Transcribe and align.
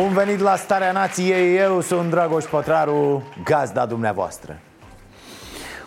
Bun 0.00 0.12
venit 0.12 0.40
la 0.40 0.56
Starea 0.56 0.92
Nației, 0.92 1.56
eu 1.56 1.80
sunt 1.80 2.10
Dragoș 2.10 2.44
Pătraru, 2.44 3.22
gazda 3.44 3.86
dumneavoastră 3.86 4.58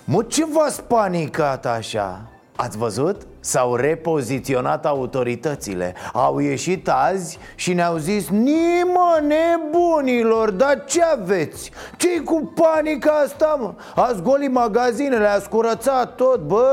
Mă, 0.03 0.23
ce 0.23 0.45
v-ați 0.45 0.83
panicat 0.83 1.65
așa? 1.65 2.21
Ați 2.55 2.77
văzut? 2.77 3.21
S-au 3.39 3.75
repoziționat 3.75 4.85
autoritățile 4.85 5.95
Au 6.13 6.39
ieșit 6.39 6.89
azi 6.89 7.37
și 7.55 7.73
ne-au 7.73 7.97
zis 7.97 8.29
Nimă, 8.29 9.19
nebunilor, 9.21 10.51
dar 10.51 10.83
ce 10.85 11.03
aveți? 11.03 11.71
ce 11.97 12.19
cu 12.19 12.53
panica 12.55 13.11
asta, 13.11 13.57
mă? 13.59 13.73
Ați 13.95 14.21
golit 14.21 14.51
magazinele, 14.51 15.27
ați 15.27 15.49
curățat 15.49 16.15
tot 16.15 16.39
Bă, 16.39 16.67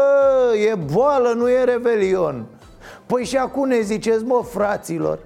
e 0.70 0.74
boală, 0.74 1.32
nu 1.36 1.50
e 1.50 1.64
revelion 1.64 2.44
Păi 3.06 3.24
și 3.24 3.36
acum 3.36 3.68
ne 3.68 3.80
ziceți, 3.80 4.24
mă, 4.24 4.42
fraților 4.50 5.18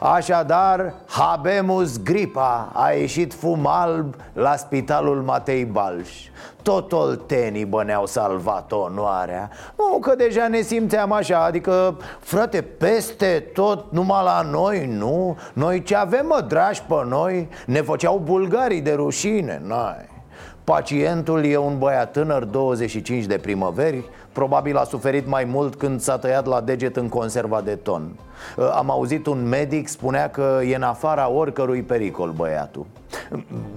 Așadar, 0.00 0.94
habemus 1.06 2.02
gripa 2.02 2.70
A 2.74 2.90
ieșit 2.90 3.34
fum 3.34 3.66
alb 3.66 4.14
la 4.32 4.56
spitalul 4.56 5.22
Matei 5.22 5.64
Balș. 5.64 6.10
Tot 6.62 6.92
oltenii 6.92 7.64
bă 7.64 7.82
ne-au 7.84 8.06
salvat 8.06 8.72
onoarea. 8.72 9.50
Nu 9.76 9.98
că 9.98 10.14
deja 10.14 10.48
ne 10.48 10.60
simțeam 10.60 11.12
așa 11.12 11.44
Adică, 11.44 11.96
frate, 12.18 12.62
peste 12.62 13.50
tot 13.52 13.92
Numai 13.92 14.24
la 14.24 14.40
noi, 14.50 14.86
nu? 14.86 15.38
Noi 15.52 15.82
ce 15.82 15.96
avem, 15.96 16.26
mă, 16.26 16.44
dragi 16.48 16.82
pe 16.82 17.04
noi 17.08 17.48
Ne 17.66 17.82
făceau 17.82 18.18
bulgarii 18.24 18.80
de 18.80 18.92
rușine 18.92 19.62
N-ai 19.66 20.17
Pacientul 20.68 21.44
e 21.44 21.56
un 21.56 21.78
băiat 21.78 22.12
tânăr, 22.12 22.44
25 22.44 23.24
de 23.24 23.38
primăveri. 23.38 24.04
Probabil 24.32 24.76
a 24.76 24.84
suferit 24.84 25.26
mai 25.26 25.44
mult 25.44 25.74
când 25.74 26.00
s-a 26.00 26.18
tăiat 26.18 26.46
la 26.46 26.60
deget 26.60 26.96
în 26.96 27.08
conserva 27.08 27.60
de 27.60 27.74
ton. 27.74 28.18
Am 28.72 28.90
auzit 28.90 29.26
un 29.26 29.48
medic 29.48 29.88
spunea 29.88 30.30
că 30.30 30.60
e 30.64 30.74
în 30.74 30.82
afara 30.82 31.30
oricărui 31.30 31.82
pericol 31.82 32.30
băiatul. 32.30 32.86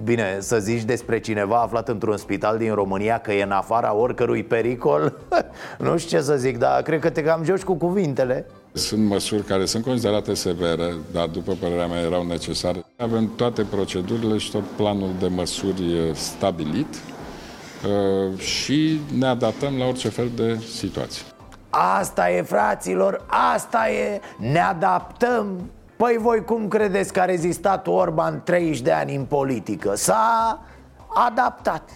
Bine, 0.04 0.36
să 0.38 0.58
zici 0.58 0.82
despre 0.82 1.20
cineva 1.20 1.60
aflat 1.60 1.88
într-un 1.88 2.16
spital 2.16 2.58
din 2.58 2.74
România 2.74 3.18
că 3.18 3.32
e 3.32 3.42
în 3.42 3.50
afara 3.50 3.94
oricărui 3.94 4.42
pericol? 4.42 5.12
Nu 5.78 5.96
știu 5.96 6.18
ce 6.18 6.24
să 6.24 6.36
zic, 6.36 6.58
dar 6.58 6.82
cred 6.82 7.00
că 7.00 7.10
te 7.10 7.22
cam 7.22 7.44
joci 7.44 7.62
cu 7.62 7.74
cuvintele 7.74 8.46
Sunt 8.72 9.06
măsuri 9.06 9.42
care 9.42 9.64
sunt 9.64 9.84
considerate 9.84 10.34
severe, 10.34 10.94
dar 11.12 11.26
după 11.26 11.52
părerea 11.60 11.86
mea 11.86 12.00
erau 12.00 12.26
necesare. 12.26 12.84
Avem 12.96 13.34
toate 13.36 13.62
procedurile 13.62 14.38
și 14.38 14.50
tot 14.50 14.62
planul 14.76 15.10
de 15.18 15.26
măsuri 15.26 15.92
eh, 15.92 16.14
stabilit 16.14 16.94
eh, 16.94 18.38
și 18.38 19.00
ne 19.18 19.26
adaptăm 19.26 19.78
la 19.78 19.84
orice 19.84 20.08
fel 20.08 20.30
de 20.34 20.58
situație. 20.74 21.22
Asta 21.70 22.30
e, 22.30 22.42
fraților, 22.42 23.26
asta 23.54 23.90
e, 23.90 24.20
ne 24.38 24.60
adaptăm 24.60 25.70
Păi 25.96 26.16
voi 26.20 26.44
cum 26.44 26.68
credeți 26.68 27.12
că 27.12 27.20
a 27.20 27.24
rezistat 27.24 27.86
Orban 27.86 28.42
30 28.44 28.80
de 28.80 28.92
ani 28.92 29.14
în 29.14 29.24
politică? 29.24 29.94
S-a 29.94 30.60
adaptat 31.08 31.90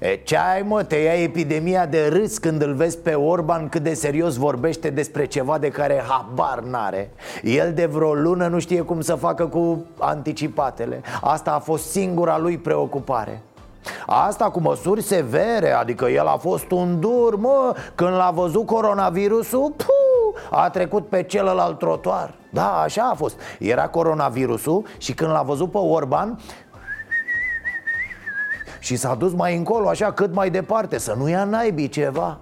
E, 0.00 0.16
ce 0.16 0.36
ai 0.36 0.62
mă, 0.62 0.82
te 0.82 0.96
ia 0.96 1.22
epidemia 1.22 1.86
de 1.86 2.08
râs 2.08 2.38
când 2.38 2.62
îl 2.62 2.74
vezi 2.74 2.98
pe 2.98 3.14
Orban 3.14 3.68
cât 3.68 3.82
de 3.82 3.94
serios 3.94 4.36
vorbește 4.36 4.90
despre 4.90 5.26
ceva 5.26 5.58
de 5.58 5.68
care 5.68 6.04
habar 6.08 6.58
n-are. 6.58 7.10
El 7.42 7.72
de 7.74 7.86
vreo 7.86 8.14
lună 8.14 8.46
nu 8.46 8.58
știe 8.58 8.80
cum 8.80 9.00
să 9.00 9.14
facă 9.14 9.46
cu 9.46 9.84
anticipatele. 9.98 11.00
Asta 11.20 11.52
a 11.52 11.58
fost 11.58 11.90
singura 11.90 12.38
lui 12.38 12.58
preocupare. 12.58 13.42
Asta 14.06 14.50
cu 14.50 14.60
măsuri 14.60 15.02
severe, 15.02 15.72
adică 15.72 16.04
el 16.04 16.26
a 16.26 16.36
fost 16.36 16.70
un 16.70 17.00
dur, 17.00 17.36
mă 17.36 17.74
Când 17.94 18.10
l-a 18.10 18.30
văzut 18.34 18.66
coronavirusul, 18.66 19.74
puh, 19.76 20.40
a 20.50 20.70
trecut 20.70 21.08
pe 21.08 21.22
celălalt 21.22 21.78
trotuar. 21.78 22.34
Da, 22.50 22.80
așa 22.80 23.02
a 23.12 23.14
fost. 23.14 23.40
Era 23.58 23.88
coronavirusul 23.88 24.84
și 24.98 25.14
când 25.14 25.30
l-a 25.30 25.42
văzut 25.42 25.70
pe 25.70 25.78
Orban 25.78 26.38
și 28.80 28.96
s-a 28.96 29.14
dus 29.14 29.32
mai 29.32 29.56
încolo, 29.56 29.88
așa, 29.88 30.12
cât 30.12 30.34
mai 30.34 30.50
departe 30.50 30.98
Să 30.98 31.14
nu 31.18 31.28
ia 31.28 31.44
naibii 31.44 31.88
ceva. 31.88 32.38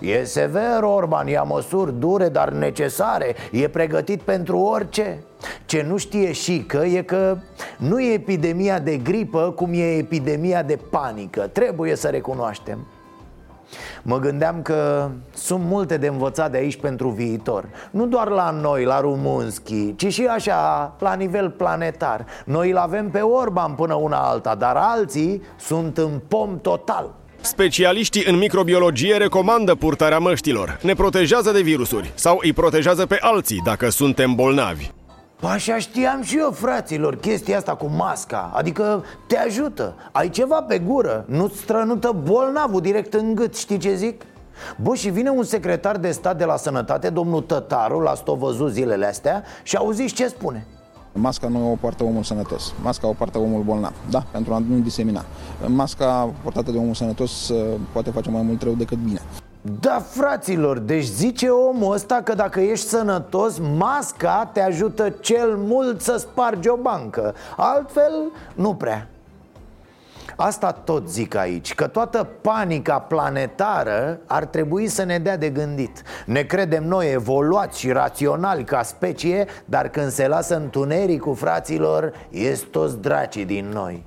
E 0.00 0.24
sever 0.24 0.82
Orban, 0.82 1.26
ia 1.26 1.42
măsuri 1.42 1.98
dure, 1.98 2.28
dar 2.28 2.50
necesare 2.50 3.34
E 3.50 3.68
pregătit 3.68 4.20
pentru 4.20 4.58
orice. 4.58 5.22
Ce 5.66 5.82
nu 5.82 5.96
știe 5.96 6.32
și 6.32 6.64
că 6.66 6.84
e 6.84 7.02
că 7.02 7.36
nu 7.78 8.00
e 8.00 8.12
epidemia 8.12 8.78
de 8.78 8.96
gripă 8.96 9.52
cum 9.56 9.70
e 9.72 9.96
epidemia 9.96 10.62
de 10.62 10.78
panică. 10.90 11.40
Trebuie 11.52 11.96
să 11.96 12.08
recunoaștem 12.08 12.86
Mă 14.02 14.18
gândeam 14.18 14.62
că 14.62 15.08
sunt 15.34 15.64
multe 15.64 15.96
de 15.96 16.06
învățat 16.06 16.50
de 16.50 16.56
aici 16.56 16.76
pentru 16.76 17.08
viitor 17.08 17.64
Nu 17.90 18.06
doar 18.06 18.28
la 18.28 18.50
noi, 18.50 18.84
la 18.84 19.00
Rumunski, 19.00 19.96
ci 19.96 20.12
și 20.12 20.26
așa, 20.26 20.94
la 20.98 21.14
nivel 21.14 21.50
planetar 21.50 22.26
Noi 22.44 22.70
îl 22.70 22.76
avem 22.76 23.10
pe 23.10 23.20
Orban 23.20 23.72
până 23.72 23.94
una 23.94 24.18
alta, 24.18 24.54
dar 24.54 24.76
alții 24.76 25.42
sunt 25.56 25.98
în 25.98 26.20
pom 26.28 26.60
total 26.60 27.14
Specialiștii 27.40 28.24
în 28.26 28.36
microbiologie 28.36 29.16
recomandă 29.16 29.74
purtarea 29.74 30.18
măștilor. 30.18 30.78
Ne 30.82 30.94
protejează 30.94 31.50
de 31.52 31.60
virusuri 31.60 32.12
sau 32.14 32.38
îi 32.42 32.52
protejează 32.52 33.06
pe 33.06 33.16
alții 33.20 33.60
dacă 33.64 33.88
suntem 33.90 34.34
bolnavi. 34.34 34.90
Păi 35.40 35.50
Așa 35.50 35.78
știam 35.78 36.22
și 36.22 36.38
eu, 36.38 36.50
fraților, 36.50 37.16
chestia 37.16 37.56
asta 37.56 37.74
cu 37.74 37.86
masca 37.96 38.52
Adică 38.54 39.04
te 39.26 39.38
ajută 39.38 39.94
Ai 40.12 40.30
ceva 40.30 40.62
pe 40.62 40.78
gură 40.78 41.24
Nu-ți 41.28 41.58
strănută 41.58 42.16
bolnavul 42.22 42.80
direct 42.80 43.14
în 43.14 43.34
gât, 43.34 43.56
știi 43.56 43.78
ce 43.78 43.94
zic? 43.94 44.22
Bă, 44.82 44.94
și 44.94 45.08
vine 45.08 45.30
un 45.30 45.42
secretar 45.42 45.96
de 45.96 46.10
stat 46.10 46.38
de 46.38 46.44
la 46.44 46.56
sănătate, 46.56 47.10
domnul 47.10 47.40
Tătaru, 47.40 48.00
la 48.00 48.14
sto 48.14 48.34
văzut 48.34 48.72
zilele 48.72 49.06
astea 49.06 49.42
Și 49.62 49.76
auziți 49.76 50.14
ce 50.14 50.28
spune 50.28 50.66
Masca 51.12 51.48
nu 51.48 51.70
o 51.70 51.74
poartă 51.80 52.04
omul 52.04 52.22
sănătos, 52.22 52.74
masca 52.82 53.08
o 53.08 53.12
poartă 53.12 53.38
omul 53.38 53.62
bolnav, 53.62 53.92
da, 54.10 54.24
pentru 54.30 54.54
a 54.54 54.58
nu 54.58 54.78
disemina. 54.78 55.24
Masca 55.66 56.30
portată 56.42 56.70
de 56.70 56.78
omul 56.78 56.94
sănătos 56.94 57.48
uh, 57.48 57.74
poate 57.92 58.10
face 58.10 58.30
mai 58.30 58.42
mult 58.42 58.62
rău 58.62 58.72
decât 58.72 58.98
bine. 58.98 59.20
Da, 59.80 59.98
fraților, 59.98 60.78
deci 60.78 61.04
zice 61.04 61.48
omul 61.48 61.94
ăsta 61.94 62.20
că 62.24 62.34
dacă 62.34 62.60
ești 62.60 62.86
sănătos, 62.86 63.58
masca 63.76 64.50
te 64.52 64.60
ajută 64.60 65.08
cel 65.10 65.56
mult 65.56 66.00
să 66.00 66.16
spargi 66.16 66.68
o 66.68 66.76
bancă. 66.76 67.34
Altfel, 67.56 68.12
nu 68.54 68.74
prea. 68.74 69.08
Asta 70.36 70.72
tot 70.72 71.08
zic 71.08 71.34
aici, 71.34 71.74
că 71.74 71.86
toată 71.86 72.28
panica 72.40 72.98
planetară 72.98 74.18
ar 74.26 74.44
trebui 74.44 74.88
să 74.88 75.04
ne 75.04 75.18
dea 75.18 75.36
de 75.36 75.50
gândit. 75.50 76.02
Ne 76.26 76.42
credem 76.42 76.84
noi 76.84 77.12
evoluați 77.12 77.78
și 77.78 77.90
raționali 77.90 78.64
ca 78.64 78.82
specie, 78.82 79.46
dar 79.64 79.88
când 79.88 80.10
se 80.10 80.28
lasă 80.28 80.56
întunericul 80.56 81.34
fraților, 81.34 82.12
ies 82.30 82.60
toți 82.60 82.98
dracii 82.98 83.44
din 83.44 83.68
noi 83.72 84.04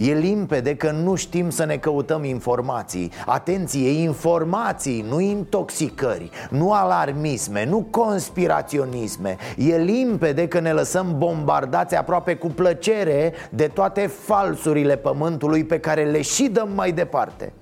E 0.00 0.14
limpede 0.14 0.76
că 0.76 0.90
nu 0.90 1.14
știm 1.14 1.50
să 1.50 1.64
ne 1.64 1.76
căutăm 1.76 2.24
informații. 2.24 3.12
Atenție, 3.26 4.02
informații, 4.02 5.04
nu 5.08 5.20
intoxicări 5.20 6.30
Nu 6.50 6.72
alarmisme, 6.72 7.64
nu 7.64 7.86
conspiraționisme. 7.90 9.36
E 9.56 9.76
limpede 9.76 10.48
că 10.48 10.60
ne 10.60 10.72
lăsăm 10.72 11.14
bombardați 11.18 11.94
aproape 11.94 12.34
cu 12.34 12.46
plăcere 12.46 13.32
De 13.50 13.66
toate 13.66 14.06
falsurile 14.06 14.96
pământului 14.96 15.64
pe 15.64 15.80
care 15.80 16.04
le 16.04 16.22
și 16.22 16.48
dăm 16.48 16.68
mai 16.74 16.92
departe. 16.92 17.52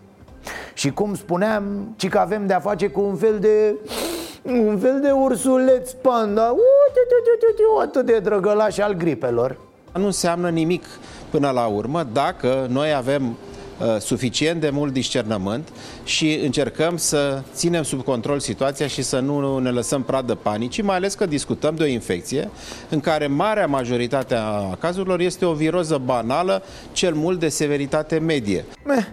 Și 0.75 0.93
cum 0.93 1.15
spuneam, 1.15 1.95
ci 1.97 2.09
că 2.09 2.19
avem 2.19 2.47
de-a 2.47 2.61
face 2.61 2.89
cu 2.89 3.01
un 3.01 3.17
fel 3.17 3.39
de... 3.39 3.75
Un 4.43 4.79
fel 4.79 5.01
de 5.01 5.11
ursuleț 5.11 5.91
panda. 5.93 6.55
Atât 7.83 8.07
de 8.07 8.19
drăgălaș 8.19 8.79
al 8.79 8.95
gripelor. 8.95 9.59
Nu 9.93 10.05
înseamnă 10.05 10.49
nimic 10.49 10.85
până 11.31 11.51
la 11.51 11.67
urmă 11.67 12.09
dacă 12.13 12.67
noi 12.71 12.95
avem 12.95 13.37
uh, 13.79 14.01
suficient 14.01 14.61
de 14.61 14.71
mult 14.71 14.93
discernământ 14.93 15.69
și 16.05 16.41
încercăm 16.45 16.97
să 16.97 17.43
ținem 17.55 17.83
sub 17.83 18.05
control 18.05 18.39
situația 18.39 18.87
și 18.87 19.03
să 19.03 19.19
nu 19.19 19.59
ne 19.59 19.71
lăsăm 19.71 20.03
pradă 20.03 20.35
panicii, 20.35 20.83
mai 20.83 20.97
ales 20.97 21.15
că 21.15 21.27
discutăm 21.27 21.75
de 21.75 21.83
o 21.83 21.87
infecție 21.87 22.51
în 22.89 23.01
care 23.01 23.27
marea 23.27 23.67
majoritate 23.67 24.35
a 24.35 24.77
cazurilor 24.81 25.21
este 25.21 25.45
o 25.45 25.53
viroză 25.53 26.01
banală, 26.05 26.63
cel 26.93 27.15
mult 27.15 27.39
de 27.39 27.49
severitate 27.49 28.19
medie. 28.19 28.65
Meh. 28.85 29.05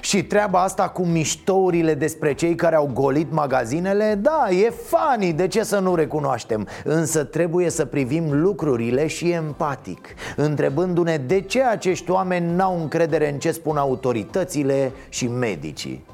Și 0.00 0.22
treaba 0.24 0.62
asta 0.62 0.88
cu 0.88 1.02
miștourile 1.02 1.94
despre 1.94 2.34
cei 2.34 2.54
care 2.54 2.76
au 2.76 2.90
golit 2.94 3.32
magazinele 3.32 4.18
Da, 4.22 4.48
e 4.50 4.70
funny, 4.70 5.32
de 5.32 5.46
ce 5.46 5.62
să 5.62 5.78
nu 5.78 5.94
recunoaștem? 5.94 6.68
Însă 6.84 7.24
trebuie 7.24 7.70
să 7.70 7.84
privim 7.84 8.40
lucrurile 8.40 9.06
și 9.06 9.30
empatic 9.30 10.14
Întrebându-ne 10.36 11.16
de 11.16 11.40
ce 11.40 11.62
acești 11.62 12.10
oameni 12.10 12.54
n-au 12.54 12.80
încredere 12.80 13.32
în 13.32 13.38
ce 13.38 13.50
spun 13.50 13.76
autoritățile 13.76 14.92
și 15.08 15.28
medicii. 15.28 16.04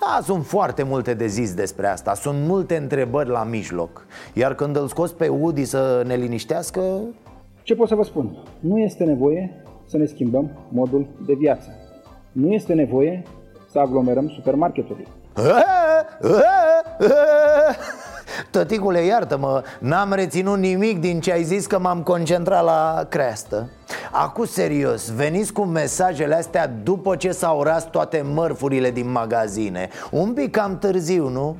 Da, 0.00 0.22
sunt 0.22 0.46
foarte 0.46 0.82
multe 0.82 1.14
de 1.14 1.26
zis 1.26 1.54
despre 1.54 1.86
asta 1.86 2.14
Sunt 2.14 2.38
multe 2.46 2.76
întrebări 2.76 3.28
la 3.28 3.44
mijloc. 3.44 4.06
Iar 4.34 4.54
când 4.54 4.76
îl 4.76 4.88
scos 4.88 5.12
pe 5.12 5.28
Woody 5.28 5.64
să 5.64 6.02
ne 6.06 6.14
liniștească 6.14 6.82
Ce 7.62 7.74
pot 7.74 7.88
să 7.88 7.94
vă 7.94 8.02
spun? 8.02 8.36
Nu 8.60 8.78
este 8.78 9.04
nevoie 9.04 9.64
să 9.86 9.96
ne 9.96 10.04
schimbăm 10.04 10.50
modul 10.68 11.06
de 11.26 11.34
viață 11.34 11.79
nu 12.32 12.52
este 12.52 12.74
nevoie 12.74 13.22
să 13.70 13.78
aglomerăm 13.78 14.28
supermarketurile. 14.28 15.06
Tăticule, 18.50 19.00
iartă-mă, 19.00 19.62
n-am 19.78 20.12
reținut 20.12 20.58
nimic 20.58 21.00
din 21.00 21.20
ce 21.20 21.32
ai 21.32 21.42
zis 21.42 21.66
că 21.66 21.78
m-am 21.78 22.02
concentrat 22.02 22.64
la 22.64 23.06
creastă 23.08 23.68
Acum 24.10 24.44
serios, 24.44 25.10
veniți 25.10 25.52
cu 25.52 25.62
mesajele 25.62 26.34
astea 26.34 26.66
după 26.82 27.16
ce 27.16 27.30
s-au 27.30 27.62
ras 27.62 27.90
toate 27.90 28.24
mărfurile 28.34 28.90
din 28.90 29.10
magazine 29.10 29.88
Un 30.10 30.32
pic 30.32 30.50
cam 30.50 30.78
târziu, 30.78 31.28
nu? 31.28 31.56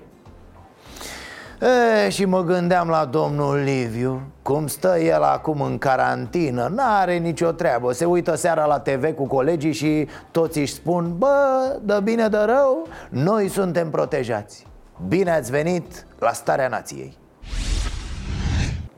E, 1.60 2.08
și 2.08 2.24
mă 2.24 2.44
gândeam 2.44 2.88
la 2.88 3.04
domnul 3.04 3.56
Liviu 3.56 4.22
Cum 4.42 4.66
stă 4.66 4.98
el 4.98 5.22
acum 5.22 5.60
în 5.60 5.78
carantină 5.78 6.72
N-are 6.74 7.16
nicio 7.16 7.50
treabă. 7.50 7.92
Se 7.92 8.04
uită 8.04 8.34
seara 8.34 8.64
la 8.64 8.78
TV 8.78 9.14
cu 9.14 9.26
colegii 9.26 9.72
și 9.72 10.08
toți 10.30 10.58
își 10.58 10.72
spun 10.72 11.14
Bă, 11.18 11.78
de 11.82 11.98
bine 12.02 12.28
de 12.28 12.36
rău, 12.36 12.86
noi 13.08 13.48
suntem 13.48 13.90
protejați. 13.90 14.66
Bine 15.08 15.30
ați 15.30 15.50
venit 15.50 16.06
la 16.18 16.32
Starea 16.32 16.68
Nației. 16.68 17.16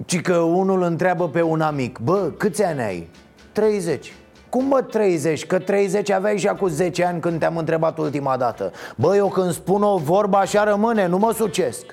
Ci 0.07 0.21
că 0.21 0.37
unul 0.37 0.83
întreabă 0.83 1.29
pe 1.29 1.43
un 1.43 1.61
amic 1.61 1.99
Bă, 1.99 2.31
câți 2.37 2.65
ani 2.65 2.83
ai? 2.83 3.11
30 3.53 4.13
cum 4.49 4.65
mă 4.65 4.83
30? 4.83 5.47
Că 5.47 5.59
30 5.59 6.11
aveai 6.11 6.39
și 6.39 6.49
acum 6.49 6.69
10 6.69 7.05
ani 7.05 7.21
când 7.21 7.39
te-am 7.39 7.57
întrebat 7.57 7.99
ultima 7.99 8.37
dată. 8.37 8.73
Bă, 8.97 9.17
eu 9.17 9.29
când 9.29 9.53
spun 9.53 9.83
o 9.83 9.97
vorbă 9.97 10.37
așa 10.37 10.65
rămâne, 10.65 11.07
nu 11.07 11.19
mă 11.19 11.33
sucesc 11.33 11.85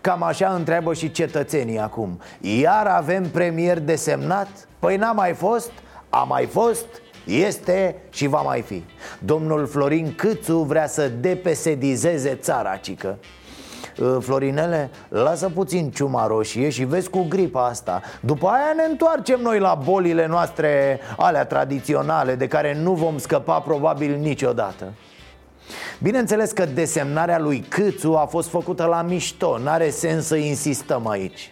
Cam 0.00 0.22
așa 0.22 0.48
întreabă 0.48 0.94
și 0.94 1.10
cetățenii 1.10 1.78
acum. 1.78 2.20
Iar 2.40 2.86
avem 2.86 3.30
premier 3.30 3.80
desemnat? 3.80 4.48
Păi 4.78 4.96
n-a 4.96 5.12
mai 5.12 5.32
fost, 5.32 5.70
a 6.08 6.22
mai 6.28 6.46
fost, 6.46 6.86
este 7.26 7.96
și 8.10 8.26
va 8.26 8.40
mai 8.40 8.60
fi. 8.60 8.84
Domnul 9.18 9.66
Florin 9.66 10.14
Câțu 10.14 10.58
vrea 10.58 10.86
să 10.86 11.08
depesedizeze 11.08 12.34
țara, 12.34 12.76
cică. 12.76 13.18
Ă, 14.00 14.18
Florinele, 14.18 14.90
lasă 15.08 15.48
puțin 15.48 15.90
ciuma 15.90 16.26
roșie 16.26 16.68
și 16.68 16.84
vezi 16.84 17.10
cu 17.10 17.26
gripa 17.28 17.66
asta. 17.66 18.02
După 18.20 18.46
aia 18.46 18.72
ne 18.76 18.82
întoarcem 18.90 19.40
noi 19.40 19.58
la 19.58 19.80
bolile 19.84 20.26
noastre 20.26 21.00
alea 21.16 21.44
tradiționale 21.44 22.34
De 22.34 22.46
care 22.46 22.78
nu 22.82 22.92
vom 22.92 23.18
scăpa 23.18 23.60
probabil 23.60 24.16
niciodată 24.16 24.92
Bineînțeles 26.02 26.52
că 26.52 26.64
desemnarea 26.64 27.38
lui 27.38 27.64
Câțu 27.68 28.12
a 28.12 28.26
fost 28.26 28.48
făcută 28.48 28.84
la 28.84 29.02
mișto. 29.02 29.58
N-are 29.58 29.90
sens 29.90 30.26
să 30.26 30.36
insistăm 30.36 31.08
aici. 31.08 31.50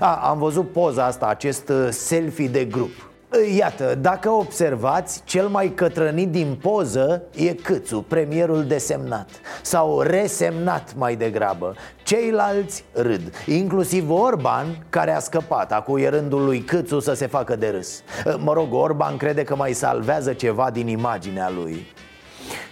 A, 0.00 0.14
Am 0.14 0.38
văzut 0.38 0.72
poza 0.72 1.04
asta, 1.04 1.26
acest 1.26 1.68
uh, 1.68 1.88
selfie 1.90 2.48
de 2.48 2.64
grup. 2.64 2.90
Uh, 3.32 3.56
Iată, 3.56 3.98
dacă 4.00 4.30
observați, 4.30 5.22
cel 5.24 5.48
mai 5.48 5.72
cătrănit 5.74 6.30
din 6.30 6.58
poză 6.62 7.22
e 7.34 7.54
Câțu, 7.54 8.04
premierul 8.08 8.64
desemnat. 8.64 9.28
Sau 9.62 10.00
resemnat 10.00 10.94
mai 10.96 11.16
degrabă. 11.16 11.74
Ceilalți 12.02 12.84
râd, 12.92 13.34
inclusiv 13.46 14.10
Orban, 14.10 14.86
care 14.88 15.14
a 15.14 15.18
scăpat 15.18 15.72
Acum 15.72 15.96
e 15.96 16.08
rândul 16.08 16.44
lui 16.44 16.60
Câțu 16.60 17.00
să 17.00 17.12
se 17.12 17.26
facă 17.26 17.56
de 17.56 17.68
râs. 17.68 18.02
Uh, 18.26 18.34
Mă 18.38 18.52
rog, 18.52 18.74
Orban 18.74 19.16
crede 19.16 19.44
că 19.44 19.56
mai 19.56 19.72
salvează 19.72 20.32
ceva 20.32 20.70
din 20.70 20.88
imaginea 20.88 21.50
lui. 21.50 21.86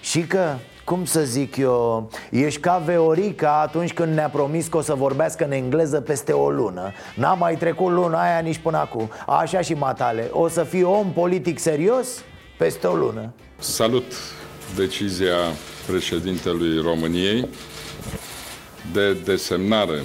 Și 0.00 0.20
că 0.20 0.54
cum 0.90 1.04
să 1.04 1.24
zic 1.24 1.56
eu, 1.56 2.10
ești 2.30 2.60
ca 2.60 2.82
Veorica 2.84 3.60
atunci 3.60 3.92
când 3.92 4.14
ne-a 4.14 4.28
promis 4.28 4.66
că 4.66 4.76
o 4.76 4.80
să 4.80 4.94
vorbească 4.94 5.44
în 5.44 5.52
engleză 5.52 6.00
peste 6.00 6.32
o 6.32 6.50
lună. 6.50 6.92
N-a 7.14 7.34
mai 7.34 7.56
trecut 7.56 7.92
luna 7.92 8.22
aia 8.22 8.38
nici 8.38 8.58
până 8.58 8.76
acum. 8.76 9.10
Așa 9.26 9.60
și 9.60 9.74
matale, 9.74 10.28
o 10.32 10.48
să 10.48 10.62
fii 10.62 10.82
om 10.82 11.12
politic 11.12 11.58
serios 11.58 12.08
peste 12.58 12.86
o 12.86 12.94
lună. 12.94 13.32
Salut 13.58 14.12
decizia 14.76 15.36
președintelui 15.86 16.80
României 16.82 17.48
de 18.92 19.12
desemnare 19.12 20.02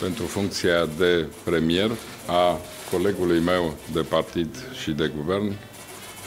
pentru 0.00 0.24
funcția 0.24 0.88
de 0.98 1.26
premier 1.44 1.90
a 2.26 2.58
colegului 2.90 3.40
meu 3.40 3.74
de 3.92 4.00
partid 4.00 4.56
și 4.82 4.90
de 4.90 5.12
guvern, 5.16 5.52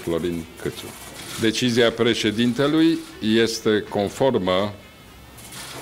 Florin 0.03 0.45
Cățu. 0.61 1.06
Decizia 1.41 1.91
președintelui 1.91 2.97
este 3.35 3.83
conformă 3.89 4.73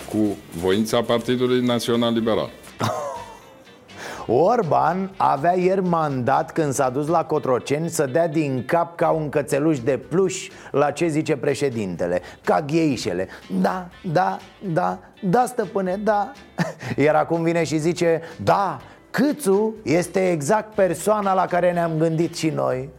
cu 0.10 0.38
voința 0.58 1.02
Partidului 1.02 1.66
Național 1.66 2.14
Liberal. 2.14 2.50
Orban 4.28 5.14
avea 5.18 5.58
ieri 5.58 5.82
mandat 5.82 6.52
când 6.52 6.74
s-a 6.74 6.90
dus 6.90 7.08
la 7.08 7.24
Cotroceni 7.26 7.90
să 7.90 8.06
dea 8.06 8.28
din 8.28 8.64
cap 8.66 8.96
ca 8.98 9.10
un 9.10 9.30
cățeluș 9.30 9.80
de 9.80 9.98
pluș 10.10 10.48
la 10.72 10.92
ce 10.92 11.08
zice 11.08 11.36
președintele. 11.36 12.22
Ca 12.44 12.62
gheișele. 12.62 13.28
Da, 13.62 13.90
da, 14.12 14.38
da, 14.74 15.00
da 15.22 15.46
stăpâne, 15.46 16.00
da. 16.04 16.32
Iar 17.04 17.16
acum 17.16 17.44
vine 17.44 17.64
și 17.64 17.78
zice 17.78 18.22
Da, 18.44 18.82
Câțu 19.12 19.76
este 19.84 20.32
exact 20.32 20.74
persoana 20.74 21.34
la 21.34 21.46
care 21.46 21.72
ne-am 21.72 21.98
gândit 21.98 22.36
și 22.36 22.50
noi 22.50 22.90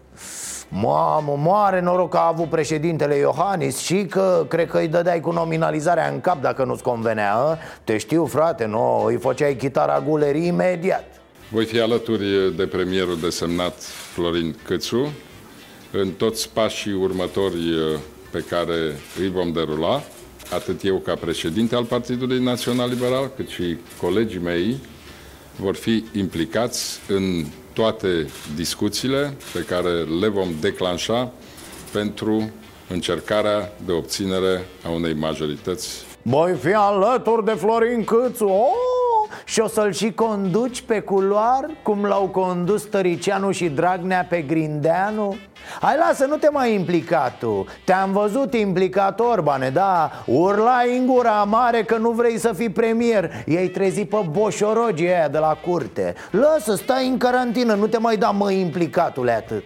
Mamă, 0.69 1.35
moare 1.39 1.81
noroc 1.81 2.11
că 2.11 2.17
a 2.17 2.27
avut 2.27 2.49
președintele 2.49 3.17
Iohannis 3.17 3.79
Și 3.79 4.05
că 4.05 4.47
cred 4.49 4.71
că 4.71 4.79
îi 4.79 4.89
dădeai 4.89 5.21
cu 5.21 5.31
nominalizarea 5.31 6.09
în 6.09 6.21
cap 6.21 6.41
dacă 6.41 6.65
nu-ți 6.65 6.83
convenea 6.83 7.35
a? 7.35 7.59
Te 7.85 7.97
știu 7.97 8.27
frate, 8.27 8.65
nu, 8.65 9.05
îi 9.05 9.17
făceai 9.17 9.57
chitara 9.57 10.01
gulerii 10.01 10.47
imediat 10.47 11.05
Voi 11.51 11.65
fi 11.65 11.81
alături 11.81 12.57
de 12.57 12.67
premierul 12.67 13.19
desemnat 13.21 13.75
Florin 14.13 14.57
Câțu 14.65 15.13
În 15.93 16.11
toți 16.11 16.51
pașii 16.53 16.93
următori 16.93 17.59
pe 18.31 18.45
care 18.49 18.77
îi 19.21 19.31
vom 19.31 19.53
derula 19.53 20.03
Atât 20.53 20.85
eu 20.85 20.97
ca 20.97 21.15
președinte 21.15 21.75
al 21.75 21.85
Partidului 21.85 22.43
Național 22.43 22.89
Liberal 22.89 23.31
Cât 23.37 23.49
și 23.49 23.77
colegii 24.01 24.40
mei 24.40 24.76
vor 25.57 25.75
fi 25.75 26.05
implicați 26.14 26.99
în 27.09 27.45
toate 27.76 28.26
discuțiile 28.54 29.37
pe 29.52 29.61
care 29.61 29.90
le 30.21 30.28
vom 30.28 30.49
declanșa 30.61 31.33
pentru 31.92 32.50
încercarea 32.88 33.73
de 33.85 33.92
obținere 33.92 34.64
a 34.85 34.90
unei 34.90 35.14
majorități. 35.14 36.04
Voi 36.23 36.54
fi 36.54 36.73
alături 36.73 37.45
de 37.45 37.50
Florin 37.50 38.04
Câțu 38.04 38.45
oh! 38.45 38.97
Și 39.45 39.61
o 39.61 39.66
să-l 39.66 39.92
și 39.92 40.12
conduci 40.12 40.80
pe 40.80 41.00
culoar 41.00 41.71
Cum 41.83 42.04
l-au 42.04 42.28
condus 42.28 42.83
Tăricianu 42.83 43.50
și 43.50 43.68
Dragnea 43.68 44.26
pe 44.28 44.40
Grindeanu 44.40 45.37
Hai 45.80 45.96
lasă, 46.06 46.25
nu 46.25 46.37
te 46.37 46.49
mai 46.50 46.75
implica 46.75 47.35
tu. 47.38 47.66
Te-am 47.85 48.12
văzut 48.12 48.54
implicat, 48.54 49.20
Orbane, 49.20 49.70
da? 49.70 50.11
Urlai 50.26 50.96
în 50.96 51.06
gura 51.06 51.44
mare 51.44 51.82
că 51.82 51.96
nu 51.96 52.11
vrei 52.11 52.38
să 52.38 52.52
fii 52.52 52.70
premier. 52.70 53.30
I-ai 53.46 53.68
trezit 53.68 54.08
pe 54.08 54.16
boșorogii 54.30 55.08
aia 55.08 55.28
de 55.28 55.38
la 55.38 55.58
curte. 55.66 56.14
Lasă, 56.30 56.75
stai 56.75 57.08
în 57.08 57.18
carantină, 57.18 57.75
nu 57.75 57.87
te 57.87 57.99
mai 57.99 58.16
da 58.16 58.30
mă 58.30 58.50
implicatule 58.50 59.32
atât. 59.32 59.64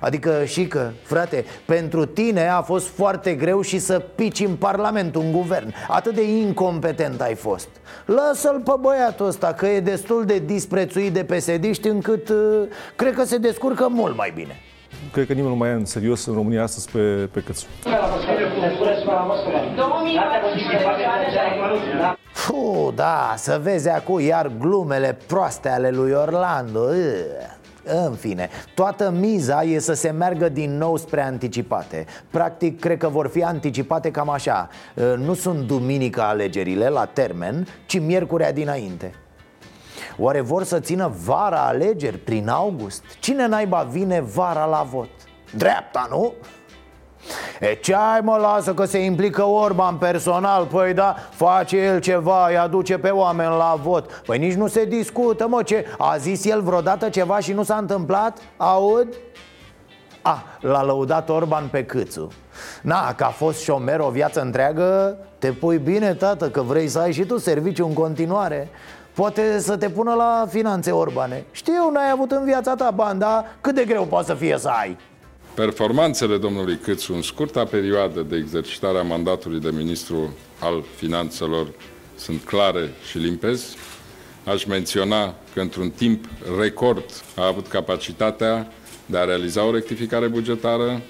Adică 0.00 0.44
și 0.44 0.66
că, 0.66 0.90
frate, 1.02 1.44
pentru 1.64 2.04
tine 2.04 2.48
a 2.48 2.62
fost 2.62 2.88
foarte 2.88 3.34
greu 3.34 3.60
și 3.60 3.78
să 3.78 3.98
pici 4.14 4.40
în 4.40 4.54
Parlament 4.54 5.14
un 5.14 5.32
guvern. 5.32 5.74
Atât 5.88 6.14
de 6.14 6.22
incompetent 6.22 7.20
ai 7.20 7.34
fost. 7.34 7.68
Lasă-l 8.04 8.60
pe 8.64 8.72
băiatul 8.80 9.26
ăsta 9.26 9.52
că 9.52 9.66
e 9.66 9.80
destul 9.80 10.24
de 10.24 10.38
disprețuit 10.38 11.12
de 11.12 11.24
pesediști 11.24 11.88
încât 11.88 12.28
uh, 12.28 12.36
cred 12.96 13.14
că 13.14 13.24
se 13.24 13.38
descurcă 13.38 13.88
mult 13.88 14.16
mai 14.16 14.32
bine 14.34 14.56
Cred 15.12 15.26
că 15.26 15.32
nimeni 15.32 15.52
nu 15.52 15.58
mai 15.58 15.68
e 15.68 15.72
în 15.72 15.84
serios 15.84 16.26
în 16.26 16.34
România 16.34 16.62
astăzi 16.62 16.90
pe, 16.90 17.28
pe 17.32 17.40
Cățu. 17.40 17.66
Fu, 22.32 22.92
da, 22.94 23.34
să 23.36 23.60
vezi 23.62 23.88
acum 23.88 24.20
iar 24.20 24.50
glumele 24.58 25.18
proaste 25.26 25.68
ale 25.68 25.90
lui 25.90 26.12
Orlando 26.12 26.80
în 28.06 28.12
fine, 28.14 28.48
toată 28.74 29.14
miza 29.18 29.62
e 29.62 29.78
să 29.78 29.92
se 29.92 30.10
meargă 30.10 30.48
din 30.48 30.76
nou 30.76 30.96
spre 30.96 31.22
anticipate. 31.22 32.06
Practic, 32.30 32.80
cred 32.80 32.98
că 32.98 33.08
vor 33.08 33.28
fi 33.28 33.42
anticipate 33.42 34.10
cam 34.10 34.30
așa. 34.30 34.68
Nu 35.16 35.34
sunt 35.34 35.66
duminica 35.66 36.28
alegerile 36.28 36.88
la 36.88 37.04
termen, 37.04 37.66
ci 37.86 38.00
miercurea 38.00 38.52
dinainte 38.52 39.12
Oare 40.20 40.40
vor 40.40 40.64
să 40.64 40.80
țină 40.80 41.12
vara 41.24 41.66
alegeri 41.66 42.18
prin 42.18 42.48
august? 42.48 43.02
Cine 43.20 43.46
naiba 43.46 43.86
vine 43.90 44.20
vara 44.20 44.64
la 44.64 44.86
vot? 44.90 45.08
Dreapta, 45.54 46.06
nu? 46.10 46.32
E 47.60 47.74
ce 47.74 47.94
ai 47.94 48.20
mă 48.22 48.36
lasă 48.36 48.74
că 48.74 48.84
se 48.84 48.98
implică 48.98 49.44
Orban 49.44 49.96
personal 49.96 50.64
Păi 50.64 50.94
da, 50.94 51.14
face 51.30 51.76
el 51.76 52.00
ceva, 52.00 52.48
îi 52.48 52.56
aduce 52.56 52.98
pe 52.98 53.08
oameni 53.08 53.48
la 53.48 53.78
vot 53.82 54.22
Păi 54.26 54.38
nici 54.38 54.54
nu 54.54 54.66
se 54.66 54.84
discută 54.84 55.48
mă, 55.48 55.62
ce 55.62 55.86
A 55.98 56.16
zis 56.16 56.44
el 56.44 56.62
vreodată 56.62 57.08
ceva 57.08 57.38
și 57.38 57.52
nu 57.52 57.62
s-a 57.62 57.76
întâmplat? 57.76 58.38
Aud? 58.56 59.08
A, 60.22 60.44
l-a 60.60 60.82
lăudat 60.82 61.28
Orban 61.28 61.68
pe 61.70 61.84
câțu 61.84 62.28
Na, 62.82 63.14
că 63.14 63.24
a 63.24 63.28
fost 63.28 63.62
șomer 63.62 64.00
o 64.00 64.08
viață 64.08 64.40
întreagă 64.40 65.18
Te 65.38 65.52
pui 65.52 65.78
bine, 65.78 66.14
tată, 66.14 66.50
că 66.50 66.62
vrei 66.62 66.88
să 66.88 66.98
ai 66.98 67.12
și 67.12 67.24
tu 67.24 67.38
serviciu 67.38 67.86
în 67.86 67.92
continuare 67.92 68.68
Poate 69.18 69.58
să 69.58 69.76
te 69.76 69.90
pună 69.90 70.14
la 70.14 70.46
finanțe 70.50 70.90
Orbane 70.90 71.44
Știu, 71.52 71.90
n-ai 71.92 72.10
avut 72.10 72.30
în 72.30 72.44
viața 72.44 72.74
ta 72.74 72.90
bani, 72.90 73.18
dar 73.18 73.56
cât 73.60 73.74
de 73.74 73.84
greu 73.84 74.04
poate 74.04 74.26
să 74.26 74.34
fie 74.34 74.56
să 74.58 74.68
ai? 74.68 74.96
Performanțele 75.54 76.36
domnului 76.36 76.76
Câțu 76.76 77.14
în 77.14 77.22
scurta 77.22 77.64
perioadă 77.64 78.20
de 78.20 78.36
exercitare 78.36 78.98
a 78.98 79.02
mandatului 79.02 79.60
de 79.60 79.70
ministru 79.72 80.34
al 80.60 80.84
finanțelor 80.96 81.66
sunt 82.16 82.44
clare 82.44 82.92
și 83.10 83.18
limpezi. 83.18 83.76
Aș 84.44 84.64
menționa 84.64 85.34
că 85.54 85.60
într-un 85.60 85.90
timp 85.90 86.24
record 86.58 87.04
a 87.36 87.46
avut 87.46 87.66
capacitatea 87.66 88.72
de 89.06 89.18
a 89.18 89.24
realiza 89.24 89.64
o 89.64 89.72
rectificare 89.72 90.26
bugetară, 90.26 91.00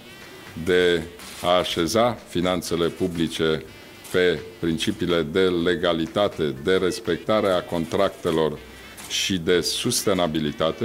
de 0.64 1.02
a 1.42 1.50
așeza 1.58 2.18
finanțele 2.28 2.86
publice 2.86 3.64
pe 4.12 4.40
principiile 4.60 5.22
de 5.22 5.40
legalitate, 5.40 6.54
de 6.64 6.76
respectare 6.76 7.50
a 7.50 7.62
contractelor 7.62 8.58
și 9.08 9.38
de 9.38 9.60
sustenabilitate. 9.60 10.84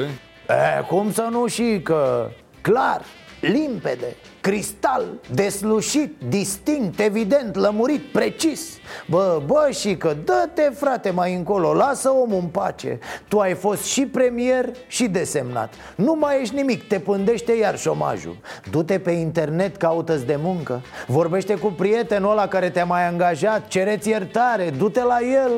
E, 0.50 0.84
cum 0.88 1.12
să 1.12 1.28
nu 1.32 1.48
și 1.48 1.80
că, 1.84 2.30
clar, 2.62 3.06
limpede, 3.42 4.16
cristal, 4.44 5.04
deslușit, 5.34 6.16
distinct, 6.28 7.00
evident, 7.00 7.56
lămurit, 7.56 8.12
precis. 8.12 8.78
Bă, 9.10 9.42
bă, 9.46 9.70
și 9.72 9.98
că 9.98 10.16
dă-te 10.26 10.62
frate 10.62 11.10
mai 11.10 11.36
încolo, 11.36 11.74
lasă 11.74 12.10
omul 12.10 12.40
în 12.40 12.48
pace. 12.48 13.00
Tu 13.28 13.40
ai 13.40 13.54
fost 13.54 13.84
și 13.84 14.06
premier 14.06 14.70
și 14.88 15.08
desemnat. 15.08 15.74
Nu 15.96 16.16
mai 16.20 16.42
ești 16.42 16.56
nimic, 16.56 16.88
te 16.88 17.00
pândește 17.00 17.52
iar 17.52 17.78
șomajul. 17.78 18.38
Du-te 18.72 19.00
pe 19.00 19.12
internet, 19.12 19.78
caută 19.78 20.16
de 20.16 20.40
muncă. 20.42 20.82
Vorbește 21.08 21.56
cu 21.56 21.68
prietenul 21.68 22.32
ăla 22.32 22.48
care 22.48 22.70
te-a 22.70 22.86
mai 22.86 23.08
angajat 23.08 23.68
Cereți 23.68 24.10
iertare, 24.10 24.74
du-te 24.78 25.04
la 25.04 25.18
el. 25.22 25.52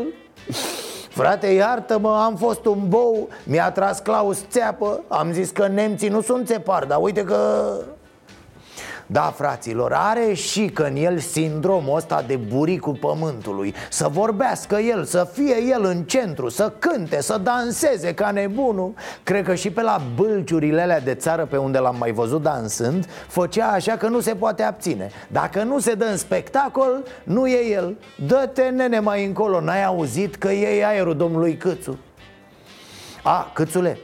Frate, 1.09 1.47
iartă-mă, 1.47 2.21
am 2.25 2.35
fost 2.35 2.65
un 2.65 2.79
bou 2.87 3.29
Mi-a 3.43 3.71
tras 3.71 3.99
Claus 3.99 4.45
țeapă 4.49 5.03
Am 5.07 5.31
zis 5.31 5.49
că 5.49 5.67
nemții 5.67 6.09
nu 6.09 6.21
sunt 6.21 6.47
țepari 6.47 6.87
Dar 6.87 6.97
uite 7.01 7.23
că... 7.23 7.71
Da, 9.07 9.33
fraților, 9.35 9.91
are 9.93 10.33
și 10.33 10.65
că 10.65 10.83
în 10.83 10.95
el 10.95 11.17
sindromul 11.17 11.95
ăsta 11.95 12.23
de 12.27 12.35
buricul 12.35 12.95
pământului. 12.95 13.73
Să 13.89 14.07
vorbească 14.07 14.75
el, 14.75 15.03
să 15.03 15.27
fie 15.33 15.63
el 15.69 15.83
în 15.83 16.03
centru, 16.03 16.49
să 16.49 16.71
cânte, 16.79 17.21
să 17.21 17.37
danseze 17.37 18.13
ca 18.13 18.31
nebunul. 18.31 18.93
Cred 19.23 19.45
că 19.45 19.55
și 19.55 19.71
pe 19.71 19.81
la 19.81 20.01
bâlciurile 20.15 20.81
alea 20.81 20.99
de 20.99 21.13
țară 21.13 21.45
pe 21.45 21.57
unde 21.57 21.77
l-am 21.77 21.95
mai 21.99 22.11
văzut 22.11 22.41
dansând 22.41 23.05
Făcea 23.27 23.67
așa 23.67 23.97
că 23.97 24.07
nu 24.07 24.19
se 24.19 24.35
poate 24.35 24.63
abține. 24.63 25.09
Dacă 25.27 25.63
nu 25.63 25.79
se 25.79 25.93
dă 25.93 26.05
în 26.05 26.17
spectacol, 26.17 27.03
nu 27.23 27.47
e 27.47 27.71
el. 27.71 27.97
Dă-te, 28.27 28.63
nene, 28.63 28.99
mai 28.99 29.25
încolo, 29.25 29.61
n-ai 29.61 29.83
auzit 29.83 30.35
că 30.35 30.51
e 30.51 30.85
aerul 30.85 31.15
domnului 31.15 31.57
Câțu? 31.57 31.97
A, 33.23 33.51
Câțule, 33.53 33.97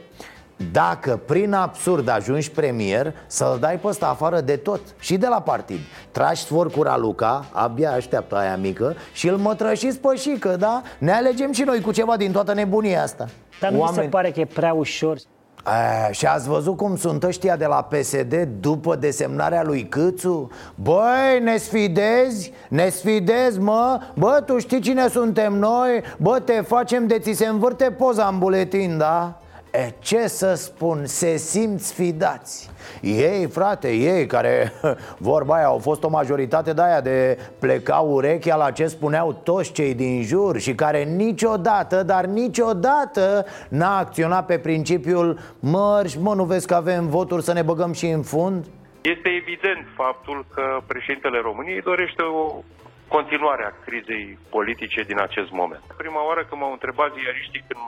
dacă 0.72 1.20
prin 1.26 1.52
absurd 1.52 2.08
ajungi 2.08 2.50
premier 2.50 3.14
Să-l 3.26 3.56
dai 3.60 3.78
pe 3.78 3.86
ăsta 3.86 4.06
afară 4.06 4.40
de 4.40 4.56
tot 4.56 4.80
Și 4.98 5.16
de 5.16 5.26
la 5.26 5.40
partid 5.40 5.78
Tragi 6.10 6.40
sfor 6.40 6.70
cu 6.70 6.82
Raluca 6.82 7.44
Abia 7.52 7.92
așteaptă 7.92 8.36
aia 8.36 8.56
mică 8.56 8.94
Și 9.12 9.28
îl 9.28 9.36
mătrășiți 9.36 9.98
pe 9.98 10.16
șică, 10.16 10.56
da? 10.56 10.82
Ne 10.98 11.12
alegem 11.12 11.52
și 11.52 11.62
noi 11.62 11.80
cu 11.80 11.92
ceva 11.92 12.16
din 12.16 12.32
toată 12.32 12.54
nebunia 12.54 13.02
asta 13.02 13.26
Dar 13.60 13.70
nu 13.70 13.78
Oameni... 13.78 13.96
mi 13.98 14.02
se 14.02 14.08
pare 14.08 14.30
că 14.30 14.40
e 14.40 14.44
prea 14.44 14.72
ușor 14.72 15.16
a, 15.64 16.10
și 16.10 16.26
ați 16.26 16.48
văzut 16.48 16.76
cum 16.76 16.96
sunt 16.96 17.22
ăștia 17.22 17.56
de 17.56 17.66
la 17.66 17.82
PSD 17.82 18.48
după 18.60 18.96
desemnarea 18.96 19.62
lui 19.62 19.88
Câțu? 19.88 20.50
Băi, 20.74 21.40
ne 21.42 21.56
sfidezi? 21.56 22.52
Ne 22.68 22.88
sfidezi, 22.88 23.60
mă? 23.60 24.00
Bă, 24.14 24.42
tu 24.46 24.58
știi 24.58 24.80
cine 24.80 25.08
suntem 25.08 25.52
noi? 25.52 26.02
Bă, 26.16 26.40
te 26.44 26.52
facem 26.52 27.06
de 27.06 27.18
ți 27.18 27.32
se 27.32 27.46
învârte 27.46 27.90
poza 27.90 28.26
în 28.26 28.38
buletin, 28.38 28.98
da? 28.98 29.41
E, 29.72 29.92
ce 30.02 30.26
să 30.26 30.54
spun, 30.54 31.06
se 31.06 31.36
simt 31.36 31.80
sfidați 31.80 32.70
Ei, 33.00 33.46
frate, 33.48 33.92
ei 33.92 34.26
care, 34.26 34.72
vorba 35.30 35.54
aia, 35.54 35.66
au 35.66 35.78
fost 35.78 36.02
o 36.02 36.08
majoritate 36.08 36.72
de 36.72 36.82
aia 36.82 37.00
de 37.00 37.38
pleca 37.60 37.96
urechea 37.96 38.56
la 38.56 38.70
ce 38.70 38.86
spuneau 38.86 39.32
toți 39.32 39.72
cei 39.72 39.94
din 39.94 40.22
jur 40.22 40.58
Și 40.58 40.74
care 40.74 41.04
niciodată, 41.04 42.02
dar 42.02 42.24
niciodată 42.24 43.46
n-a 43.68 43.98
acționat 43.98 44.46
pe 44.46 44.58
principiul 44.58 45.38
Mărși, 45.60 46.18
mă, 46.18 46.34
nu 46.34 46.44
vezi 46.44 46.66
că 46.66 46.74
avem 46.74 47.08
voturi 47.08 47.42
să 47.42 47.52
ne 47.52 47.62
băgăm 47.62 47.92
și 47.92 48.06
în 48.06 48.22
fund? 48.22 48.66
Este 49.00 49.28
evident 49.28 49.86
faptul 49.94 50.46
că 50.54 50.80
președintele 50.86 51.38
României 51.42 51.80
dorește 51.80 52.22
o 52.22 52.62
continuare 53.08 53.64
a 53.64 53.84
crizei 53.84 54.38
politice 54.50 55.02
din 55.02 55.18
acest 55.20 55.50
moment. 55.50 55.82
Prima 55.96 56.26
oară 56.26 56.44
când 56.48 56.60
m-au 56.60 56.72
întrebat 56.72 57.10
ziariștii 57.18 57.64
când 57.68 57.80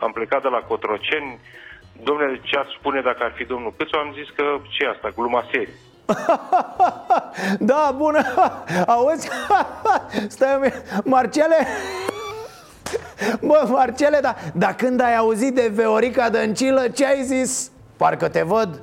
am 0.00 0.12
plecat 0.12 0.42
de 0.42 0.48
la 0.48 0.58
Cotroceni, 0.58 1.40
domnule, 2.02 2.40
ce 2.42 2.58
ați 2.58 2.76
spune 2.78 3.00
dacă 3.00 3.18
ar 3.22 3.32
fi 3.36 3.44
domnul 3.44 3.74
Câțu? 3.76 3.96
Am 3.96 4.12
zis 4.18 4.28
că 4.36 4.44
ce 4.68 4.86
asta, 4.86 5.12
gluma 5.16 5.44
serie. 5.50 5.74
da, 7.70 7.94
bună, 7.96 8.22
auzi? 8.86 9.28
Stai, 10.34 10.72
Marcele, 11.04 11.66
Bă, 13.48 13.66
Marcele, 13.68 14.18
dar 14.22 14.36
da, 14.54 14.74
când 14.74 15.00
ai 15.00 15.16
auzit 15.16 15.54
de 15.54 15.70
Veorica 15.74 16.30
Dăncilă, 16.30 16.88
ce 16.88 17.06
ai 17.06 17.22
zis? 17.22 17.70
Parcă 17.96 18.28
te 18.28 18.42
văd 18.42 18.80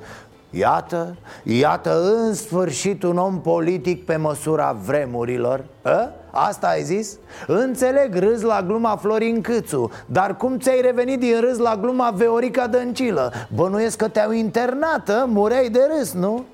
Iată, 0.50 1.16
iată 1.42 2.02
în 2.02 2.34
sfârșit 2.34 3.02
un 3.02 3.18
om 3.18 3.40
politic 3.40 4.04
pe 4.04 4.16
măsura 4.16 4.76
vremurilor 4.86 5.64
a? 5.82 6.10
Asta 6.46 6.66
ai 6.66 6.82
zis? 6.82 7.18
Înțeleg 7.46 8.14
râs 8.14 8.40
la 8.40 8.62
gluma 8.62 8.96
Florin 8.96 9.40
Câțu 9.40 9.90
Dar 10.06 10.36
cum 10.36 10.58
ți-ai 10.58 10.80
revenit 10.80 11.18
din 11.18 11.40
râs 11.40 11.58
la 11.58 11.76
gluma 11.76 12.10
Veorica 12.10 12.66
Dăncilă? 12.66 13.32
Bănuiesc 13.54 13.96
că 13.96 14.08
te-au 14.08 14.30
internat, 14.30 15.08
a? 15.08 15.24
mureai 15.24 15.68
de 15.68 15.80
râs, 15.96 16.12
nu? 16.12 16.44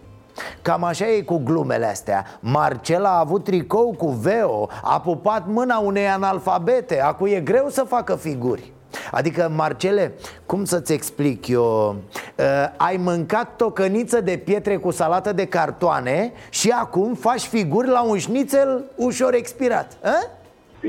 Cam 0.63 0.85
așa 0.85 1.07
e 1.09 1.21
cu 1.21 1.41
glumele 1.45 1.87
astea 1.87 2.25
Marcela 2.41 3.09
a 3.09 3.19
avut 3.19 3.45
tricou 3.45 3.95
cu 3.99 4.09
Veo 4.09 4.69
A 4.83 5.01
pupat 5.01 5.47
mâna 5.47 5.79
unei 5.79 6.09
analfabete 6.09 7.01
Acu 7.01 7.27
e 7.27 7.41
greu 7.41 7.69
să 7.69 7.85
facă 7.89 8.15
figuri 8.15 8.73
Adică, 9.11 9.53
Marcele, 9.57 10.13
cum 10.47 10.65
să-ți 10.65 10.93
explic 10.93 11.49
eu? 11.49 11.97
Uh, 12.37 12.45
ai 12.77 12.97
mâncat 12.97 13.57
tocăniță 13.57 14.21
de 14.21 14.43
pietre 14.45 14.77
cu 14.77 14.91
salată 14.91 15.33
de 15.33 15.47
cartoane 15.47 16.33
Și 16.51 16.71
acum 16.71 17.15
faci 17.15 17.43
figuri 17.43 17.89
la 17.89 18.03
un 18.03 18.19
șnițel 18.19 18.85
ușor 18.97 19.35
expirat 19.35 19.99
uh? 20.03 20.43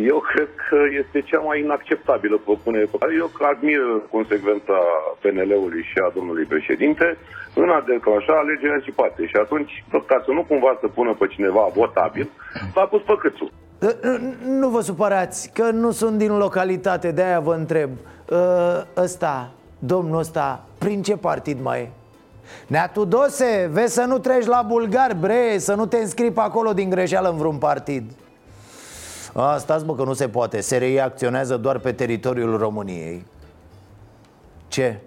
Eu 0.03 0.19
cred 0.19 0.49
că 0.69 0.77
este 1.01 1.21
cea 1.21 1.39
mai 1.39 1.59
inacceptabilă 1.59 2.37
propunere 2.37 2.85
pe 2.91 2.97
care 2.99 3.13
eu 3.15 3.31
admir 3.51 3.81
consecvența 4.11 4.77
PNL-ului 5.21 5.83
și 5.91 5.97
a 6.05 6.11
domnului 6.13 6.45
președinte 6.45 7.17
în 7.55 7.69
a 7.69 7.83
declanșa 7.87 8.33
alegeri 8.37 8.71
anticipate. 8.71 9.25
Și 9.25 9.35
atunci, 9.35 9.83
tot 9.91 10.05
ca 10.07 10.21
să 10.25 10.31
nu 10.31 10.43
cumva 10.43 10.77
să 10.79 10.87
pună 10.87 11.13
pe 11.19 11.27
cineva 11.27 11.71
votabil, 11.73 12.29
l-a 12.75 12.85
pus 12.85 13.01
pe 13.01 13.15
câțul. 13.19 13.51
Ă, 13.81 13.95
nu 14.45 14.69
vă 14.69 14.81
supărați, 14.81 15.49
că 15.53 15.69
nu 15.69 15.91
sunt 15.91 16.17
din 16.17 16.37
localitate, 16.37 17.11
de 17.11 17.23
aia 17.23 17.39
vă 17.39 17.53
întreb 17.53 17.89
ă, 18.31 18.87
Ăsta, 18.97 19.51
domnul 19.79 20.19
ăsta, 20.19 20.63
prin 20.77 21.01
ce 21.01 21.17
partid 21.17 21.61
mai 21.61 21.81
e? 21.81 21.89
Nea 22.67 22.87
Tudose, 22.87 23.69
vezi 23.71 23.93
să 23.93 24.01
nu 24.01 24.17
treci 24.17 24.45
la 24.45 24.61
bulgar, 24.67 25.13
bre, 25.13 25.57
să 25.57 25.73
nu 25.73 25.85
te 25.85 25.97
înscrii 25.97 26.31
pe 26.31 26.39
acolo 26.39 26.73
din 26.73 26.89
greșeală 26.89 27.29
în 27.29 27.37
vreun 27.37 27.57
partid 27.57 28.11
A, 29.33 29.57
stați 29.57 29.85
bă 29.85 29.95
că 29.95 30.03
nu 30.03 30.13
se 30.13 30.27
poate, 30.27 30.61
SRI 30.61 30.99
acționează 30.99 31.57
doar 31.57 31.79
pe 31.79 31.91
teritoriul 31.91 32.57
României 32.57 33.25
Ce? 34.67 34.99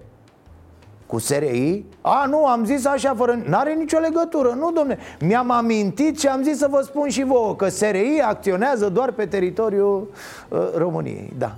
Cu 1.08 1.18
SRI? 1.18 1.84
A, 2.00 2.24
nu, 2.28 2.46
am 2.46 2.64
zis 2.64 2.86
așa 2.86 3.14
fără... 3.16 3.40
N-are 3.44 3.74
nicio 3.74 3.98
legătură, 3.98 4.48
nu, 4.48 4.72
domne 4.72 4.98
Mi-am 5.20 5.50
amintit 5.50 6.18
și 6.18 6.26
am 6.26 6.42
zis 6.42 6.58
să 6.58 6.66
vă 6.70 6.80
spun 6.84 7.08
și 7.08 7.22
vouă 7.24 7.54
Că 7.54 7.68
SRI 7.68 8.20
acționează 8.24 8.88
doar 8.88 9.10
pe 9.10 9.26
teritoriul 9.26 10.10
uh, 10.48 10.58
României, 10.76 11.32
da. 11.38 11.56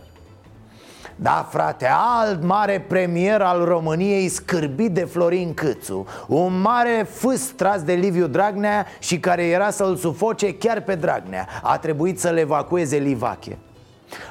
Da, 1.17 1.47
frate, 1.51 1.89
alt 1.91 2.43
mare 2.43 2.85
premier 2.89 3.41
al 3.41 3.65
României 3.65 4.29
scârbit 4.29 4.91
de 4.93 5.05
Florin 5.05 5.55
Câțu 5.55 6.07
Un 6.27 6.61
mare 6.61 7.07
fâs 7.11 7.47
tras 7.47 7.83
de 7.83 7.93
Liviu 7.93 8.27
Dragnea 8.27 8.87
și 8.99 9.21
care 9.21 9.47
era 9.47 9.71
să-l 9.71 9.97
sufoce 9.97 10.55
chiar 10.55 10.81
pe 10.81 10.95
Dragnea. 10.95 11.47
A 11.63 11.79
trebuit 11.79 12.21
să-l 12.21 12.37
evacueze 12.37 12.97
Livache. 12.97 13.59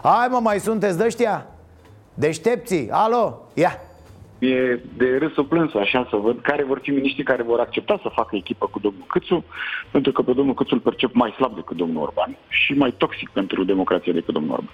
Hai 0.03 0.27
mă, 0.29 0.39
mai 0.41 0.59
sunteți 0.59 0.97
de 0.97 1.03
ăștia? 1.03 1.45
Deștepții, 2.13 2.89
alo, 2.91 3.41
ia 3.53 3.81
E 4.39 4.79
de 4.97 5.17
râsul 5.17 5.43
plânsul, 5.43 5.79
așa, 5.79 6.07
să 6.09 6.15
văd 6.15 6.41
care 6.41 6.63
vor 6.63 6.79
fi 6.81 6.89
miniștrii 6.89 7.23
care 7.23 7.43
vor 7.43 7.59
accepta 7.59 7.99
să 8.01 8.09
facă 8.13 8.35
echipă 8.35 8.67
cu 8.71 8.79
domnul 8.79 9.05
Câțu, 9.07 9.43
pentru 9.91 10.11
că 10.11 10.21
pe 10.21 10.31
domnul 10.31 10.53
Câțu 10.53 10.73
îl 10.73 10.79
percep 10.79 11.13
mai 11.13 11.33
slab 11.35 11.55
decât 11.55 11.77
domnul 11.77 12.01
Orban 12.01 12.37
și 12.47 12.73
mai 12.73 12.93
toxic 12.97 13.29
pentru 13.29 13.63
democrație 13.63 14.13
decât 14.13 14.33
domnul 14.33 14.51
Orban. 14.51 14.73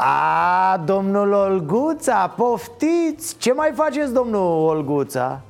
A, 0.00 0.82
domnul 0.84 1.32
Olguța, 1.32 2.34
poftiți! 2.36 3.38
Ce 3.38 3.52
mai 3.52 3.70
faceți, 3.74 4.14
domnul 4.14 4.66
Olguța? 4.68 5.40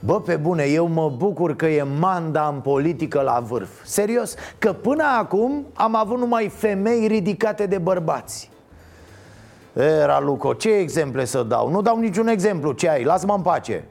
Bă, 0.00 0.20
pe 0.20 0.36
bune, 0.36 0.64
eu 0.64 0.88
mă 0.88 1.12
bucur 1.16 1.56
că 1.56 1.66
e 1.66 1.82
manda 2.00 2.48
în 2.54 2.60
politică 2.60 3.20
la 3.20 3.40
vârf 3.40 3.84
Serios, 3.84 4.34
că 4.58 4.72
până 4.72 5.04
acum 5.18 5.66
am 5.74 5.94
avut 5.96 6.18
numai 6.18 6.48
femei 6.48 7.06
ridicate 7.06 7.66
de 7.66 7.78
bărbați 7.78 8.50
Era 9.82 10.20
Luco, 10.20 10.54
ce 10.54 10.70
exemple 10.70 11.24
să 11.24 11.42
dau? 11.42 11.70
Nu 11.70 11.82
dau 11.82 11.98
niciun 11.98 12.28
exemplu, 12.28 12.72
ce 12.72 12.88
ai? 12.88 13.04
Lasă-mă 13.04 13.34
în 13.34 13.42
pace. 13.42 13.84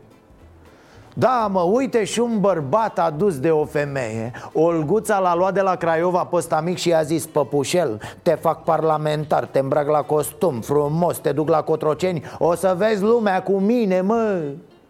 Da, 1.14 1.48
mă, 1.52 1.62
uite 1.62 2.04
și 2.04 2.20
un 2.20 2.40
bărbat 2.40 3.00
adus 3.00 3.40
de 3.40 3.52
o 3.52 3.66
femeie. 3.66 4.32
Olguța 4.54 5.20
l-a 5.20 5.36
luat 5.36 5.54
de 5.54 5.62
la 5.62 5.76
Craiova 5.76 6.24
pe 6.24 6.36
ăsta 6.36 6.62
mic 6.62 6.78
și 6.78 6.90
i-a 6.90 7.02
zis 7.02 7.26
Păpușel, 7.26 8.00
te 8.24 8.36
fac 8.36 8.64
parlamentar, 8.64 9.46
te 9.46 9.60
îmbrac 9.60 9.88
la 9.88 10.02
costum, 10.02 10.62
frumos, 10.62 11.18
te 11.18 11.32
duc 11.32 11.50
la 11.50 11.62
Cotroceni. 11.62 12.24
O 12.38 12.54
să 12.54 12.76
vezi 12.78 13.04
lumea 13.04 13.44
cu 13.44 13.60
mine, 13.60 14.02
mă. 14.02 14.42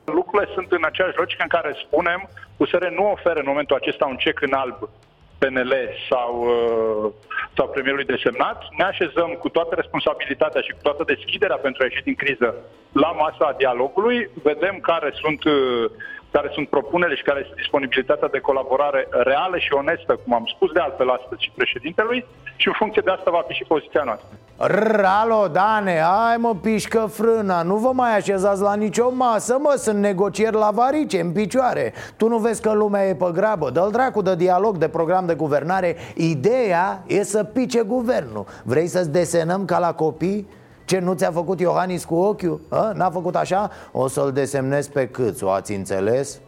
Lucrurile 0.06 0.52
sunt 0.54 0.72
în 0.72 0.84
aceeași 0.86 1.18
logică 1.18 1.42
în 1.42 1.50
care 1.50 1.76
spunem 1.86 2.30
USR 2.58 2.86
nu 2.86 3.12
oferă 3.12 3.40
în 3.40 3.46
momentul 3.48 3.76
acesta 3.76 4.06
un 4.06 4.16
cec 4.16 4.42
în 4.42 4.54
alb 4.54 4.90
PNL 5.38 5.74
sau, 6.10 6.32
uh, 6.42 7.12
sau 7.56 7.68
premierului 7.68 8.06
desemnat, 8.06 8.64
ne 8.78 8.84
așezăm 8.84 9.30
cu 9.40 9.50
toată 9.50 9.76
responsabilitatea 9.76 10.62
și 10.62 10.72
cu 10.72 10.80
toată 10.82 11.04
deschiderea 11.04 11.56
pentru 11.56 11.84
a 11.84 11.86
ieși 11.86 12.04
din 12.04 12.16
criză 12.16 12.56
la 12.92 13.12
masa 13.12 13.56
dialogului, 13.58 14.30
vedem 14.44 14.80
care 14.80 15.12
sunt 15.22 15.44
uh, 15.44 15.86
care 16.32 16.50
sunt 16.54 16.70
propunerile 16.70 17.18
și 17.18 17.24
care 17.24 17.40
este 17.44 17.54
disponibilitatea 17.56 18.28
de 18.28 18.40
colaborare 18.40 19.08
reală 19.12 19.58
și 19.58 19.74
onestă, 19.74 20.20
cum 20.24 20.34
am 20.34 20.46
spus 20.56 20.72
de 20.72 20.80
altfel 20.80 21.10
astăzi 21.10 21.44
și 21.44 21.52
președintelui, 21.56 22.26
și 22.56 22.68
în 22.68 22.74
funcție 22.78 23.02
de 23.06 23.12
asta 23.12 23.32
va 23.32 23.44
fi 23.48 23.54
și 23.54 23.64
poziția 23.64 24.04
noastră. 24.06 24.38
Ralo, 24.60 25.48
Dane, 25.52 26.00
hai 26.00 26.38
mă 26.38 26.56
pișcă 26.62 27.10
frâna 27.12 27.62
Nu 27.62 27.76
vă 27.76 27.92
mai 27.94 28.16
așezați 28.16 28.62
la 28.62 28.76
nicio 28.76 29.10
masă, 29.14 29.58
mă 29.62 29.74
Sunt 29.78 29.98
negocieri 29.98 30.56
la 30.56 30.70
varice, 30.74 31.20
în 31.20 31.32
picioare 31.32 31.94
Tu 32.16 32.28
nu 32.28 32.38
vezi 32.38 32.62
că 32.62 32.74
lumea 32.74 33.08
e 33.08 33.16
pe 33.16 33.30
grabă 33.34 33.70
Dă-l 33.70 33.92
dracu 33.92 34.22
de 34.22 34.36
dialog, 34.36 34.78
de 34.78 34.88
program 34.88 35.26
de 35.26 35.34
guvernare 35.34 35.96
Ideea 36.16 37.04
e 37.08 37.24
să 37.24 37.44
pice 37.44 37.82
guvernul 37.82 38.46
Vrei 38.64 38.88
să-ți 38.88 39.12
desenăm 39.12 39.66
ca 39.66 39.80
la 39.80 39.94
copii? 39.94 40.48
Ce 40.88 41.00
nu 41.00 41.14
ți-a 41.14 41.32
făcut 41.32 41.60
Iohannis 41.60 42.06
cu 42.06 42.16
ochiul? 42.16 42.62
A? 42.70 42.92
N-a 42.96 43.10
făcut 43.10 43.36
așa? 43.36 43.72
O 43.92 44.08
să-l 44.08 44.32
desemnezi 44.32 44.92
pe 44.92 45.08
câț, 45.08 45.42
o 45.42 45.50
ați 45.50 45.74
înțeles? 45.74 46.40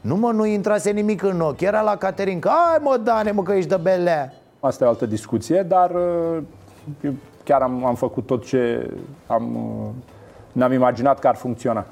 Nu 0.00 0.16
mă, 0.16 0.30
nu 0.30 0.44
intrase 0.46 0.90
nimic 0.90 1.22
în 1.22 1.40
ochi 1.40 1.60
Era 1.60 1.80
la 1.80 1.96
Caterin, 1.96 2.38
că 2.38 2.48
ai 2.48 2.78
mă, 2.80 3.00
Dane, 3.02 3.30
mă, 3.30 3.42
că 3.42 3.52
ești 3.52 3.68
de 3.68 3.76
belea 3.82 4.32
Asta 4.60 4.84
e 4.84 4.86
o 4.86 4.90
altă 4.90 5.06
discuție, 5.06 5.62
dar 5.62 5.90
uh, 5.90 6.42
eu 7.00 7.12
chiar 7.44 7.62
am, 7.62 7.84
am 7.84 7.94
făcut 7.94 8.26
tot 8.26 8.46
ce 8.46 8.90
am, 9.26 9.54
uh, 9.54 9.90
ne-am 10.52 10.72
imaginat 10.72 11.18
că 11.18 11.28
ar 11.28 11.36
funcționa. 11.36 11.86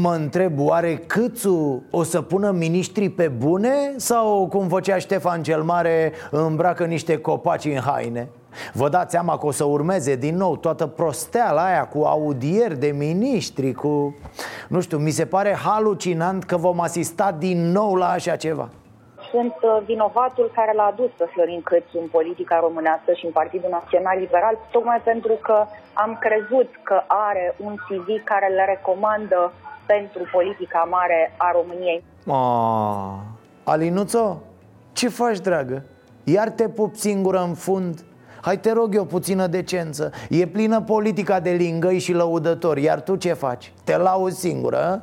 Mă 0.00 0.14
întreb, 0.14 0.58
oare 0.58 0.96
Câțu 0.96 1.82
o 1.90 2.02
să 2.02 2.22
pună 2.22 2.50
miniștrii 2.50 3.10
pe 3.10 3.28
bune 3.28 3.74
Sau 3.96 4.48
cum 4.48 4.68
făcea 4.68 4.98
Ștefan 4.98 5.42
cel 5.42 5.62
Mare 5.62 6.12
îmbracă 6.30 6.84
niște 6.84 7.18
copaci 7.18 7.64
în 7.64 7.80
haine? 7.80 8.28
Vă 8.72 8.88
dați 8.88 9.10
seama 9.10 9.38
că 9.38 9.46
o 9.46 9.50
să 9.50 9.64
urmeze 9.64 10.16
din 10.16 10.36
nou 10.36 10.56
toată 10.56 10.86
prosteala 10.86 11.64
aia 11.64 11.86
cu 11.86 12.02
audieri 12.02 12.78
de 12.78 12.86
miniștri 12.86 13.72
cu... 13.72 14.16
Nu 14.68 14.80
știu, 14.80 14.98
mi 14.98 15.10
se 15.10 15.26
pare 15.26 15.54
halucinant 15.54 16.44
că 16.44 16.56
vom 16.56 16.80
asista 16.80 17.32
din 17.38 17.70
nou 17.70 17.94
la 17.94 18.08
așa 18.08 18.36
ceva 18.36 18.68
sunt 19.34 19.54
uh, 19.62 19.82
vinovatul 19.84 20.50
care 20.54 20.72
l-a 20.74 20.86
adus 20.92 21.10
pe 21.18 21.26
Florin 21.32 21.62
Câțu 21.62 21.98
în 22.00 22.08
politica 22.16 22.58
românească 22.60 23.12
și 23.12 23.24
în 23.24 23.32
Partidul 23.32 23.70
Național 23.70 24.18
Liberal, 24.18 24.58
tocmai 24.70 25.00
pentru 25.04 25.38
că 25.42 25.56
am 25.92 26.16
crezut 26.20 26.70
că 26.82 27.02
are 27.06 27.54
un 27.66 27.74
CV 27.86 28.06
care 28.24 28.48
le 28.48 28.64
recomandă 28.64 29.52
pentru 29.86 30.22
politica 30.32 30.88
mare 30.90 31.34
a 31.36 31.50
României. 31.52 32.04
Ah, 32.26 33.14
Alinuțo, 33.64 34.42
ce 34.92 35.08
faci, 35.08 35.38
dragă? 35.38 35.82
Iar 36.24 36.48
te 36.50 36.68
pup 36.68 36.94
singură 36.94 37.38
în 37.38 37.54
fund? 37.54 38.04
Hai 38.46 38.56
te 38.56 38.72
rog 38.72 38.94
eu 38.94 39.04
puțină 39.04 39.46
decență. 39.46 40.04
E 40.40 40.46
plină 40.46 40.80
politica 40.80 41.40
de 41.40 41.50
lingăi 41.50 41.98
și 41.98 42.12
lăudători. 42.12 42.82
Iar 42.82 43.00
tu 43.00 43.16
ce 43.16 43.32
faci? 43.32 43.72
Te 43.84 43.96
lauzi 43.96 44.40
singură, 44.40 45.02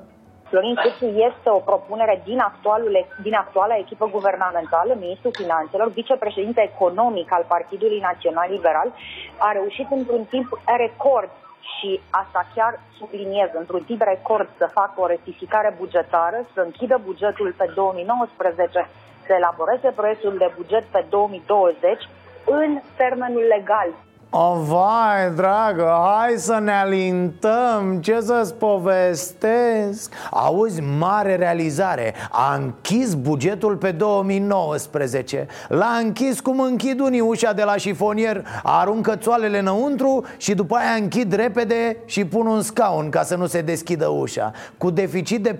Florin 0.49 0.75
Câțu 0.84 1.06
este 1.30 1.49
o 1.58 1.60
propunere 1.69 2.21
din, 2.25 2.39
actualul, 2.39 2.95
din 3.21 3.36
actuala 3.43 3.75
echipă 3.77 4.06
guvernamentală, 4.17 4.91
ministrul 4.99 5.34
finanțelor, 5.41 5.88
vicepreședinte 5.89 6.62
economic 6.73 7.34
al 7.34 7.45
Partidului 7.47 7.99
Național 8.10 8.47
Liberal, 8.49 8.89
a 9.38 9.51
reușit 9.51 9.88
într-un 9.91 10.23
timp 10.23 10.47
record 10.77 11.30
și 11.73 11.99
asta 12.10 12.41
chiar 12.56 12.80
subliniez, 12.97 13.49
într-un 13.54 13.84
timp 13.89 14.01
record 14.01 14.49
să 14.58 14.75
facă 14.80 14.95
o 15.01 15.06
rectificare 15.13 15.75
bugetară, 15.77 16.38
să 16.54 16.62
închidă 16.62 17.01
bugetul 17.06 17.54
pe 17.58 17.71
2019, 17.75 18.88
să 19.25 19.32
elaboreze 19.34 19.89
proiectul 19.95 20.36
de 20.38 20.54
buget 20.58 20.84
pe 20.84 21.06
2020 21.10 22.10
în 22.45 22.82
termenul 22.97 23.41
legal. 23.41 23.93
O, 24.34 24.56
vai, 24.56 25.32
dragă, 25.36 25.94
hai 26.06 26.34
să 26.38 26.60
ne 26.63 26.72
alintăm, 26.72 27.98
ce 28.02 28.20
să-ți 28.22 28.54
povestesc? 28.54 30.13
Auzi, 30.30 30.82
mare 31.00 31.36
realizare, 31.36 32.13
a 32.30 32.56
închis 32.56 33.13
bugetul 33.13 33.76
pe 33.76 33.91
2019 33.91 35.48
L-a 35.67 36.00
închis 36.04 36.39
cum 36.39 36.60
închid 36.60 37.00
unii 37.00 37.20
ușa 37.20 37.54
de 37.54 37.63
la 37.63 37.76
șifonier 37.76 38.46
Aruncă 38.63 39.15
țoalele 39.15 39.60
înăuntru 39.60 40.26
și 40.38 40.54
după 40.54 40.76
aia 40.76 40.94
închid 41.02 41.34
repede 41.34 41.98
și 42.06 42.26
pun 42.26 42.46
un 42.46 42.62
scaun 42.62 43.10
ca 43.10 43.24
să 43.24 43.36
nu 43.36 43.46
se 43.46 43.62
deschidă 43.62 44.08
ușa. 44.08 44.52
Cu 44.78 44.89
deficit 44.89 45.44
de 45.44 45.56
4,6 45.56 45.60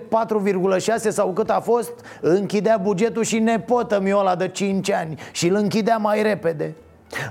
sau 1.08 1.32
cât 1.32 1.50
a 1.50 1.60
fost, 1.60 1.92
închidea 2.20 2.76
bugetul 2.76 3.22
și 3.22 3.38
nepotă 3.38 4.00
miola 4.00 4.34
de 4.34 4.48
5 4.48 4.90
ani 4.90 5.18
Și 5.32 5.48
îl 5.48 5.54
închidea 5.54 5.96
mai 5.96 6.22
repede 6.22 6.74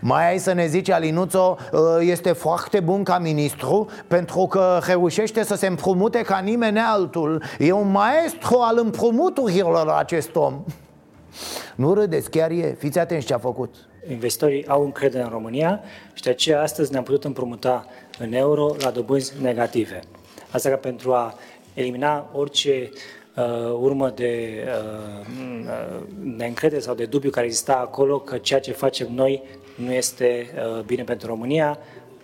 mai 0.02 0.30
ai 0.30 0.38
să 0.38 0.54
ne 0.54 0.68
zici, 0.68 0.90
Alinuțo, 0.90 1.58
ă, 1.74 2.04
este 2.04 2.32
foarte 2.32 2.80
bun 2.80 3.04
ca 3.04 3.20
ministru 3.20 3.90
Pentru 4.08 4.48
că 4.50 4.80
reușește 4.86 5.44
să 5.44 5.56
se 5.56 5.68
împrumute 5.68 6.22
ca 6.22 6.40
nimeni 6.40 6.80
altul. 6.80 7.44
E 7.60 7.72
un 7.72 7.92
maestru 7.92 8.58
al 8.58 8.78
împrumuturilor 8.78 9.88
acest 9.90 10.36
om. 10.36 10.64
Nu 11.76 11.94
râdeți, 11.94 12.30
chiar 12.30 12.52
e, 12.52 12.76
fiți 12.80 13.00
atenți 13.00 13.26
ce 13.26 13.34
a 13.34 13.38
făcut. 13.38 13.76
Investitorii 14.10 14.68
au 14.68 14.84
încredere 14.84 15.24
în 15.24 15.30
România 15.30 15.82
și 16.14 16.24
de 16.24 16.30
aceea 16.30 16.62
astăzi 16.62 16.92
ne-am 16.92 17.04
putut 17.04 17.24
împrumuta 17.24 17.86
în 18.20 18.34
euro 18.34 18.76
la 18.80 18.90
dobânzi 18.90 19.34
negative. 19.42 20.00
Asta 20.52 20.70
ca 20.70 20.76
pentru 20.76 21.14
a 21.14 21.34
elimina 21.74 22.30
orice 22.34 22.90
uh, 23.36 23.74
urmă 23.80 24.10
de 24.10 24.64
uh, 24.68 26.02
neîncredere 26.38 26.82
sau 26.82 26.96
de 26.96 27.06
dubiu 27.06 27.30
care 27.30 27.46
exista 27.46 27.74
acolo 27.74 28.20
că 28.20 28.38
ceea 28.38 28.60
ce 28.60 28.72
facem 28.72 29.08
noi 29.14 29.44
nu 29.76 29.94
este 29.94 30.50
uh, 30.56 30.84
bine 30.84 31.04
pentru 31.04 31.28
România. 31.28 31.78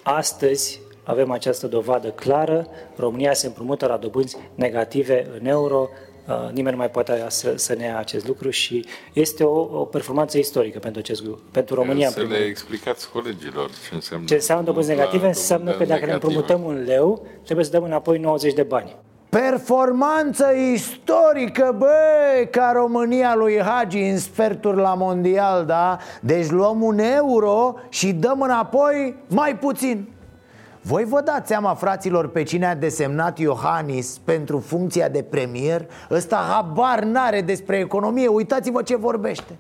Astăzi 0.04 0.82
avem 1.04 1.32
această 1.32 1.68
dovadă 1.68 2.08
clară, 2.08 2.68
România 2.96 3.34
se 3.34 3.48
împrumută 3.48 3.86
la 3.86 3.98
dobânzi 3.98 4.38
negative 4.56 5.28
în 5.40 5.46
euro, 5.46 5.90
Uh, 6.28 6.50
nimeni 6.52 6.76
nu 6.76 6.78
mai 6.78 6.90
poate 6.90 7.26
să, 7.28 7.54
să 7.56 7.74
ne 7.74 7.84
ia 7.86 7.98
acest 7.98 8.28
lucru 8.28 8.50
și 8.50 8.86
este 9.14 9.44
o, 9.44 9.80
o 9.80 9.86
performanță 9.86 10.38
istorică 10.38 10.80
pentru 10.80 11.00
acest 11.00 11.24
lucru, 11.24 11.42
pentru 11.52 11.76
România. 11.76 12.10
Să 12.10 12.22
le 12.22 12.38
explicați 12.38 13.10
colegilor 13.10 13.70
ce 13.70 13.96
înseamnă. 13.96 14.26
Ce 14.28 14.34
înseamnă 14.34 14.66
dobânzi 14.66 14.90
negative? 14.90 15.28
Înseamnă 15.28 15.72
că 15.72 15.86
dacă 15.86 16.06
ne 16.06 16.12
împrumutăm 16.12 16.64
un 16.64 16.84
leu, 16.84 17.28
trebuie 17.44 17.66
să 17.66 17.72
dăm 17.72 17.84
înapoi 17.84 18.18
90 18.18 18.54
de 18.54 18.64
bani. 18.64 18.96
Performanță 19.30 20.46
istorică, 20.74 21.76
bă, 21.78 22.48
ca 22.52 22.72
România 22.76 23.36
lui 23.36 23.62
Hagi 23.62 24.00
în 24.00 24.18
sferturi 24.18 24.78
la 24.78 24.94
mondial, 24.94 25.66
da? 25.66 25.98
Deci 26.22 26.50
luăm 26.50 26.82
un 26.82 27.00
euro 27.00 27.76
și 27.90 28.14
dăm 28.14 28.42
înapoi 28.42 29.16
mai 29.28 29.56
puțin 29.56 30.08
voi 30.82 31.04
vă 31.04 31.22
dați 31.22 31.48
seama, 31.48 31.74
fraților, 31.74 32.30
pe 32.30 32.44
cine 32.44 32.66
a 32.66 32.76
desemnat 32.76 33.38
Iohannis 33.38 34.18
pentru 34.24 34.60
funcția 34.60 35.10
de 35.10 35.22
premier? 35.22 35.90
Ăsta 36.12 36.36
habar 36.36 37.04
n-are 37.04 37.42
despre 37.42 37.78
economie, 37.78 38.28
uitați-vă 38.28 38.82
ce 38.82 38.96
vorbește 38.96 39.58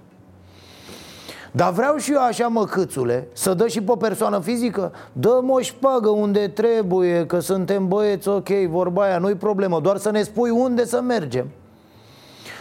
dar 1.58 1.72
vreau 1.72 1.98
și 1.98 2.12
eu 2.12 2.22
așa, 2.22 2.48
mă, 2.48 2.65
câțule 2.65 3.28
Să 3.34 3.54
dă 3.54 3.67
și 3.67 3.82
pe 3.82 3.93
persoană 4.00 4.39
fizică? 4.39 4.91
Dă 5.12 5.39
mă 5.43 5.62
șpagă 5.62 6.10
unde 6.10 6.48
trebuie 6.48 7.26
Că 7.26 7.39
suntem 7.39 7.88
băieți, 7.88 8.28
ok, 8.28 8.50
vorba 8.50 9.04
aia 9.04 9.17
Nu-i 9.17 9.36
problemă, 9.36 9.80
doar 9.80 9.98
să 9.98 10.12
ne 10.12 10.22
spui 10.22 10.50
unde 10.50 10.86
să 10.86 11.02
mergem. 11.02 11.48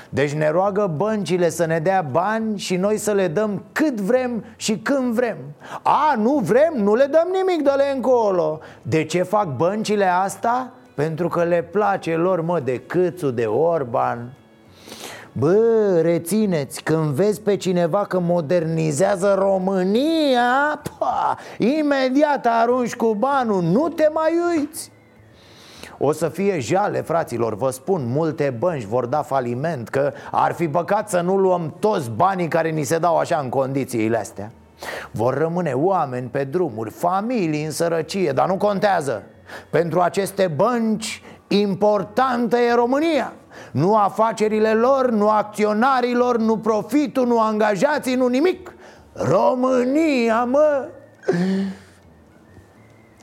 Deci 0.09 0.33
ne 0.33 0.51
roagă 0.51 0.93
băncile 0.97 1.49
să 1.49 1.67
ne 1.67 1.79
dea 1.79 2.07
bani 2.11 2.59
și 2.59 2.77
noi 2.77 2.97
să 2.97 3.13
le 3.13 3.29
dăm 3.29 3.63
cât 3.73 4.01
vrem 4.01 4.45
și 4.57 4.79
când 4.79 5.15
vrem. 5.15 5.37
A, 5.83 6.15
nu 6.19 6.39
vrem, 6.45 6.75
nu 6.77 6.95
le 6.95 7.05
dăm 7.05 7.29
nimic 7.33 7.65
de 7.65 7.71
le 7.71 7.95
încolo. 7.95 8.59
De 8.83 9.05
ce 9.05 9.23
fac 9.23 9.57
băncile 9.57 10.05
asta? 10.05 10.73
Pentru 10.95 11.29
că 11.29 11.45
le 11.45 11.63
place 11.63 12.17
lor, 12.17 12.41
mă, 12.41 12.61
de 12.61 12.79
Câțu, 12.79 13.31
de 13.31 13.45
Orban 13.45 14.33
Bă, 15.38 15.99
rețineți, 16.03 16.83
când 16.83 17.05
vezi 17.05 17.40
pe 17.40 17.57
cineva 17.57 18.05
că 18.05 18.18
modernizează 18.18 19.35
România 19.38 20.83
pa, 20.99 21.37
Imediat 21.59 22.46
arunci 22.46 22.94
cu 22.94 23.14
banul, 23.14 23.62
nu 23.62 23.88
te 23.88 24.09
mai 24.12 24.33
uiți. 24.51 24.90
O 25.99 26.12
să 26.12 26.29
fie 26.29 26.59
jale, 26.59 27.01
fraților, 27.01 27.57
vă 27.57 27.70
spun, 27.70 28.03
multe 28.07 28.55
bănci 28.59 28.85
vor 28.85 29.07
da 29.07 29.22
faliment 29.22 29.88
Că 29.88 30.12
ar 30.31 30.53
fi 30.53 30.68
păcat 30.68 31.09
să 31.09 31.20
nu 31.20 31.37
luăm 31.37 31.75
toți 31.79 32.11
banii 32.11 32.49
care 32.49 32.70
ni 32.70 32.83
se 32.83 32.99
dau 32.99 33.16
așa 33.16 33.40
în 33.42 33.49
condițiile 33.49 34.18
astea. 34.18 34.53
Vor 35.11 35.38
rămâne 35.38 35.72
oameni 35.72 36.29
pe 36.29 36.44
drumuri, 36.44 36.90
familii 36.90 37.64
în 37.64 37.70
sărăcie, 37.70 38.33
dar 38.33 38.49
nu 38.49 38.57
contează. 38.57 39.22
Pentru 39.70 40.01
aceste 40.01 40.46
bănci, 40.57 41.22
importantă 41.49 42.57
e 42.57 42.75
România. 42.75 43.33
Nu 43.73 43.97
afacerile 43.97 44.73
lor, 44.73 45.11
nu 45.11 45.29
acționarilor, 45.29 46.39
nu 46.39 46.57
profitul, 46.57 47.27
nu 47.27 47.41
angajații, 47.41 48.15
nu 48.15 48.27
nimic. 48.27 48.75
România, 49.13 50.45
mă! 50.45 50.89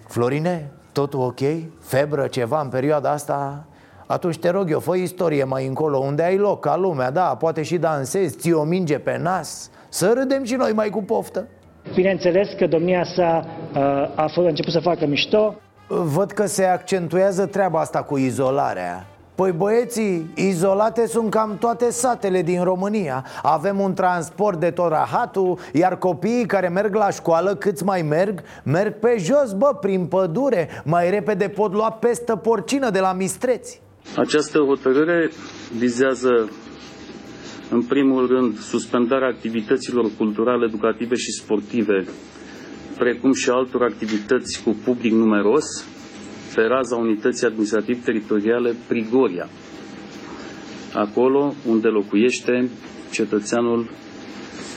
Florine, 0.07 0.71
totul 0.91 1.19
ok? 1.19 1.39
Febră 1.81 2.27
ceva 2.27 2.61
în 2.61 2.69
perioada 2.69 3.11
asta? 3.11 3.65
Atunci 4.05 4.37
te 4.37 4.49
rog 4.49 4.71
eu, 4.71 4.79
fă 4.79 4.95
istorie 4.95 5.43
mai 5.43 5.65
încolo. 5.65 5.97
Unde 5.97 6.23
ai 6.23 6.37
loc, 6.37 6.59
ca 6.59 6.77
lumea, 6.77 7.11
da, 7.11 7.35
poate 7.39 7.63
și 7.63 7.77
dansezi 7.77 8.37
Ții 8.37 8.51
o 8.51 8.63
minge 8.63 8.99
pe 8.99 9.17
nas. 9.21 9.69
Să 9.89 10.13
râdem 10.15 10.43
și 10.43 10.55
noi 10.55 10.71
mai 10.73 10.89
cu 10.89 11.03
poftă. 11.03 11.47
Bineînțeles 11.93 12.47
că 12.57 12.67
domnia 12.67 13.03
sa 13.03 13.45
uh, 13.75 13.81
a, 14.15 14.31
a 14.35 14.41
început 14.41 14.71
să 14.71 14.79
facă 14.79 15.05
mișto 15.05 15.55
Văd 16.01 16.31
că 16.31 16.45
se 16.45 16.63
accentuează 16.65 17.45
treaba 17.45 17.79
asta 17.79 18.03
cu 18.03 18.17
izolarea. 18.17 19.07
Păi 19.35 19.51
băieții, 19.51 20.29
izolate 20.35 21.07
sunt 21.07 21.29
cam 21.29 21.57
toate 21.59 21.91
satele 21.91 22.41
din 22.41 22.63
România. 22.63 23.25
Avem 23.41 23.79
un 23.79 23.93
transport 23.93 24.59
de 24.59 24.71
tot 24.71 24.89
rahatul 24.89 25.59
Iar 25.73 25.97
copiii 25.97 26.45
care 26.45 26.67
merg 26.67 26.95
la 26.95 27.09
școală, 27.09 27.55
câți 27.55 27.83
mai 27.83 28.01
merg, 28.01 28.43
merg 28.63 28.93
pe 28.93 29.15
jos, 29.19 29.53
bă, 29.57 29.77
prin 29.81 30.05
pădure. 30.05 30.69
Mai 30.85 31.09
repede 31.09 31.47
pot 31.49 31.73
lua 31.73 31.91
pestă 31.91 32.35
porcină 32.35 32.89
de 32.89 32.99
la 32.99 33.13
mistreți. 33.13 33.81
Această 34.17 34.59
hotărâre 34.59 35.31
vizează 35.77 36.49
în 37.69 37.83
primul 37.83 38.27
rând 38.27 38.59
suspendarea 38.59 39.27
activităților 39.27 40.05
culturale, 40.17 40.65
educative 40.65 41.15
și 41.15 41.31
sportive 41.31 42.05
precum 42.97 43.33
și 43.33 43.49
altor 43.49 43.83
activități 43.83 44.63
cu 44.63 44.75
public 44.83 45.11
numeros 45.11 45.85
pe 46.55 46.61
raza 46.61 46.95
unității 46.95 47.47
administrativ-teritoriale 47.47 48.73
Prigoria, 48.87 49.49
acolo 50.93 51.53
unde 51.67 51.87
locuiește 51.87 52.69
cetățeanul, 53.11 53.89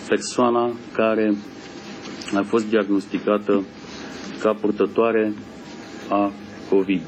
persoana 0.09 0.72
care 0.92 1.35
a 2.35 2.42
fost 2.42 2.68
diagnosticată 2.68 3.64
ca 4.42 4.57
purtătoare 4.61 5.33
a 6.09 6.33
COVID. 6.70 7.02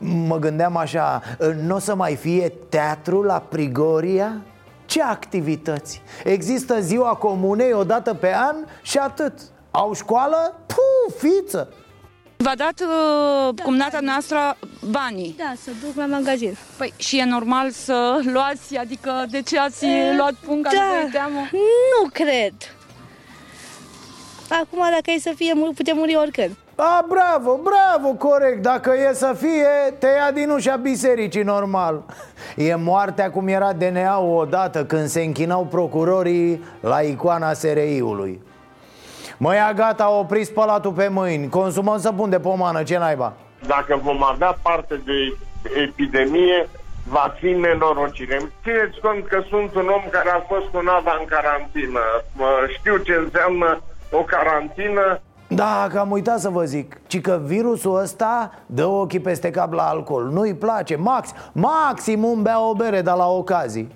Mă 0.00 0.38
gândeam 0.38 0.76
așa, 0.76 1.22
nu 1.66 1.74
o 1.74 1.78
să 1.78 1.94
mai 1.94 2.14
fie 2.14 2.52
teatru 2.68 3.22
la 3.22 3.38
Prigoria? 3.38 4.42
Ce 4.86 5.02
activități? 5.02 6.02
Există 6.24 6.80
ziua 6.80 7.14
comunei 7.14 7.72
o 7.72 7.84
dată 7.84 8.14
pe 8.14 8.34
an 8.34 8.56
și 8.82 8.98
atât 8.98 9.32
Au 9.78 9.92
școală? 9.94 10.60
Puh, 10.66 11.14
fiță! 11.18 11.68
V-a 12.36 12.52
dat 12.56 12.80
uh, 12.80 13.62
cumnata 13.62 13.98
noastră 14.00 14.56
banii. 14.90 15.34
Da, 15.38 15.52
să 15.62 15.70
duc 15.84 15.96
la 15.96 16.06
magazin. 16.06 16.56
Păi 16.76 16.92
și 16.96 17.18
e 17.18 17.24
normal 17.24 17.70
să 17.70 18.20
luați, 18.32 18.76
adică 18.76 19.24
de 19.30 19.42
ce 19.42 19.58
ați 19.58 19.86
e, 19.86 20.16
luat 20.16 20.32
punga 20.32 20.70
da, 20.72 21.04
de 21.04 21.10
teamă? 21.12 21.48
Nu 21.52 22.08
cred. 22.12 22.54
Acum 24.50 24.78
dacă 24.78 25.10
e 25.10 25.18
să 25.18 25.32
fie, 25.36 25.54
putem 25.74 25.96
muri 25.96 26.16
oricând. 26.16 26.56
A, 26.74 27.06
bravo, 27.08 27.60
bravo, 27.62 28.14
corect 28.14 28.62
Dacă 28.62 28.94
e 29.10 29.14
să 29.14 29.34
fie, 29.38 29.96
te 29.98 30.06
ia 30.06 30.30
din 30.30 30.50
ușa 30.50 30.76
bisericii 30.76 31.42
normal 31.42 32.04
E 32.56 32.74
moartea 32.74 33.30
cum 33.30 33.48
era 33.48 33.72
DNA-ul 33.72 34.38
odată 34.38 34.84
Când 34.84 35.08
se 35.08 35.20
închinau 35.20 35.64
procurorii 35.64 36.64
la 36.80 37.00
icoana 37.00 37.52
SRI-ului 37.52 38.40
Mă 39.40 39.54
ia 39.54 39.72
gata, 39.72 40.10
opri 40.10 40.44
spălatul 40.44 40.92
pe 40.92 41.08
mâini 41.08 41.48
Consumăm 41.48 41.98
săpun 41.98 42.30
de 42.30 42.38
pomană, 42.38 42.82
ce 42.82 42.98
naiba? 42.98 43.32
Dacă 43.66 44.00
vom 44.02 44.24
avea 44.24 44.58
parte 44.62 45.00
de 45.04 45.36
epidemie, 45.82 46.68
va 47.08 47.34
fi 47.38 47.46
nenorocire. 47.46 48.36
Țineți 48.62 49.00
cont 49.02 49.26
că 49.26 49.42
sunt 49.48 49.74
un 49.74 49.88
om 49.88 50.02
care 50.10 50.30
a 50.30 50.40
fost 50.40 50.66
cu 50.72 50.80
nava 50.80 51.16
în 51.20 51.24
carantină. 51.26 52.00
Știu 52.78 52.96
ce 52.96 53.12
înseamnă 53.12 53.80
o 54.10 54.22
carantină. 54.22 55.20
Da, 55.48 55.86
că 55.90 55.98
am 55.98 56.10
uitat 56.10 56.38
să 56.40 56.48
vă 56.48 56.64
zic 56.64 57.00
Ci 57.06 57.20
că 57.20 57.40
virusul 57.44 58.00
ăsta 58.00 58.50
dă 58.66 58.84
ochii 58.84 59.20
peste 59.20 59.50
cap 59.50 59.72
la 59.72 59.82
alcool 59.82 60.24
Nu-i 60.24 60.54
place, 60.54 60.96
max, 60.96 61.32
maximum 61.52 62.42
bea 62.42 62.68
o 62.68 62.74
bere, 62.74 63.02
dar 63.02 63.16
la 63.16 63.26
ocazii 63.26 63.88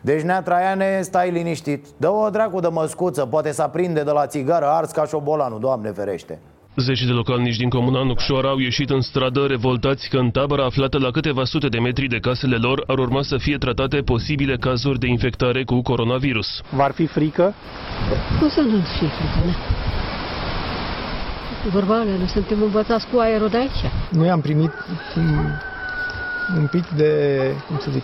deci, 0.00 0.22
Nea 0.22 0.42
Traiane, 0.42 1.00
stai 1.02 1.30
liniștit 1.30 1.86
Dă 1.96 2.08
o 2.08 2.30
dracu 2.30 2.60
de 2.60 2.68
măscuță, 2.68 3.26
poate 3.26 3.52
să 3.52 3.62
aprinde 3.62 4.02
de 4.02 4.10
la 4.10 4.26
țigară 4.26 4.66
ars 4.66 4.90
ca 4.90 5.04
șobolanul, 5.06 5.60
Doamne 5.60 5.90
ferește 5.90 6.38
Zeci 6.76 7.04
de 7.04 7.12
localnici 7.12 7.56
din 7.56 7.68
comuna 7.68 8.02
Nucșoara 8.02 8.48
au 8.48 8.58
ieșit 8.58 8.90
în 8.90 9.00
stradă 9.00 9.46
revoltați 9.46 10.08
că 10.08 10.16
în 10.16 10.30
tabăra 10.30 10.64
aflată 10.64 10.98
la 10.98 11.10
câteva 11.10 11.44
sute 11.44 11.68
de 11.68 11.78
metri 11.78 12.06
de 12.06 12.18
casele 12.18 12.56
lor 12.56 12.84
ar 12.86 12.98
urma 12.98 13.22
să 13.22 13.36
fie 13.36 13.56
tratate 13.56 14.00
posibile 14.00 14.56
cazuri 14.56 14.98
de 14.98 15.06
infectare 15.06 15.64
cu 15.64 15.82
coronavirus. 15.82 16.62
V-ar 16.70 16.92
fi 16.92 17.06
frică? 17.06 17.54
Nu 18.40 18.48
să 18.48 18.60
nu 18.60 18.78
fie 18.98 19.08
frică, 19.08 19.46
ne? 19.46 19.52
Vorba 21.70 22.00
alea, 22.00 22.16
nu 22.16 22.26
suntem 22.26 22.62
învățați 22.62 23.06
cu 23.12 23.18
aerul 23.18 23.48
de 23.48 23.56
aici. 23.56 23.92
Noi 24.10 24.30
am 24.30 24.40
primit 24.40 24.72
un 26.56 26.66
pic 26.70 26.88
de, 26.88 27.12
cum 27.66 27.78
să 27.78 27.90
zic, 27.90 28.02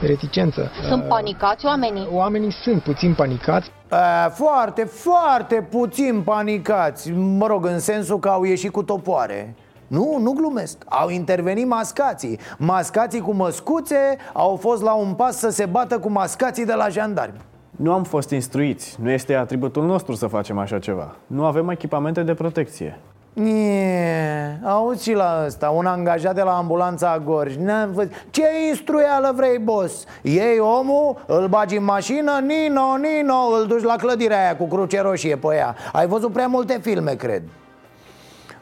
reticență. 0.00 0.70
Sunt 0.88 1.04
panicați 1.04 1.66
oamenii? 1.66 2.08
Oamenii 2.12 2.52
sunt 2.52 2.82
puțin 2.82 3.14
panicați. 3.14 3.70
A, 3.88 4.28
foarte, 4.28 4.84
foarte 4.84 5.66
puțin 5.70 6.22
panicați. 6.24 7.10
Mă 7.12 7.46
rog, 7.46 7.66
în 7.66 7.78
sensul 7.78 8.18
că 8.18 8.28
au 8.28 8.44
ieșit 8.44 8.72
cu 8.72 8.82
topoare. 8.82 9.54
Nu, 9.86 10.18
nu 10.20 10.32
glumesc. 10.32 10.76
Au 10.88 11.08
intervenit 11.08 11.66
mascații. 11.66 12.38
Mascații 12.58 13.20
cu 13.20 13.32
măscuțe 13.32 14.16
au 14.32 14.56
fost 14.56 14.82
la 14.82 14.94
un 14.94 15.14
pas 15.14 15.38
să 15.38 15.50
se 15.50 15.66
bată 15.66 15.98
cu 15.98 16.10
mascații 16.10 16.64
de 16.64 16.74
la 16.74 16.88
jandarmi. 16.88 17.40
Nu 17.70 17.92
am 17.92 18.04
fost 18.04 18.30
instruiți. 18.30 18.96
Nu 19.02 19.10
este 19.10 19.34
atributul 19.34 19.84
nostru 19.84 20.14
să 20.14 20.26
facem 20.26 20.58
așa 20.58 20.78
ceva. 20.78 21.16
Nu 21.26 21.44
avem 21.44 21.68
echipamente 21.68 22.22
de 22.22 22.34
protecție 22.34 23.00
Nie, 23.38 24.60
auzi 24.64 25.02
și 25.02 25.12
la 25.12 25.42
ăsta, 25.46 25.70
un 25.70 25.86
angajat 25.86 26.34
de 26.34 26.42
la 26.42 26.56
ambulanța 26.56 27.18
Gorj 27.18 27.54
N-am 27.56 27.92
văzut. 27.92 28.12
Ce 28.30 28.42
instruială 28.68 29.32
vrei, 29.36 29.58
boss? 29.58 30.04
Iei 30.22 30.58
omul, 30.58 31.24
îl 31.26 31.48
bagi 31.48 31.76
în 31.76 31.84
mașină, 31.84 32.38
Nino, 32.40 32.96
Nino, 32.96 33.34
îl 33.60 33.66
duci 33.66 33.82
la 33.82 33.96
clădirea 33.96 34.42
aia 34.42 34.56
cu 34.56 34.66
cruce 34.66 35.00
roșie 35.00 35.36
pe 35.36 35.54
ea 35.54 35.76
Ai 35.92 36.06
văzut 36.06 36.32
prea 36.32 36.46
multe 36.46 36.78
filme, 36.82 37.14
cred 37.14 37.42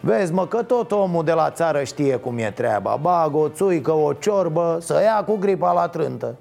Vezi, 0.00 0.32
mă, 0.32 0.46
că 0.46 0.62
tot 0.62 0.92
omul 0.92 1.24
de 1.24 1.32
la 1.32 1.50
țară 1.50 1.82
știe 1.82 2.16
cum 2.16 2.38
e 2.38 2.50
treaba 2.50 2.98
Bag 3.00 3.34
o 3.34 3.48
țuică, 3.48 3.92
o 3.92 4.12
ciorbă, 4.12 4.78
să 4.80 5.00
ia 5.02 5.24
cu 5.26 5.36
gripa 5.36 5.72
la 5.72 5.88
trântă 5.88 6.36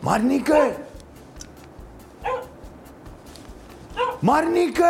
Marnică! 0.00 0.56
Marnică! 4.20 4.84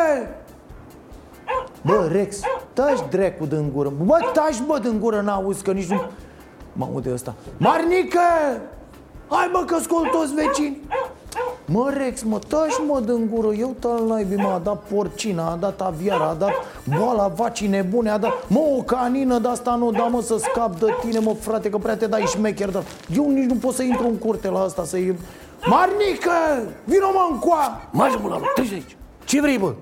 Bă, 1.83 2.09
Rex, 2.13 2.41
taci 2.73 2.99
dracu 3.11 3.45
din 3.47 3.71
gură 3.75 3.93
Bă, 4.05 4.19
taci 4.33 4.63
bă 4.67 4.79
din 4.79 5.01
gură, 5.01 5.21
n-auzi 5.21 5.63
că 5.63 5.73
nici 5.73 5.87
nu 5.87 6.03
Mă 6.73 6.89
aude 6.93 7.13
ăsta 7.13 7.35
Marnică! 7.57 8.21
Hai 9.29 9.49
bă 9.53 9.65
că 9.67 9.79
scol 9.79 10.09
toți 10.13 10.35
vecini 10.35 10.81
Mă, 11.65 11.91
Rex, 11.97 12.23
mă, 12.23 12.39
taci 12.39 12.73
mă 12.87 13.01
din 13.01 13.31
gură 13.35 13.55
Eu 13.55 13.75
tal 13.79 14.07
naibii, 14.07 14.37
mă, 14.37 14.49
a 14.49 14.59
dat 14.59 14.83
porcina, 14.83 15.51
a 15.51 15.57
dat 15.57 15.81
aviara, 15.81 16.29
a 16.29 16.35
dat 16.35 16.53
boala 16.99 17.29
vacii 17.29 17.69
nebune, 17.69 18.11
a 18.11 18.19
dat 18.19 18.49
Mă, 18.49 18.61
o 18.79 18.83
canină 18.83 19.39
de 19.39 19.49
asta 19.49 19.75
nu 19.75 19.91
da, 19.91 20.03
mă, 20.03 20.23
să 20.23 20.37
scap 20.39 20.79
de 20.79 20.87
tine, 21.01 21.19
mă, 21.19 21.35
frate, 21.41 21.71
că 21.71 21.79
prea 21.79 21.97
te 21.97 22.07
dai 22.07 22.25
șmecher 22.27 22.71
dar 22.71 22.83
Eu 23.17 23.31
nici 23.31 23.51
nu 23.51 23.55
pot 23.55 23.75
să 23.75 23.83
intru 23.83 24.07
în 24.07 24.19
curte 24.19 24.49
la 24.49 24.61
asta, 24.61 24.85
să-i... 24.85 25.17
Marnică! 25.67 26.31
Vino 26.85 27.11
mă 27.13 27.29
încoa! 27.31 27.81
Marge, 27.91 28.17
mă, 28.23 28.29
la 28.29 28.39
loc, 28.39 28.53
treci 28.53 28.73
aici 28.73 28.97
Ce 29.31 29.41
vrei, 29.41 29.59
bă? 29.59 29.75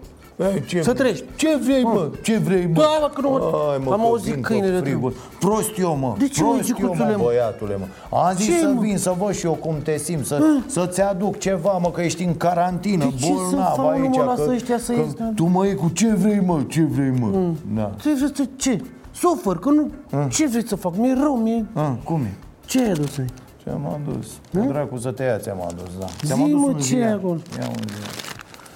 Ei, 0.54 0.64
ce 0.66 0.82
să 0.82 0.82
vrei? 0.82 0.94
trăiești. 0.94 1.24
Ce 1.36 1.56
vrei, 1.62 1.82
mă? 1.82 2.10
Ce 2.22 2.38
vrei, 2.38 2.66
mă? 2.66 2.72
Da, 2.80 2.86
mă, 3.00 3.10
că 3.14 3.20
nu 3.20 3.28
Hai, 3.30 3.80
mă, 3.84 3.92
am 3.92 4.00
că 4.00 4.06
auzit 4.06 4.32
vin 4.32 4.42
câinele 4.42 4.78
cu 4.78 4.84
frigul. 4.84 5.14
Prost 5.40 5.78
eu, 5.78 5.96
mă. 5.96 6.14
De 6.18 6.28
ce, 6.28 6.42
mă, 6.42 6.48
Prost 6.52 6.68
eu, 6.68 6.76
Gicuțule, 6.76 7.10
mă, 7.10 7.16
mă? 7.16 7.22
băiatule, 7.24 7.76
mă. 7.76 8.16
Am 8.16 8.34
zis 8.36 8.46
Ce, 8.46 8.58
să 8.58 8.66
mă? 8.74 8.80
vin, 8.80 8.98
să 8.98 9.14
văd 9.18 9.34
și 9.34 9.46
eu 9.46 9.52
cum 9.52 9.74
te 9.82 9.96
simți, 9.96 10.28
să, 10.28 10.42
să-ți 10.66 11.00
aduc 11.02 11.38
ceva, 11.38 11.72
mă, 11.72 11.90
că 11.90 12.00
ești 12.00 12.22
în 12.24 12.36
carantină, 12.36 13.04
De 13.04 13.10
ce 13.16 13.24
să 13.24 13.32
bolnav 13.32 13.74
fac, 13.74 13.90
aici. 13.92 14.16
mă, 14.16 14.22
lasă 14.24 14.42
că, 14.44 14.50
ăștia 14.50 14.78
să 14.78 14.92
că 14.92 14.98
ies, 15.00 15.12
da? 15.12 15.30
Tu 15.34 15.44
mă 15.44 15.64
iei 15.66 15.74
cu 15.74 15.88
ce 15.88 16.14
vrei, 16.14 16.40
mă, 16.40 16.60
ce 16.68 16.82
vrei, 16.82 17.10
mă. 17.20 17.28
Da. 17.74 17.90
Ce 18.00 18.14
vrei 18.14 18.30
să 18.34 18.44
ce? 18.56 18.82
Sufăr, 19.14 19.58
că 19.58 19.70
nu... 19.70 19.90
Ce 20.28 20.46
vrei 20.46 20.66
să 20.66 20.76
fac? 20.76 20.96
Mi-e 20.96 21.14
rău, 21.22 21.36
mi-e... 21.36 21.64
Ah, 21.72 21.90
cum 22.04 22.20
e? 22.20 22.34
Ce 22.66 22.82
ai 22.84 22.90
adus 22.90 23.18
ai? 23.18 23.26
Ce 23.62 23.70
am 23.70 24.00
adus? 24.06 24.26
Pe 24.50 24.58
dracu 24.58 24.96
să 24.98 25.10
te 25.10 25.22
ia 25.22 25.38
ți-am 25.38 25.62
adus, 25.68 25.90
da. 25.98 26.06
Ți-am 26.24 26.38
Zi, 26.38 26.44
adus 26.44 26.60
mă, 26.60 26.66
un 26.66 26.74
ce 26.76 26.82
ziar. 26.82 27.06
ai 27.06 27.12
acolo? 27.12 27.38
Ia 27.60 27.66
un 27.68 27.84
ziar. 27.96 28.17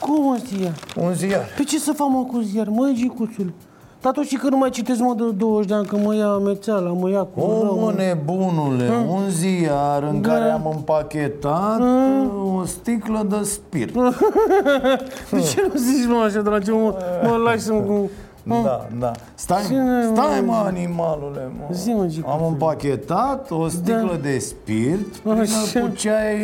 Cum 0.02 0.24
mă 0.24 0.38
ziar? 0.46 0.74
Un 0.96 1.12
ziar. 1.14 1.44
Pe 1.56 1.62
ce 1.62 1.78
să 1.78 1.92
fac 1.92 2.08
mă 2.08 2.24
cu 2.30 2.38
ziar? 2.40 2.66
Măi, 2.68 2.92
Gicuțule 2.96 3.52
dar 4.00 4.12
tu 4.12 4.22
știi 4.22 4.36
că 4.36 4.48
nu 4.48 4.56
mai 4.56 4.70
citesc 4.70 5.00
mă 5.00 5.14
de 5.16 5.24
20 5.36 5.68
de 5.68 5.74
ani, 5.74 5.86
că 5.86 5.96
mă 5.96 6.14
ia 6.14 6.26
amețeala, 6.28 6.90
mă 6.92 7.10
ia 7.10 7.22
cu 7.22 7.40
O, 7.40 7.62
rău, 7.62 7.78
mă, 7.78 7.92
nebunule, 7.96 8.86
Hmm? 8.88 9.08
un 9.10 9.28
ziar 9.30 10.02
în 10.02 10.20
Da. 10.20 10.28
care 10.28 10.50
am 10.50 10.72
împachetat 10.76 11.76
Hmm? 11.78 12.56
o 12.58 12.64
sticlă 12.64 13.26
de 13.28 13.42
spirit. 13.42 13.94
De 15.30 15.40
ce 15.50 15.68
nu 15.72 15.78
zici, 15.78 16.08
mă, 16.08 16.22
așa, 16.26 16.40
dragi, 16.40 16.70
mă, 16.70 16.94
mă 17.24 17.36
lași 17.44 17.58
să-mi... 17.60 18.10
Da, 18.44 18.86
da. 18.98 19.10
Stai, 19.34 19.62
Cine, 19.66 20.04
stai 20.14 20.40
mă? 20.40 20.52
mă, 20.52 20.62
animalule, 20.64 21.50
mă. 21.58 21.74
Zi, 21.74 21.90
mă, 21.90 22.06
Gicu. 22.06 22.30
Am 22.30 22.46
împachetat 22.46 23.50
o 23.50 23.68
sticlă 23.68 24.18
de 24.22 24.38
spirit 24.38 25.16
plină 25.16 25.40
Așa. 25.40 25.80
cu 25.80 25.88
ceai... 25.94 26.36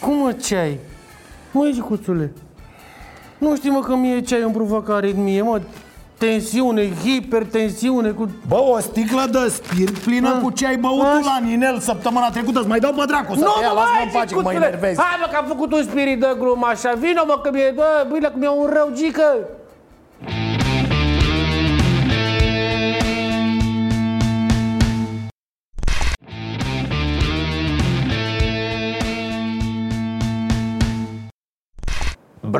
Cum 0.00 0.16
mă, 0.16 0.32
ceai? 0.32 0.78
Măi, 1.52 1.70
Gicuțule, 1.74 2.32
nu 3.40 3.56
știi, 3.56 3.70
mă, 3.70 3.80
că 3.80 3.94
mie 3.96 4.20
ceai 4.20 4.42
îmi 4.42 4.52
provoacă 4.52 4.92
aritmie, 4.92 5.42
mă, 5.42 5.60
tensiune, 6.18 6.90
hipertensiune, 7.02 8.10
cu... 8.10 8.28
Bă, 8.48 8.60
o 8.74 8.78
sticlă 8.78 9.24
de 9.30 9.48
spirit 9.48 9.98
plină 9.98 10.38
cu 10.42 10.50
ce 10.50 10.66
ai 10.66 10.76
băut 10.76 11.00
tu 11.00 11.24
la 11.24 11.38
Ninel 11.42 11.78
săptămâna 11.78 12.30
trecută. 12.30 12.58
Îți 12.58 12.68
mai 12.68 12.78
dau 12.78 12.92
pe 12.92 13.04
dracu 13.06 13.34
să 13.34 13.44
nu, 13.44 13.52
te 13.58 13.64
ia, 13.64 13.72
mă, 13.72 13.74
lasă-mă 13.74 13.94
mai 13.94 14.04
în 14.04 14.10
pace, 14.12 14.34
că 14.34 14.40
mă 14.40 14.40
Gicuțule. 14.40 14.66
enervezi 14.66 15.00
Hai, 15.00 15.18
mă, 15.20 15.26
că 15.30 15.36
am 15.36 15.46
făcut 15.46 15.72
un 15.72 15.82
spirit 15.82 16.20
de 16.20 16.36
glumă 16.38 16.66
așa, 16.66 16.92
vino, 16.98 17.22
mă, 17.26 17.40
că 17.42 17.50
mi-e, 17.52 17.72
bă, 17.74 18.06
bine, 18.12 18.28
că 18.28 18.34
mi-e 18.36 18.48
un 18.48 18.68
rău, 18.72 18.88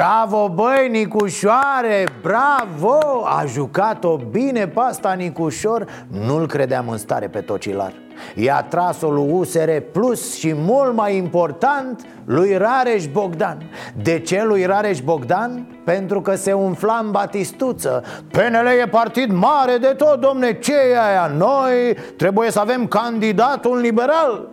Bravo, 0.00 0.48
băi, 0.48 0.88
Nicușoare, 0.90 2.08
bravo! 2.22 3.24
A 3.24 3.44
jucat-o 3.46 4.16
bine 4.16 4.66
pe 4.66 4.80
asta, 4.80 5.12
Nicușor 5.12 5.86
Nu-l 6.26 6.46
credeam 6.46 6.88
în 6.88 6.98
stare 6.98 7.28
pe 7.28 7.40
tocilar 7.40 7.92
I-a 8.34 8.62
tras-o 8.62 9.10
lui 9.10 9.30
USR 9.32 9.70
Plus 9.92 10.34
și 10.38 10.54
mult 10.54 10.94
mai 10.94 11.16
important 11.16 12.06
lui 12.24 12.56
Rareș 12.56 13.06
Bogdan 13.06 13.70
De 14.02 14.18
ce 14.18 14.44
lui 14.44 14.64
Rareș 14.64 15.00
Bogdan? 15.00 15.66
Pentru 15.84 16.20
că 16.20 16.34
se 16.34 16.52
umfla 16.52 17.00
în 17.02 17.10
batistuță 17.10 18.02
PNL 18.30 18.66
e 18.82 18.88
partid 18.88 19.32
mare 19.32 19.76
de 19.76 19.94
tot, 19.96 20.20
domne, 20.20 20.58
ce 20.58 20.72
e 20.72 21.00
aia? 21.00 21.32
Noi 21.36 21.96
trebuie 22.16 22.50
să 22.50 22.60
avem 22.60 22.86
candidatul 22.86 23.78
liberal 23.78 24.48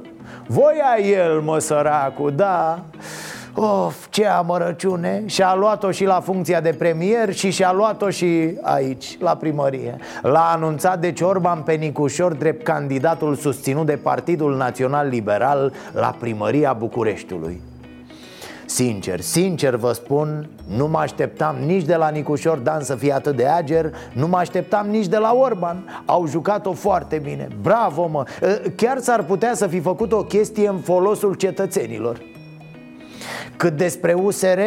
Voia 0.48 1.08
el, 1.10 1.42
mă, 1.42 1.60
săracu, 1.60 2.30
da 2.30 2.80
Of, 3.60 4.08
ce 4.10 4.26
amărăciune! 4.26 5.24
Și-a 5.26 5.56
luat-o 5.56 5.92
și 5.92 6.04
la 6.04 6.20
funcția 6.20 6.62
de 6.62 6.76
premier 6.78 7.34
Și 7.34 7.50
și-a 7.50 7.74
luat-o 7.74 8.10
și 8.10 8.58
aici, 8.62 9.18
la 9.20 9.36
primărie. 9.36 9.98
L-a 10.22 10.52
anunțat 10.54 11.00
deci 11.00 11.22
Orban 11.22 11.62
pe 11.62 11.74
Nicușor 11.74 12.34
Drept 12.34 12.64
candidatul 12.64 13.36
susținut 13.36 13.86
de 13.86 13.96
Partidul 13.96 14.56
Național 14.56 15.08
Liberal 15.08 15.74
La 15.92 16.16
primăria 16.20 16.74
Bucureștiului. 16.74 17.62
Sincer, 18.66 19.20
sincer 19.20 19.76
vă 19.76 19.92
spun, 19.92 20.50
nu 20.76 20.88
mă 20.88 20.98
așteptam 20.98 21.56
nici 21.66 21.86
de 21.86 21.96
la 21.96 22.10
Nicușor 22.10 22.58
Dan 22.58 22.82
să 22.82 22.96
fie 22.96 23.14
atât 23.14 23.36
de 23.36 23.46
ager 23.46 23.94
Nu 24.14 24.28
mă 24.28 24.38
așteptam 24.38 24.88
nici 24.88 25.08
de 25.08 25.18
la 25.18 25.34
Orban. 25.34 26.02
Au 26.06 26.28
jucat-o 26.28 26.72
foarte 26.72 27.18
bine, 27.24 27.48
bravo 27.62 28.08
mă! 28.08 28.24
Chiar 28.76 28.98
s-ar 29.00 29.24
putea 29.24 29.54
să 29.54 29.68
fi 29.68 29.80
făcut 29.80 30.12
o 30.12 30.24
chestie 30.24 30.68
în 30.68 30.78
folosul 30.78 31.34
cetățenilor 31.34 32.36
cât 33.58 33.78
despre 33.78 34.14
USR, 34.14 34.60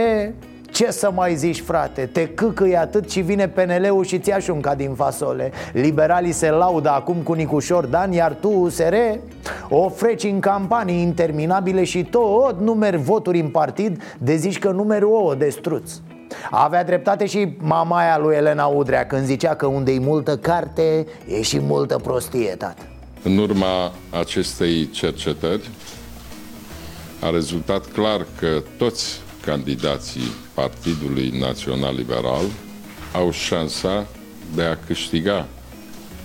ce 0.70 0.90
să 0.90 1.10
mai 1.14 1.34
zici, 1.34 1.60
frate? 1.60 2.08
Te 2.12 2.28
câcâi 2.28 2.76
atât 2.76 3.10
și 3.10 3.20
vine 3.20 3.48
PNL-ul 3.48 4.04
și 4.04 4.18
ți-a 4.18 4.38
șunca 4.38 4.74
din 4.74 4.94
fasole. 4.94 5.52
Liberalii 5.72 6.32
se 6.32 6.50
laudă 6.50 6.90
acum 6.90 7.16
cu 7.16 7.32
Nicușor 7.32 7.86
Dan, 7.86 8.12
iar 8.12 8.36
tu, 8.40 8.48
USR, 8.48 8.94
o 9.68 9.88
freci 9.88 10.24
în 10.24 10.40
campanii 10.40 11.02
interminabile 11.02 11.84
și 11.84 12.04
tot 12.04 12.60
numeri 12.60 12.96
voturi 12.96 13.40
în 13.40 13.48
partid 13.48 14.02
de 14.18 14.36
zici 14.36 14.58
că 14.58 14.70
numeri 14.70 15.04
ouă 15.04 15.34
de 15.34 15.48
struț 15.48 15.90
avea 16.50 16.84
dreptate 16.84 17.26
și 17.26 17.48
mamaia 17.58 18.18
lui 18.18 18.36
Elena 18.36 18.66
Udrea 18.66 19.06
când 19.06 19.24
zicea 19.24 19.54
că 19.54 19.66
unde 19.66 19.92
e 19.92 19.98
multă 19.98 20.36
carte 20.36 21.06
e 21.28 21.42
și 21.42 21.60
multă 21.60 21.96
prostie, 21.96 22.54
tată. 22.58 22.82
În 23.22 23.38
urma 23.38 23.92
acestei 24.10 24.90
cercetări 24.90 25.70
a 27.20 27.30
rezultat 27.30 27.92
clar 27.92 28.26
că 28.38 28.62
toți 28.78 29.20
candidații 29.44 30.32
Partidului 30.54 31.28
Național 31.28 31.94
Liberal 31.94 32.44
au 33.12 33.30
șansa 33.30 34.06
de 34.54 34.62
a 34.62 34.76
câștiga 34.76 35.48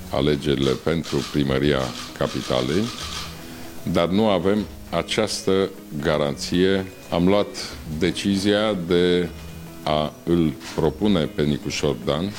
alegerile 0.10 0.72
pentru 0.84 1.18
primăria 1.32 1.80
capitalei, 2.18 2.84
dar 3.92 4.08
nu 4.08 4.28
avem 4.28 4.66
această 4.90 5.70
garanție. 6.02 6.86
Am 7.10 7.28
luat 7.28 7.76
decizia 8.00 8.74
de 8.88 9.30
a 9.84 10.14
îl 10.24 10.54
propune 10.76 11.26
pe 11.26 11.42
Nicușor 11.44 11.96
Dan 12.06 12.32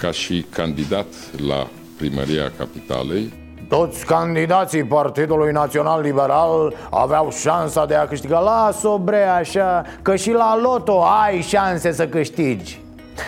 ca 0.00 0.10
și 0.10 0.44
candidat 0.50 1.06
la 1.46 1.70
primăria 1.96 2.52
capitalei 2.56 3.32
Toți 3.76 4.04
candidații 4.04 4.84
Partidului 4.84 5.52
Național 5.52 6.00
Liberal 6.00 6.74
aveau 6.90 7.30
șansa 7.30 7.86
de 7.86 7.94
a 7.94 8.06
câștiga. 8.06 8.38
Las-o 8.38 8.98
bre 8.98 9.22
așa, 9.22 9.82
că 10.02 10.16
și 10.16 10.32
la 10.32 10.58
loto 10.62 11.02
ai 11.24 11.40
șanse 11.40 11.92
să 11.92 12.06
câștigi. 12.06 12.80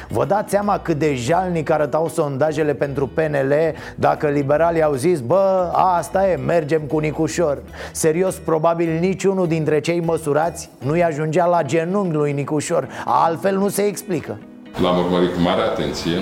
Vă 0.09 0.25
dați 0.25 0.51
seama 0.51 0.79
cât 0.79 0.99
de 0.99 1.15
jalnic 1.15 1.71
arătau 1.71 2.09
sondajele 2.09 2.75
pentru 2.75 3.07
PNL 3.07 3.55
Dacă 3.95 4.27
liberalii 4.27 4.83
au 4.83 4.95
zis, 4.95 5.21
bă, 5.21 5.71
asta 5.75 6.31
e, 6.31 6.37
mergem 6.37 6.81
cu 6.81 6.99
Nicușor. 6.99 7.59
Serios, 7.93 8.35
probabil 8.35 8.99
niciunul 9.01 9.47
dintre 9.47 9.81
cei 9.81 10.01
măsurați 10.01 10.71
nu-i 10.79 11.05
ajungea 11.05 11.47
la 11.47 11.63
genunchi 11.63 12.15
lui 12.15 12.33
Nicușor. 12.33 12.89
Altfel 13.05 13.57
nu 13.57 13.69
se 13.69 13.83
explică. 13.83 14.39
L-am 14.83 14.99
urmărit 14.99 15.33
cu 15.33 15.41
mare 15.41 15.61
atenție. 15.61 16.17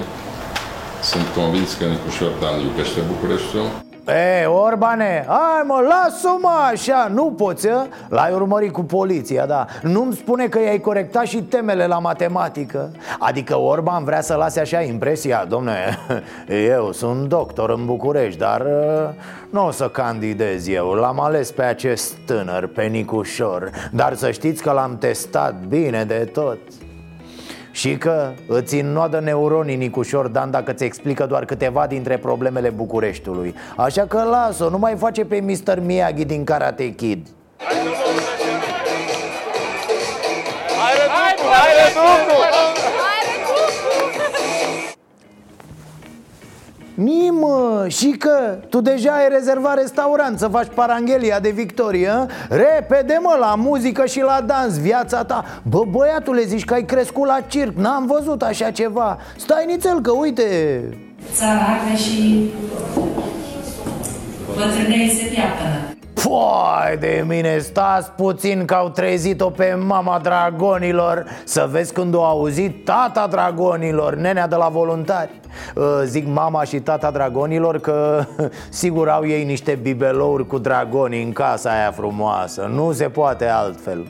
Sunt 1.02 1.26
convins 1.36 1.74
că 1.74 1.84
Nicușor 1.84 2.30
Dan 2.40 2.60
iubește 2.60 3.00
Bucureștiul. 3.08 3.83
E, 4.06 4.46
Orbane, 4.46 5.24
hai 5.28 5.62
mă, 5.66 5.80
lasă-mă 5.88 6.50
așa, 6.70 7.10
nu 7.14 7.24
poți, 7.36 7.68
a? 7.68 7.86
L-ai 8.08 8.32
urmărit 8.32 8.72
cu 8.72 8.82
poliția, 8.82 9.46
da. 9.46 9.66
Nu-mi 9.82 10.14
spune 10.14 10.48
că 10.48 10.60
i-ai 10.60 10.80
corectat 10.80 11.26
și 11.26 11.42
temele 11.42 11.86
la 11.86 11.98
matematică. 11.98 12.90
Adică 13.18 13.58
Orban 13.58 14.04
vrea 14.04 14.20
să 14.20 14.34
lase 14.34 14.60
așa 14.60 14.80
impresia 14.80 15.44
Domne, 15.48 15.98
eu 16.76 16.92
sunt 16.92 17.28
doctor 17.28 17.70
în 17.70 17.86
București, 17.86 18.38
dar 18.38 18.60
uh, 18.60 19.08
nu 19.50 19.66
o 19.66 19.70
să 19.70 19.88
candidez 19.88 20.68
eu. 20.68 20.92
L-am 20.92 21.20
ales 21.20 21.52
pe 21.52 21.62
acest 21.62 22.14
tânăr, 22.26 22.66
pe 22.66 22.82
Nicușor. 22.82 23.70
Dar 23.90 24.14
să 24.14 24.30
știți 24.30 24.62
că 24.62 24.70
l-am 24.70 24.98
testat 24.98 25.54
bine 25.68 26.04
de 26.04 26.30
tot 26.32 26.58
și 27.74 27.96
că 27.96 28.32
îți 28.46 28.74
înnoadă 28.74 29.20
neuronii 29.20 29.76
Nicușor 29.76 30.26
Dan 30.26 30.50
dacă 30.50 30.72
ți 30.72 30.84
explică 30.84 31.26
doar 31.26 31.44
câteva 31.44 31.86
dintre 31.86 32.16
problemele 32.16 32.68
Bucureștiului 32.68 33.54
Așa 33.76 34.06
că 34.06 34.22
las-o, 34.22 34.68
nu 34.68 34.78
mai 34.78 34.94
face 34.96 35.24
pe 35.24 35.40
Mr. 35.40 35.78
Miyagi 35.80 36.24
din 36.24 36.44
Karate 36.44 36.88
Kid 36.88 37.26
Hai, 40.78 40.92
hai, 41.08 42.43
Nimă, 46.94 47.84
și 47.88 48.08
că 48.08 48.58
tu 48.68 48.80
deja 48.80 49.10
ai 49.12 49.28
rezervat 49.28 49.78
restaurant 49.78 50.38
să 50.38 50.48
faci 50.48 50.66
paranghelia 50.74 51.40
de 51.40 51.50
victorie 51.50 52.08
a? 52.08 52.26
Repede 52.48 53.18
mă, 53.22 53.36
la 53.40 53.54
muzică 53.54 54.06
și 54.06 54.20
la 54.20 54.44
dans, 54.46 54.78
viața 54.78 55.24
ta 55.24 55.44
Bă, 55.62 55.84
băiatule, 55.90 56.42
zici 56.44 56.64
că 56.64 56.74
ai 56.74 56.84
crescut 56.84 57.26
la 57.26 57.40
circ, 57.46 57.76
n-am 57.76 58.06
văzut 58.06 58.42
așa 58.42 58.70
ceva 58.70 59.18
Stai 59.36 59.64
nițel 59.66 60.00
că 60.00 60.10
uite 60.10 60.80
Țara 61.32 61.60
arde 61.60 61.96
și 61.96 62.50
bătrânei 64.56 65.10
se 65.10 65.24
piaptă. 65.24 65.93
Foai 66.24 66.96
de 66.96 67.24
mine, 67.28 67.58
stați 67.58 68.10
puțin 68.10 68.64
că 68.64 68.74
au 68.74 68.88
trezit-o 68.88 69.50
pe 69.50 69.78
mama 69.86 70.18
dragonilor. 70.22 71.24
Să 71.44 71.68
vezi 71.70 71.92
când 71.92 72.14
o 72.14 72.24
auzit 72.24 72.84
tata 72.84 73.26
dragonilor, 73.26 74.14
nenea 74.14 74.48
de 74.48 74.54
la 74.54 74.68
voluntari. 74.68 75.40
Uh, 75.74 75.84
Zic 76.04 76.26
mama 76.26 76.64
și 76.64 76.80
tata 76.80 77.10
dragonilor 77.10 77.78
că 77.78 78.24
sigur 78.68 79.08
au 79.08 79.26
ei 79.26 79.44
niște 79.44 79.78
bibelouri 79.82 80.46
cu 80.46 80.58
dragoni 80.58 81.22
în 81.22 81.32
casa 81.32 81.70
aia 81.70 81.90
frumoasă. 81.90 82.70
Nu 82.74 82.92
se 82.92 83.04
poate 83.04 83.46
altfel. 83.46 84.06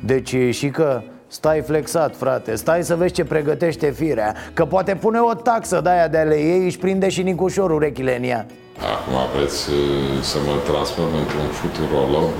Deci 0.00 0.36
și 0.50 0.70
că 0.70 1.00
Stai 1.28 1.60
flexat, 1.60 2.16
frate, 2.16 2.54
stai 2.54 2.84
să 2.84 2.94
vezi 2.94 3.12
ce 3.12 3.24
pregătește 3.24 3.90
firea 3.90 4.34
Că 4.52 4.64
poate 4.64 4.94
pune 4.94 5.18
o 5.18 5.34
taxă 5.34 5.80
de 5.82 5.88
aia 5.88 6.08
de 6.08 6.18
ale 6.18 6.34
ei 6.34 6.64
Își 6.64 6.78
prinde 6.78 7.08
și 7.08 7.22
Nicușor 7.22 7.70
urechile 7.70 8.16
în 8.16 8.22
ea 8.22 8.46
Acum 8.80 9.14
vreți 9.36 9.70
uh, 9.70 10.22
să 10.22 10.38
mă 10.46 10.60
transform 10.64 11.14
într-un 11.14 11.46
futurolog? 11.46 12.30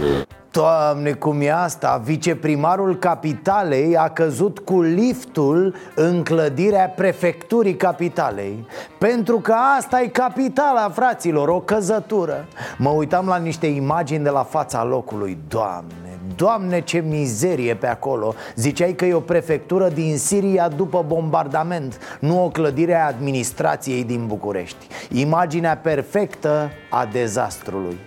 Doamne, 0.51 1.13
cum 1.13 1.41
e 1.41 1.53
asta? 1.53 2.01
Viceprimarul 2.05 2.97
capitalei 2.97 3.97
a 3.97 4.09
căzut 4.09 4.59
cu 4.59 4.83
liftul 4.83 5.75
în 5.95 6.23
clădirea 6.23 6.89
prefecturii 6.89 7.77
capitalei 7.77 8.67
Pentru 8.99 9.41
că 9.41 9.55
asta 9.79 10.01
e 10.01 10.07
capitala, 10.07 10.89
fraților, 10.89 11.49
o 11.49 11.61
căzătură 11.61 12.47
Mă 12.79 12.91
uitam 12.91 13.27
la 13.27 13.37
niște 13.37 13.67
imagini 13.67 14.25
de 14.25 14.31
la 14.31 14.43
fața 14.43 14.85
locului, 14.85 15.39
Doamne 15.49 16.06
Doamne, 16.37 16.81
ce 16.81 16.99
mizerie 16.99 17.75
pe 17.75 17.87
acolo. 17.87 18.35
Ziceai 18.55 18.93
că 18.93 19.05
e 19.05 19.15
o 19.15 19.21
prefectură 19.21 19.89
din 19.89 20.19
Siria 20.19 20.69
după 20.69 21.05
bombardament 21.07 21.99
Nu 22.21 22.45
o 22.45 22.49
clădire 22.49 22.95
a 22.95 23.07
administrației 23.07 24.05
din 24.05 24.27
București. 24.27 24.87
Imaginea 25.11 25.77
perfectă 25.77 26.71
a 26.91 27.09
dezastrului. 27.13 27.99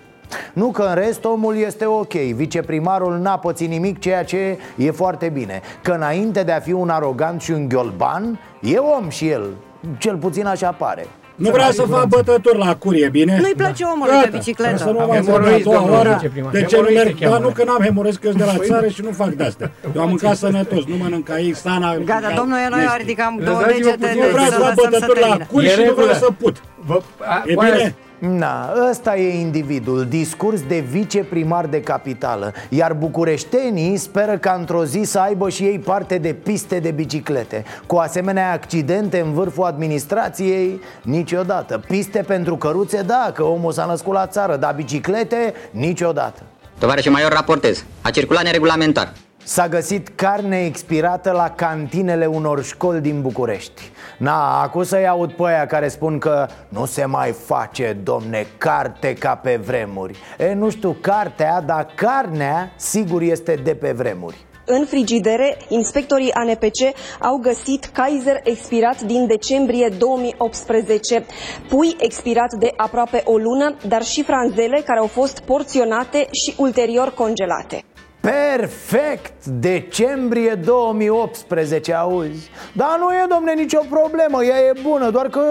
Nu 0.53 0.71
că 0.71 0.83
în 0.83 0.95
rest 0.95 1.25
omul 1.25 1.57
este 1.57 1.85
ok. 1.85 2.13
Viceprimarul 2.13 3.17
n-a 3.17 3.37
pățit 3.37 3.69
nimic, 3.69 3.99
ceea 3.99 4.23
ce 4.23 4.57
e 4.77 4.91
foarte 4.91 5.29
bine. 5.29 5.61
Că 5.81 5.91
înainte 5.91 6.43
de 6.43 6.51
a 6.51 6.59
fi 6.59 6.71
un 6.71 6.89
arogant 6.89 7.41
și 7.41 7.51
un 7.51 7.67
ghiolban 7.67 8.39
E 8.61 8.77
om 8.77 9.09
și 9.09 9.29
el. 9.29 9.49
Cel 9.97 10.17
puțin 10.17 10.45
așa 10.45 10.71
pare 10.71 11.05
Nu 11.39 11.49
vrea 11.49 11.71
să 11.71 11.81
fac 11.81 12.05
bătături 12.07 12.57
la 12.57 12.75
curie, 12.75 13.09
bine? 13.09 13.37
Nu-i 13.41 13.53
place 13.57 13.83
omului 13.83 14.13
Gata. 14.13 14.27
pe 14.31 14.37
bicicletă. 14.37 14.77
Să 14.77 14.89
nu 14.89 14.99
Am 14.99 15.07
mai 15.07 15.17
hemoroizi, 15.17 15.53
a 15.59 15.63
doua 15.63 15.75
domnul 15.77 15.95
oară. 15.95 16.13
viceprimar. 16.19 16.51
De 16.51 16.61
ce 16.63 16.65
nu 16.65 16.69
Hemoroizi 16.81 17.03
merg? 17.03 17.17
se 17.17 17.23
cheamă. 17.23 17.35
Dar 17.35 17.43
nu 17.45 17.49
că 17.57 17.63
n-am 17.63 17.81
hemoroizi, 17.83 18.19
că 18.19 18.27
sunt 18.27 18.37
de 18.39 18.43
la 18.51 18.57
țară 18.67 18.87
și 18.87 19.01
nu 19.01 19.11
fac 19.11 19.29
de-astea. 19.29 19.71
Eu 19.95 20.01
am 20.01 20.07
mâncat 20.07 20.35
sănătos, 20.35 20.83
nu 20.85 20.95
mănânc 20.95 21.29
aici, 21.29 21.55
sana. 21.55 21.95
Gata, 21.97 22.33
domnul 22.35 22.57
Ionoi 22.63 22.85
a 22.89 22.95
ridicat 22.95 23.33
două 23.43 23.59
Lăsați-vă 23.59 23.71
degete 23.77 23.97
puțin. 23.97 24.19
de 24.19 24.25
Nu 24.25 24.31
vreau 24.31 24.45
să 24.45 24.51
să 24.51 24.59
fac 24.59 24.75
lăsăm 24.75 24.83
să 24.83 24.89
bătături 24.99 25.19
la 25.19 25.25
termine. 25.27 25.47
curi 25.51 25.67
și 25.69 25.81
nu 25.87 25.93
vreau 25.93 26.13
să 26.13 26.27
put. 26.41 26.55
E 27.45 27.53
bine? 27.65 27.95
Na, 28.19 28.73
ăsta 28.89 29.17
e 29.17 29.39
individul, 29.39 30.05
discurs 30.05 30.61
de 30.61 30.79
viceprimar 30.79 31.65
de 31.65 31.81
capitală 31.81 32.53
Iar 32.69 32.93
bucureștenii 32.93 33.97
speră 33.97 34.37
ca 34.37 34.55
într-o 34.59 34.85
zi 34.85 35.01
să 35.03 35.19
aibă 35.19 35.49
și 35.49 35.63
ei 35.63 35.79
parte 35.79 36.17
de 36.17 36.33
piste 36.33 36.79
de 36.79 36.91
biciclete 36.91 37.63
Cu 37.85 37.95
asemenea 37.95 38.51
accidente 38.51 39.19
în 39.19 39.33
vârful 39.33 39.63
administrației, 39.63 40.81
niciodată 41.01 41.81
Piste 41.87 42.23
pentru 42.27 42.55
căruțe, 42.55 43.01
da, 43.01 43.31
că 43.33 43.43
omul 43.43 43.71
s-a 43.71 43.85
născut 43.85 44.13
la 44.13 44.27
țară 44.27 44.55
Dar 44.55 44.73
biciclete, 44.73 45.53
niciodată 45.71 46.41
Tovarășe 46.79 47.09
Maior, 47.09 47.31
raportez. 47.31 47.83
A 48.01 48.09
circulat 48.09 48.43
neregulamentar. 48.43 49.13
S-a 49.49 49.67
găsit 49.67 50.07
carne 50.15 50.65
expirată 50.65 51.31
la 51.31 51.49
cantinele 51.49 52.25
unor 52.25 52.63
școli 52.63 53.01
din 53.01 53.21
București. 53.21 53.81
Na, 54.17 54.61
acum 54.61 54.83
să-i 54.83 55.07
aud 55.07 55.31
pe 55.31 55.43
aia 55.43 55.65
care 55.65 55.87
spun 55.87 56.17
că 56.17 56.47
nu 56.67 56.85
se 56.85 57.05
mai 57.05 57.31
face, 57.31 57.97
domne, 58.03 58.45
carte 58.57 59.13
ca 59.13 59.35
pe 59.35 59.59
vremuri. 59.65 60.17
E, 60.37 60.53
nu 60.53 60.69
știu, 60.69 60.95
cartea, 61.01 61.61
dar 61.61 61.93
carnea 61.95 62.71
sigur 62.75 63.21
este 63.21 63.59
de 63.63 63.75
pe 63.75 63.91
vremuri. 63.91 64.37
În 64.65 64.85
frigidere, 64.85 65.57
inspectorii 65.67 66.33
ANPC 66.33 66.95
au 67.19 67.37
găsit 67.37 67.85
Kaiser 67.85 68.39
expirat 68.43 69.01
din 69.01 69.27
decembrie 69.27 69.89
2018, 69.97 71.25
pui 71.69 71.95
expirat 71.99 72.53
de 72.59 72.73
aproape 72.75 73.21
o 73.25 73.37
lună, 73.37 73.75
dar 73.87 74.03
și 74.03 74.23
franzele 74.23 74.81
care 74.85 74.99
au 74.99 75.07
fost 75.07 75.39
porționate 75.39 76.27
și 76.31 76.53
ulterior 76.57 77.13
congelate. 77.13 77.83
Perfect! 78.21 79.45
Decembrie 79.45 80.55
2018, 80.55 81.93
auzi? 81.93 82.49
Dar 82.73 82.97
nu 82.99 83.11
e, 83.11 83.25
domne, 83.29 83.53
nicio 83.53 83.81
problemă, 83.89 84.43
ea 84.43 84.57
e 84.57 84.73
bună, 84.83 85.09
doar 85.09 85.27
că 85.27 85.41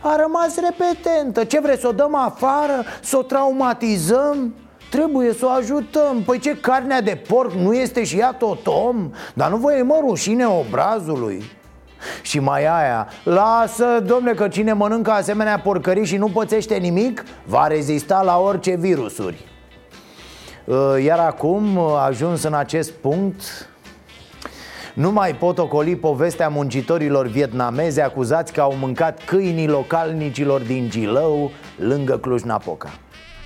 a 0.00 0.16
rămas 0.16 0.56
repetentă 0.60 1.44
Ce 1.44 1.60
vreți, 1.60 1.80
să 1.80 1.88
o 1.88 1.92
dăm 1.92 2.14
afară? 2.14 2.84
Să 3.02 3.16
o 3.16 3.22
traumatizăm? 3.22 4.54
Trebuie 4.90 5.32
să 5.32 5.46
o 5.46 5.48
ajutăm 5.48 6.22
Păi 6.26 6.38
ce, 6.38 6.56
carnea 6.56 7.00
de 7.00 7.22
porc 7.28 7.52
nu 7.52 7.74
este 7.74 8.04
și 8.04 8.18
ea 8.18 8.32
tot 8.32 8.66
om? 8.66 9.10
Dar 9.34 9.50
nu 9.50 9.56
vă 9.56 9.72
e 9.72 9.82
mă 9.82 9.98
rușine 10.00 10.46
obrazului? 10.46 11.42
Și 12.22 12.38
mai 12.38 12.66
aia, 12.66 13.08
lasă, 13.24 14.00
domne, 14.06 14.32
că 14.32 14.48
cine 14.48 14.72
mănâncă 14.72 15.10
asemenea 15.10 15.58
porcării 15.58 16.04
și 16.04 16.16
nu 16.16 16.28
pățește 16.28 16.74
nimic 16.74 17.24
Va 17.44 17.66
rezista 17.66 18.22
la 18.22 18.38
orice 18.38 18.74
virusuri 18.74 19.50
Uh, 19.51 19.51
Iar 21.04 21.18
acum, 21.18 21.76
uh, 21.76 22.04
ajuns 22.06 22.42
în 22.42 22.54
acest 22.54 22.90
punct 22.90 23.68
nu 24.94 25.12
mai 25.12 25.34
pot 25.34 25.58
ocoli 25.58 25.96
povestea 25.96 26.48
muncitorilor 26.48 27.26
vietnamezi 27.26 28.00
acuzați 28.00 28.52
că 28.52 28.60
au 28.60 28.76
mâncat 28.80 29.24
câinii 29.24 29.68
localnicilor 29.68 30.60
din 30.60 30.88
Gilău, 30.90 31.50
lângă 31.76 32.18
Cluj-Napoca. 32.18 32.90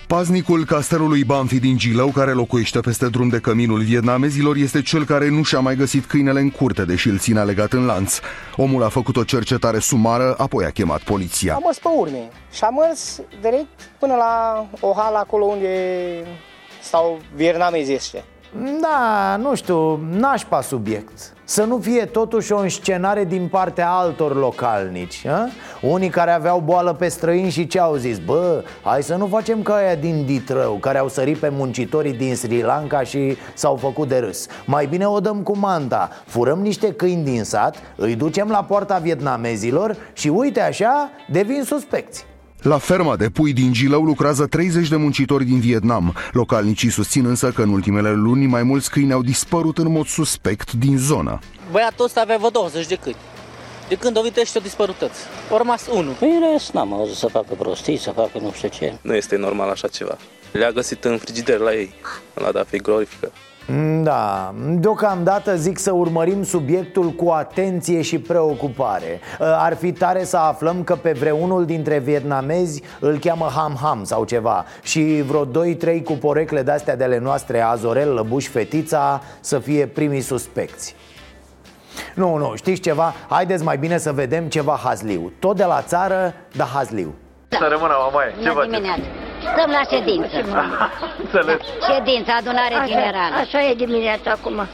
Paznicul 0.06 0.64
castelului 0.64 1.24
Banfi 1.24 1.60
din 1.60 1.76
Gilău, 1.76 2.08
care 2.08 2.32
locuiește 2.32 2.80
peste 2.80 3.08
drum 3.08 3.28
de 3.28 3.38
căminul 3.38 3.80
vietnamezilor, 3.80 4.56
este 4.56 4.82
cel 4.82 5.04
care 5.04 5.28
nu 5.28 5.42
și-a 5.42 5.60
mai 5.60 5.76
găsit 5.76 6.04
câinele 6.04 6.40
în 6.40 6.50
curte, 6.50 6.84
deși 6.84 7.08
îl 7.08 7.18
ține 7.18 7.42
legat 7.42 7.72
în 7.72 7.86
lanț. 7.86 8.18
Omul 8.56 8.82
a 8.82 8.88
făcut 8.88 9.16
o 9.16 9.24
cercetare 9.24 9.78
sumară, 9.78 10.34
apoi 10.38 10.64
a 10.64 10.70
chemat 10.70 11.00
poliția. 11.02 11.54
Am 11.54 11.62
mers 11.64 11.78
pe 11.78 11.88
urme 11.96 12.28
și 12.52 12.64
am 12.64 12.74
mers 12.86 13.20
direct 13.40 13.90
până 13.98 14.14
la 14.14 14.66
o 14.80 14.92
hală 14.96 15.16
acolo 15.16 15.44
unde 15.44 15.68
stau 16.86 17.18
vietnamezii 17.34 17.94
ăștia. 17.94 18.22
Da, 18.80 19.36
nu 19.36 19.54
știu, 19.54 20.00
nașpa 20.10 20.60
subiect 20.60 21.32
Să 21.44 21.64
nu 21.64 21.78
fie 21.78 22.04
totuși 22.04 22.52
o 22.52 22.58
înscenare 22.58 23.24
din 23.24 23.48
partea 23.48 23.90
altor 23.90 24.36
localnici 24.36 25.26
a? 25.26 25.48
Unii 25.80 26.08
care 26.08 26.30
aveau 26.30 26.60
boală 26.60 26.92
pe 26.92 27.08
străini 27.08 27.50
și 27.50 27.66
ce 27.66 27.80
au 27.80 27.94
zis? 27.94 28.18
Bă, 28.18 28.64
hai 28.82 29.02
să 29.02 29.14
nu 29.14 29.26
facem 29.26 29.62
ca 29.62 29.74
aia 29.74 29.94
din 29.94 30.24
Ditrău 30.24 30.74
Care 30.74 30.98
au 30.98 31.08
sărit 31.08 31.36
pe 31.36 31.48
muncitorii 31.48 32.12
din 32.12 32.36
Sri 32.36 32.62
Lanka 32.62 33.02
și 33.02 33.36
s-au 33.54 33.76
făcut 33.76 34.08
de 34.08 34.18
râs 34.18 34.46
Mai 34.64 34.86
bine 34.86 35.06
o 35.06 35.20
dăm 35.20 35.42
cu 35.42 35.56
manta 35.56 36.10
Furăm 36.26 36.60
niște 36.60 36.92
câini 36.92 37.24
din 37.24 37.44
sat, 37.44 37.76
îi 37.96 38.14
ducem 38.14 38.48
la 38.48 38.64
poarta 38.64 38.98
vietnamezilor 38.98 39.96
Și 40.12 40.28
uite 40.28 40.60
așa, 40.60 41.10
devin 41.30 41.62
suspecți 41.62 42.26
La 42.66 42.78
ferma 42.78 43.16
de 43.16 43.28
pui 43.30 43.52
din 43.52 43.72
Gilău 43.72 44.02
lucrează 44.02 44.46
30 44.46 44.88
de 44.88 44.96
muncitori 44.96 45.44
din 45.44 45.60
Vietnam. 45.60 46.14
Localnicii 46.32 46.90
susțin 46.90 47.26
însă 47.26 47.50
că 47.50 47.62
în 47.62 47.68
ultimele 47.68 48.12
luni 48.12 48.46
mai 48.46 48.62
mulți 48.62 48.90
câini 48.90 49.12
au 49.12 49.22
dispărut 49.22 49.78
în 49.78 49.92
mod 49.92 50.06
suspect 50.06 50.72
din 50.72 50.98
zonă. 50.98 51.38
Băiatul 51.70 52.04
ăsta 52.04 52.20
avea 52.20 52.36
vreo 52.36 52.50
20 52.50 52.86
de 52.86 52.94
câini. 52.94 53.18
De 53.88 53.94
când 53.94 54.16
o 54.16 54.20
venit 54.20 54.36
ăștia 54.36 54.60
dispărutăți. 54.60 55.18
Au 55.50 55.56
rămas 55.56 55.86
unul. 55.92 56.12
Păi 56.18 56.28
în 56.28 56.52
rest 56.52 56.72
n-am 56.72 56.92
auzit 56.92 57.16
să 57.16 57.26
facă 57.26 57.54
prostii, 57.58 57.98
să 57.98 58.10
facă 58.10 58.38
nu 58.40 58.52
știu 58.54 58.68
ce. 58.68 58.98
Nu 59.02 59.14
este 59.14 59.36
normal 59.36 59.68
așa 59.68 59.88
ceva. 59.88 60.16
Le-a 60.52 60.70
găsit 60.70 61.04
în 61.04 61.18
frigider 61.18 61.58
la 61.58 61.74
ei. 61.74 61.94
La 62.34 62.50
da 62.52 62.64
frigorifică. 62.64 63.32
Da, 64.02 64.54
deocamdată 64.56 65.56
zic 65.56 65.78
să 65.78 65.92
urmărim 65.92 66.42
subiectul 66.42 67.10
cu 67.10 67.28
atenție 67.28 68.02
și 68.02 68.18
preocupare. 68.18 69.20
Ar 69.38 69.76
fi 69.76 69.92
tare 69.92 70.24
să 70.24 70.36
aflăm 70.36 70.84
că 70.84 70.94
pe 70.94 71.12
vreunul 71.12 71.64
dintre 71.64 71.98
vietnamezi 71.98 72.82
îl 73.00 73.18
cheamă 73.18 73.48
Ham 73.54 73.78
Ham 73.82 74.04
sau 74.04 74.24
ceva. 74.24 74.64
Și 74.82 75.22
vreo 75.26 75.46
2-3 75.46 76.02
cu 76.04 76.12
porecle 76.12 76.62
de-astea 76.62 76.96
de 76.96 77.04
ale 77.04 77.18
noastre 77.18 77.60
Azorel, 77.60 78.14
Lăbuș, 78.14 78.46
Fetița 78.46 79.20
să 79.40 79.58
fie 79.58 79.86
primii 79.86 80.20
suspecți. 80.20 80.94
Nu, 82.14 82.36
nu, 82.36 82.52
știți 82.54 82.80
ceva? 82.80 83.14
Haideți 83.28 83.64
mai 83.64 83.76
bine 83.76 83.98
să 83.98 84.12
vedem 84.12 84.44
ceva 84.48 84.80
hazliu. 84.84 85.32
Tot 85.38 85.56
de 85.56 85.64
la 85.64 85.82
țară, 85.82 86.34
dar 86.56 86.66
hazliu. 86.66 87.14
Să 87.48 87.66
rămână, 87.70 87.94
mamaie. 88.04 88.30
Ce 88.42 88.50
Bună 88.50 88.78
faceți? 88.78 89.25
Dimineața. 89.38 89.56
Stăm 89.56 89.70
la 89.70 89.96
ședință. 89.96 90.36
Înțeles. 91.22 91.60
Ședință, 91.94 92.30
adunare 92.38 92.74
generală. 92.86 93.34
Așa 93.40 93.62
e 93.70 93.74
dimineața 93.74 94.30
acum. 94.30 94.66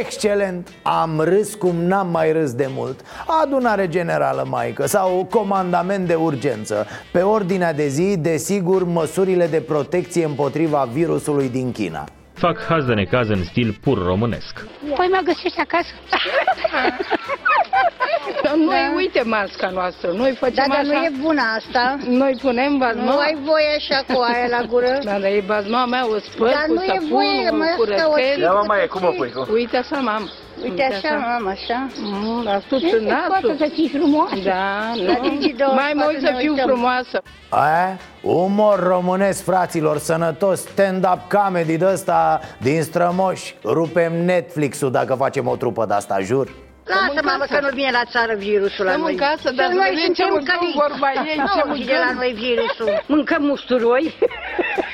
Excelent! 0.00 0.68
Am 0.82 1.20
râs 1.20 1.54
cum 1.54 1.76
n-am 1.76 2.08
mai 2.08 2.32
râs 2.32 2.52
de 2.52 2.68
mult 2.74 3.00
Adunare 3.42 3.88
generală, 3.88 4.46
maică, 4.48 4.86
sau 4.86 5.26
comandament 5.30 6.06
de 6.06 6.14
urgență 6.14 6.86
Pe 7.12 7.20
ordinea 7.20 7.72
de 7.72 7.86
zi, 7.86 8.16
desigur, 8.18 8.84
măsurile 8.84 9.46
de 9.46 9.60
protecție 9.60 10.24
împotriva 10.24 10.88
virusului 10.92 11.48
din 11.48 11.72
China 11.72 12.04
Fac 12.34 12.64
haz 12.68 12.84
de 12.84 12.94
necaz 12.94 13.28
în 13.28 13.44
stil 13.44 13.78
pur 13.80 14.04
românesc. 14.04 14.66
Păi 14.96 15.08
mă 15.10 15.20
găsești 15.24 15.60
acasă. 15.60 15.92
Noi, 18.68 18.82
Da. 18.90 18.96
uite 18.96 19.22
masca 19.24 19.68
noastră, 19.78 20.10
noi 20.14 20.32
facem 20.40 20.54
Da, 20.68 20.74
dar 20.74 20.78
așa. 20.78 20.86
nu 20.86 21.04
e 21.04 21.10
bună 21.20 21.42
asta. 21.58 21.96
Noi 22.08 22.38
punem 22.42 22.78
bazma. 22.78 23.02
Nu 23.02 23.16
ai 23.18 23.36
voie 23.44 23.70
așa 23.80 23.98
cu 24.14 24.20
aia 24.20 24.46
la 24.58 24.62
gură. 24.70 24.98
Da, 25.04 25.10
dar 25.10 25.30
e 25.38 25.42
bazma 25.46 25.84
mea, 25.86 26.02
o 26.14 26.18
spăl 26.18 26.48
Dar 26.48 26.64
cu 26.66 26.72
nu 26.74 26.82
e 26.82 26.98
voie, 27.10 27.42
sapunul, 27.44 27.64
mă, 27.64 27.70
cu 27.76 27.82
asta 27.90 28.08
o 28.10 28.14
rățel. 28.14 28.40
Ia, 28.40 28.52
mă, 28.52 28.62
mai, 28.66 28.86
cum 28.86 29.02
o 29.04 29.10
pui, 29.16 29.30
cum? 29.32 29.46
Uite 29.52 29.76
așa, 29.76 29.96
mam. 30.08 30.30
Uite 30.62 30.82
așa, 30.82 31.14
mam, 31.26 31.46
așa. 31.56 31.86
Mm, 31.98 32.42
dar 32.44 32.62
tu 32.68 32.78
Ce 32.78 32.88
se 32.88 32.98
nasul. 33.00 33.26
poate 33.28 33.54
să 33.58 33.68
fii 33.74 33.88
frumoasă? 33.96 34.34
Da, 34.44 34.92
La 35.06 35.16
nu. 35.22 35.28
Digi24 35.28 35.74
Mai 35.74 35.92
mult 35.94 36.16
să 36.24 36.30
ne 36.30 36.36
fiu 36.38 36.52
uităm. 36.52 36.66
frumoasă. 36.68 37.22
Aia? 37.48 37.98
Umor 38.22 38.78
românesc, 38.86 39.44
fraților, 39.44 39.98
sănătos, 39.98 40.60
stand-up 40.60 41.20
comedy 41.34 41.76
de 41.76 41.86
ăsta 41.92 42.40
din 42.58 42.82
strămoși. 42.82 43.54
Rupem 43.64 44.24
Netflix-ul 44.24 44.90
dacă 44.90 45.14
facem 45.14 45.46
o 45.48 45.56
trupă 45.56 45.84
de-asta, 45.88 46.18
jur. 46.20 46.48
Lasă, 46.86 47.20
mamă, 47.24 47.44
că 47.50 47.58
nu 47.60 47.68
vine 47.74 47.90
la 47.92 48.04
țară 48.04 48.34
virusul 48.34 48.84
la 48.84 48.90
Stăm 48.90 49.02
noi. 49.02 49.12
în 49.12 49.18
casă, 49.18 49.50
dar 49.50 49.66
Că 49.66 49.72
să 49.72 49.78
noi 49.78 49.88
vedem 49.94 50.12
ce 50.14 50.22
suntem 50.22 50.28
mâncăm, 50.32 50.56
căliți. 50.58 50.76
vorba 50.88 51.08
ei, 51.26 51.34
ce 51.36 51.62
Nu 51.66 51.72
vine 51.72 51.92
mâncăm. 51.92 52.06
la 52.06 52.12
noi 52.12 52.32
virusul. 52.32 53.02
Mâncăm 53.14 53.50
usturoi, 53.50 54.14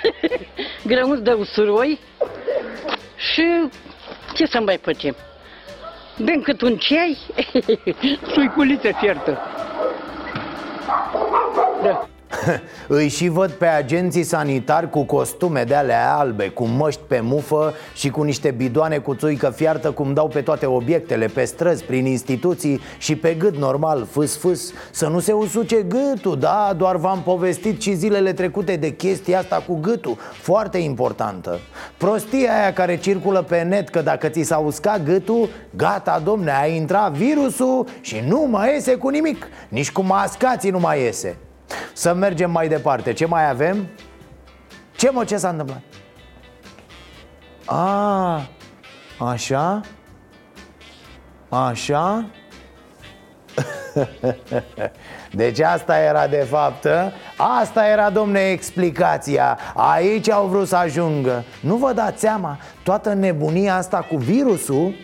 grăuți 0.92 1.22
de 1.22 1.32
usturoi 1.32 2.00
și 3.16 3.68
ce 4.34 4.46
să 4.46 4.60
mai 4.60 4.78
facem? 4.82 5.16
Bem 6.24 6.40
cât 6.40 6.60
un 6.60 6.76
ceai, 6.76 7.18
suiculiță 8.34 8.90
fiertă. 9.00 9.38
Da. 11.82 12.06
Îi 12.88 13.08
și 13.08 13.28
văd 13.28 13.50
pe 13.50 13.66
agenții 13.66 14.22
sanitari 14.22 14.90
cu 14.90 15.02
costume 15.02 15.64
de 15.64 15.74
alea 15.74 16.16
albe, 16.16 16.48
cu 16.48 16.64
măști 16.64 17.00
pe 17.06 17.20
mufă 17.20 17.74
și 17.94 18.10
cu 18.10 18.22
niște 18.22 18.50
bidoane 18.50 18.98
cu 18.98 19.14
țuică 19.14 19.50
fiartă 19.50 19.90
cum 19.90 20.12
dau 20.12 20.28
pe 20.28 20.40
toate 20.40 20.66
obiectele, 20.66 21.26
pe 21.26 21.44
străzi, 21.44 21.84
prin 21.84 22.06
instituții 22.06 22.80
și 22.98 23.16
pe 23.16 23.34
gât 23.34 23.56
normal, 23.56 24.06
fâs 24.10 24.36
fâs. 24.36 24.72
Să 24.90 25.06
nu 25.06 25.18
se 25.18 25.32
usuce 25.32 25.82
gâtul, 25.82 26.38
da, 26.38 26.74
doar 26.76 26.96
v-am 26.96 27.22
povestit 27.22 27.82
și 27.82 27.94
zilele 27.94 28.32
trecute 28.32 28.76
de 28.76 28.90
chestia 28.90 29.38
asta 29.38 29.64
cu 29.66 29.78
gâtul. 29.80 30.16
Foarte 30.32 30.78
importantă. 30.78 31.58
Prostia 31.96 32.60
aia 32.60 32.72
care 32.72 32.96
circulă 32.96 33.42
pe 33.42 33.62
net 33.62 33.88
că 33.88 34.00
dacă 34.00 34.28
ți 34.28 34.42
s-a 34.42 34.56
uscat 34.56 35.04
gâtul, 35.04 35.48
gata 35.76 36.20
domne, 36.24 36.52
a 36.60 36.66
intrat 36.66 37.12
virusul 37.12 37.86
și 38.00 38.22
nu 38.28 38.46
mai 38.50 38.72
iese 38.72 38.94
cu 38.94 39.08
nimic. 39.08 39.48
Nici 39.68 39.92
cu 39.92 40.02
mascații 40.02 40.70
nu 40.70 40.78
mai 40.78 41.00
iese 41.00 41.36
să 41.92 42.14
mergem 42.14 42.50
mai 42.50 42.68
departe. 42.68 43.12
Ce 43.12 43.26
mai 43.26 43.48
avem? 43.48 43.88
Ce 44.96 45.10
mă, 45.10 45.24
ce 45.24 45.36
s-a 45.36 45.48
întâmplat? 45.48 45.80
A, 47.64 48.48
așa? 49.18 49.80
Așa? 51.48 52.24
Deci 55.30 55.60
asta 55.60 55.98
era 55.98 56.26
de 56.26 56.46
fapt 56.50 56.84
ă? 56.84 57.12
Asta 57.60 57.86
era, 57.86 58.10
domne, 58.10 58.40
explicația 58.40 59.58
Aici 59.74 60.30
au 60.30 60.46
vrut 60.46 60.68
să 60.68 60.76
ajungă 60.76 61.44
Nu 61.60 61.76
vă 61.76 61.92
dați 61.92 62.20
seama 62.20 62.58
Toată 62.82 63.12
nebunia 63.12 63.76
asta 63.76 64.06
cu 64.10 64.16
virusul 64.16 64.94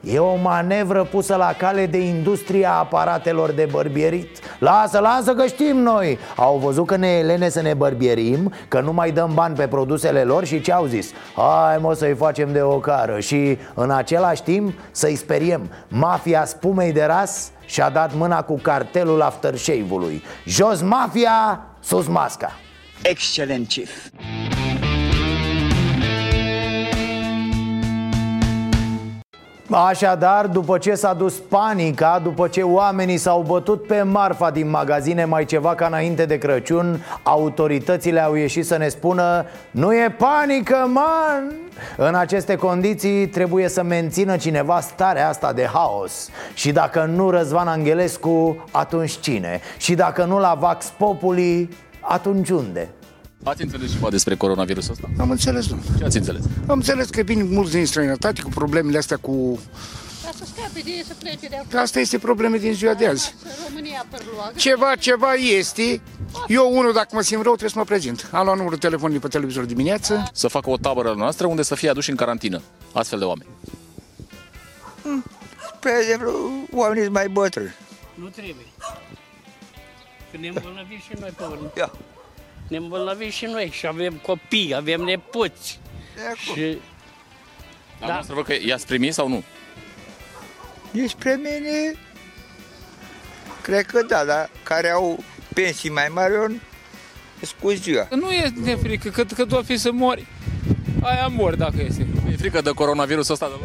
E 0.00 0.18
o 0.18 0.36
manevră 0.36 1.04
pusă 1.04 1.36
la 1.36 1.54
cale 1.58 1.86
de 1.86 1.98
industria 1.98 2.72
aparatelor 2.72 3.50
de 3.50 3.68
bărbierit. 3.70 4.38
Lasă, 4.58 4.98
lasă 4.98 5.34
că 5.34 5.46
știm 5.46 5.76
noi. 5.76 6.18
Au 6.36 6.58
văzut 6.58 6.86
că 6.86 6.96
ne 6.96 7.08
elene 7.08 7.48
să 7.48 7.60
ne 7.60 7.74
bărbierim 7.74 8.52
Că 8.68 8.80
nu 8.80 8.92
mai 8.92 9.10
dăm 9.10 9.30
bani 9.34 9.56
pe 9.56 9.66
produsele 9.66 10.22
lor 10.22 10.44
și 10.44 10.60
ce 10.60 10.72
au 10.72 10.86
zis? 10.86 11.10
Hai 11.36 11.78
mă 11.80 11.94
să-i 11.94 12.14
facem 12.14 12.52
de 12.52 12.62
ocară 12.62 13.20
Și 13.20 13.58
în 13.74 13.90
același 13.90 14.42
timp 14.42 14.78
să-i 14.90 15.16
speriem. 15.16 15.70
Mafia 15.88 16.44
spumei 16.44 16.92
de 16.92 17.04
ras 17.04 17.50
și-a 17.66 17.88
dat 17.88 18.14
mâna 18.14 18.42
cu 18.42 18.58
cartelul 18.62 19.22
aftershave-ului 19.22 20.22
Jos 20.44 20.82
mafia, 20.82 21.66
sus 21.80 22.06
masca. 22.06 22.52
Excelent, 23.02 23.68
chief. 23.68 23.90
Așadar, 29.70 30.46
după 30.46 30.78
ce 30.78 30.94
s-a 30.94 31.14
dus 31.14 31.34
panica, 31.48 32.20
după 32.22 32.48
ce 32.48 32.62
oamenii 32.62 33.16
s-au 33.16 33.44
bătut 33.46 33.86
pe 33.86 34.02
marfa 34.02 34.50
din 34.50 34.70
magazine 34.70 35.24
mai 35.24 35.44
ceva 35.44 35.74
ca 35.74 35.86
înainte 35.86 36.24
de 36.24 36.38
Crăciun 36.38 37.04
Autoritățile 37.22 38.20
au 38.20 38.34
ieșit 38.34 38.66
să 38.66 38.76
ne 38.76 38.88
spună 38.88 39.44
Nu 39.70 39.94
e 39.94 40.16
panică, 40.18 40.90
man! 40.92 41.54
În 41.96 42.14
aceste 42.14 42.56
condiții 42.56 43.26
trebuie 43.26 43.68
să 43.68 43.82
mențină 43.82 44.36
cineva 44.36 44.80
starea 44.80 45.28
asta 45.28 45.52
de 45.52 45.68
haos 45.72 46.30
Și 46.54 46.72
dacă 46.72 47.04
nu 47.14 47.30
Răzvan 47.30 47.68
Angelescu, 47.68 48.64
atunci 48.70 49.18
cine? 49.18 49.60
Și 49.76 49.94
dacă 49.94 50.24
nu 50.24 50.38
la 50.38 50.56
Vax 50.58 50.92
Populi, 50.98 51.68
atunci 52.00 52.48
unde? 52.48 52.88
Ați 53.42 53.62
înțeles 53.62 53.92
ceva 53.92 54.10
despre 54.10 54.36
coronavirusul 54.36 54.92
ăsta? 54.92 55.08
Am 55.18 55.30
înțeles, 55.30 55.66
domnule. 55.66 55.90
Ce 55.98 56.04
ați 56.04 56.16
înțeles? 56.16 56.42
Am 56.66 56.76
înțeles 56.76 57.08
că 57.08 57.22
vin 57.22 57.52
mulți 57.52 57.70
din 57.72 57.86
străinătate 57.86 58.42
cu 58.42 58.48
problemele 58.48 58.98
astea 58.98 59.16
cu... 59.16 59.60
Ca 60.24 60.30
să 60.38 60.44
scape 60.54 60.80
de 60.84 61.04
să 61.06 61.14
plece 61.18 61.48
de 61.48 61.62
Că 61.68 61.78
asta 61.78 62.00
este 62.00 62.18
probleme 62.18 62.56
din 62.56 62.72
ziua 62.72 62.94
de 62.94 63.06
azi. 63.06 63.34
România 63.68 64.06
părloagă. 64.10 64.52
Ceva, 64.56 64.94
ceva 64.94 65.32
este. 65.32 66.00
Eu, 66.48 66.78
unul, 66.78 66.92
dacă 66.92 67.08
mă 67.12 67.20
simt 67.20 67.42
rău, 67.42 67.50
trebuie 67.50 67.70
să 67.70 67.78
mă 67.78 67.84
prezint. 67.84 68.28
Am 68.32 68.44
luat 68.44 68.56
numărul 68.56 68.78
telefonului 68.78 69.20
pe 69.20 69.28
televizor 69.28 69.64
dimineață. 69.64 70.28
Să 70.32 70.48
facă 70.48 70.70
o 70.70 70.76
tabără 70.76 71.14
noastră 71.16 71.46
unde 71.46 71.62
să 71.62 71.74
fie 71.74 71.88
aduși 71.90 72.10
în 72.10 72.16
carantină 72.16 72.62
astfel 72.92 73.18
de 73.18 73.24
oameni. 73.24 73.48
Spre 75.76 75.92
exemplu, 76.00 76.32
oamenii 76.72 77.02
sunt 77.02 77.14
mai 77.14 77.28
bătrâni. 77.28 77.74
Nu 78.14 78.26
trebuie. 78.26 78.66
Că 80.30 80.36
ne 80.40 80.48
îmbolnăvim 80.48 80.98
și 80.98 81.12
noi 81.20 81.30
pe 81.36 81.42
urmă. 81.42 81.72
Ia. 81.76 81.92
Ne 82.68 82.76
îmbolnăvim 82.76 83.30
și 83.30 83.44
noi 83.44 83.70
și 83.72 83.86
avem 83.86 84.14
copii, 84.14 84.74
avem 84.74 85.00
nepoți. 85.00 85.80
Și 86.52 86.78
Dar 88.00 88.24
da. 88.26 88.34
văd 88.34 88.44
că 88.44 88.54
i-ați 88.60 88.86
primit 88.86 89.14
sau 89.14 89.28
nu? 89.28 89.42
Despre 90.90 91.34
mine, 91.36 91.94
cred 93.62 93.86
că 93.86 94.02
da, 94.02 94.24
dar 94.24 94.50
care 94.62 94.90
au 94.90 95.24
pensii 95.54 95.90
mai 95.90 96.08
mari, 96.14 96.34
eu 96.34 96.50
scuz 97.40 97.80
ziua. 97.80 98.08
Nu 98.10 98.32
e 98.32 98.52
de 98.56 98.74
frică, 98.74 99.08
că, 99.08 99.24
că 99.24 99.44
doar 99.44 99.64
fi 99.64 99.76
să 99.76 99.92
mori. 99.92 100.26
Aia 101.02 101.26
mor 101.26 101.54
dacă 101.54 101.76
este. 101.86 102.06
E 102.30 102.36
frică 102.36 102.60
de 102.60 102.70
coronavirusul 102.70 103.32
ăsta? 103.32 103.46
Nu. 103.46 103.56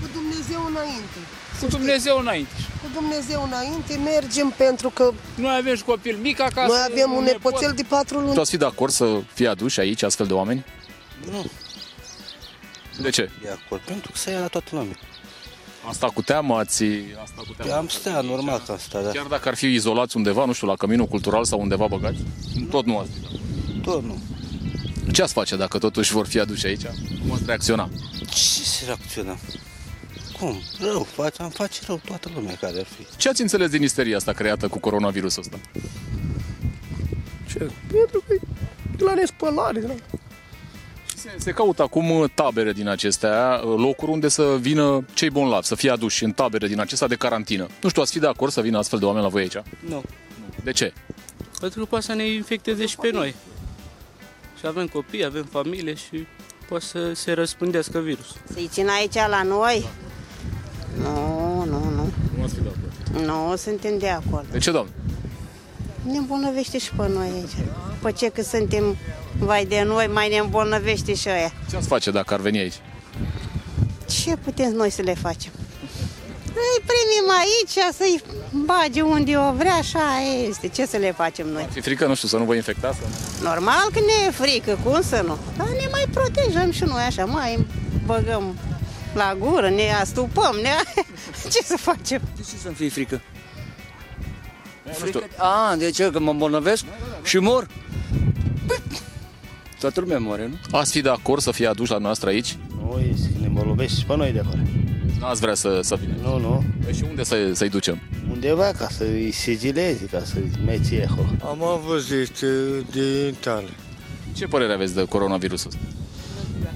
Cu 0.00 0.08
Dumnezeu 0.12 0.66
înainte. 0.68 1.18
Cu 1.60 1.66
Dumnezeu 1.66 2.18
înainte. 2.18 2.50
Cu 2.94 3.00
Dumnezeu 3.00 3.42
înainte 3.42 3.96
mergem 3.96 4.54
pentru 4.56 4.88
că 4.90 5.10
Noi 5.34 5.56
avem 5.60 5.76
și 5.76 5.82
copil 5.82 6.16
mic 6.16 6.40
acasă. 6.40 6.66
noi 6.72 6.86
avem 6.90 7.12
un 7.12 7.24
nepoțel 7.24 7.72
de 7.76 7.82
patru 7.88 8.18
luni. 8.20 8.34
Tu 8.34 8.40
ați 8.40 8.50
fi 8.50 8.56
de 8.56 8.64
acord 8.64 8.92
să 8.92 9.20
fie 9.32 9.48
aduși 9.48 9.80
aici 9.80 10.02
astfel 10.02 10.26
de 10.26 10.32
oameni? 10.32 10.64
nu, 11.30 11.44
De 13.02 13.10
ce? 13.10 13.30
de 13.42 13.48
acord. 13.64 13.80
Pentru 13.82 14.10
că 14.12 14.18
să 14.18 14.30
ia 14.30 14.38
la 14.40 14.46
toată 14.46 14.68
lumea. 14.70 14.98
Asta 15.88 16.06
cu 16.06 16.22
teamă 16.22 16.56
ați... 16.56 16.84
Asta 17.22 17.42
cu 17.46 17.52
teamă. 17.56 17.72
Am 17.72 17.88
stea 17.88 18.20
normal 18.20 18.62
că 18.66 18.72
asta, 18.72 19.00
da. 19.02 19.10
Chiar 19.10 19.26
dacă 19.26 19.48
ar 19.48 19.54
fi 19.54 19.66
izolați 19.66 20.16
undeva, 20.16 20.44
nu 20.44 20.52
știu, 20.52 20.66
la 20.66 20.76
căminul 20.76 21.06
cultural 21.06 21.44
sau 21.44 21.60
undeva 21.60 21.86
băgați, 21.86 22.18
tot 22.70 22.84
nu 22.84 22.98
ați. 22.98 23.10
Tot 23.82 24.02
nu. 24.02 24.18
Ce 25.12 25.22
ați 25.22 25.32
face 25.32 25.56
dacă 25.56 25.78
totuși 25.78 26.12
vor 26.12 26.26
fi 26.26 26.38
aduși 26.38 26.66
aici? 26.66 26.82
Cum 27.22 27.32
ați 27.32 27.42
reacționa? 27.46 27.88
Ce 28.28 28.62
se 28.62 28.84
reacționa? 28.84 29.36
Cum? 30.44 30.60
Rău, 30.80 31.02
face, 31.02 31.42
am 31.42 31.48
face 31.48 31.80
rău 31.86 32.00
toată 32.04 32.30
lumea 32.34 32.54
care 32.60 32.78
ar 32.78 32.84
fi. 32.84 33.16
Ce 33.16 33.28
ați 33.28 33.40
înțeles 33.40 33.70
din 33.70 33.82
isteria 33.82 34.16
asta 34.16 34.32
creată 34.32 34.68
cu 34.68 34.78
coronavirusul 34.78 35.42
ăsta? 35.42 35.60
Ce? 37.46 37.58
Pentru 37.92 38.24
că 38.28 38.34
de 38.96 39.04
la 39.04 39.14
nespălare. 39.14 39.80
De 39.80 39.86
la... 39.86 39.94
Se, 41.16 41.28
se 41.36 41.52
caută 41.52 41.82
acum 41.82 42.10
uh, 42.10 42.30
tabere 42.34 42.72
din 42.72 42.88
acestea, 42.88 43.60
uh, 43.64 43.74
locuri 43.76 44.10
unde 44.10 44.28
să 44.28 44.56
vină 44.60 45.04
cei 45.14 45.30
bolnavi, 45.30 45.66
să 45.66 45.74
fie 45.74 45.90
aduși 45.90 46.24
în 46.24 46.32
tabere 46.32 46.66
din 46.66 46.80
acestea 46.80 47.08
de 47.08 47.14
carantină. 47.14 47.66
Nu 47.82 47.88
știu, 47.88 48.02
ați 48.02 48.12
fi 48.12 48.18
de 48.18 48.26
acord 48.26 48.52
să 48.52 48.60
vină 48.60 48.78
astfel 48.78 48.98
de 48.98 49.04
oameni 49.04 49.24
la 49.24 49.30
voi 49.30 49.42
aici? 49.42 49.62
Nu. 49.88 50.02
De 50.64 50.72
ce? 50.72 50.92
Pentru 51.60 51.80
că 51.80 51.86
poate 51.86 52.04
să 52.04 52.14
ne 52.14 52.26
infecteze 52.26 52.86
și 52.86 52.96
pe 52.96 53.10
noi. 53.10 53.34
Și 54.58 54.66
avem 54.66 54.86
copii, 54.86 55.24
avem 55.24 55.44
familie 55.44 55.94
și 55.94 56.26
poate 56.68 56.84
să 56.84 57.12
se 57.12 57.32
răspândească 57.32 57.98
virusul. 57.98 58.36
Să-i 58.52 58.68
țin 58.72 58.88
aici 58.88 59.14
la 59.14 59.42
noi? 59.42 59.86
Nu, 61.02 61.64
nu, 61.68 61.78
nu. 61.78 62.12
Nu 62.36 62.42
ați 62.42 62.54
fi 62.54 62.60
de 62.60 62.68
acord. 62.68 63.26
Nu 63.26 63.56
suntem 63.56 63.98
de 63.98 64.08
acord. 64.08 64.46
De 64.50 64.58
ce, 64.58 64.70
doamne? 64.70 64.90
Ne 66.02 66.16
îmbolnăvește 66.16 66.78
și 66.78 66.90
pe 66.96 67.08
noi 67.08 67.28
aici. 67.34 67.66
După 67.88 68.10
ce 68.10 68.28
că 68.28 68.42
suntem 68.42 68.96
vai 69.38 69.64
de 69.64 69.82
noi, 69.86 70.10
mai 70.12 70.28
ne 70.28 70.36
îmbolnăvește 70.36 71.14
și 71.14 71.28
aia. 71.28 71.52
Ce 71.70 71.76
ați 71.76 71.86
face 71.86 72.10
dacă 72.10 72.34
ar 72.34 72.40
veni 72.40 72.58
aici? 72.58 72.80
Ce 74.08 74.36
putem 74.36 74.72
noi 74.72 74.90
să 74.90 75.02
le 75.02 75.14
facem? 75.14 75.52
Îi 76.46 76.84
primim 76.90 77.26
aici, 77.40 77.94
să-i 77.94 78.22
bage 78.64 79.00
unde 79.00 79.36
o 79.36 79.52
vrea, 79.52 79.74
așa 79.74 80.20
este. 80.48 80.68
Ce 80.68 80.86
să 80.86 80.96
le 80.96 81.12
facem 81.12 81.48
noi? 81.48 81.68
Fi 81.70 81.80
frică, 81.80 82.06
nu 82.06 82.14
știu, 82.14 82.28
să 82.28 82.36
nu 82.36 82.44
vă 82.44 82.54
infectați? 82.54 82.98
Sau... 82.98 83.08
Normal 83.42 83.88
că 83.92 83.98
ne 84.00 84.26
e 84.26 84.30
frică, 84.30 84.78
cum 84.84 85.02
să 85.02 85.22
nu? 85.26 85.36
Dar 85.56 85.68
ne 85.68 85.88
mai 85.90 86.04
protejăm 86.10 86.70
și 86.70 86.84
noi 86.84 87.02
așa, 87.02 87.24
mai 87.24 87.66
băgăm 88.06 88.54
la 89.14 89.36
gură, 89.38 89.68
ne 89.70 89.92
astupăm, 90.00 90.56
ne... 90.62 90.70
Ce 91.52 91.62
să 91.64 91.76
facem? 91.76 92.20
De 92.36 92.42
ce 92.42 92.56
să-mi 92.62 92.74
fie 92.74 92.88
frică? 92.88 93.20
Frică? 94.92 95.22
A, 95.36 95.74
de 95.76 95.90
ce? 95.90 96.10
Că 96.10 96.20
mă 96.20 96.30
îmbolnăvesc 96.30 96.84
și 97.22 97.38
mor? 97.38 97.66
Păi, 98.66 98.76
Toată 99.80 100.00
lumea 100.00 100.18
moare, 100.18 100.46
nu? 100.46 100.78
Ați 100.78 100.92
fi 100.92 101.00
de 101.00 101.08
acord 101.08 101.42
să 101.42 101.50
fie 101.50 101.66
aduși 101.66 101.90
la 101.90 101.98
noastră 101.98 102.28
aici? 102.28 102.56
Noi 102.88 103.14
ne 103.40 103.46
îmbolnăvești 103.46 103.98
și 103.98 104.04
pe 104.04 104.16
noi 104.16 104.32
de 104.32 104.38
acolo. 104.38 104.62
Nu 105.18 105.26
ați 105.26 105.40
vrea 105.40 105.54
să, 105.54 105.80
să 105.82 105.96
vină? 105.96 106.14
Nu, 106.22 106.38
nu. 106.38 106.64
Păi 106.84 106.94
și 106.94 107.04
unde 107.08 107.22
să, 107.22 107.50
să-i 107.52 107.68
ducem? 107.68 108.00
Undeva 108.30 108.72
ca 108.78 108.88
să-i 108.90 109.30
sigilezi, 109.30 110.04
ca 110.04 110.22
să-i 110.24 110.50
mai 110.64 110.80
ții 110.84 111.04
acolo. 111.04 111.26
Am 111.44 111.62
avut 111.62 112.10
este 112.10 112.46
din 112.90 113.34
tale. 113.40 113.68
Ce 114.32 114.46
părere 114.46 114.72
aveți 114.72 114.94
de 114.94 115.04
coronavirusul 115.04 115.70
ăsta? 115.70 115.80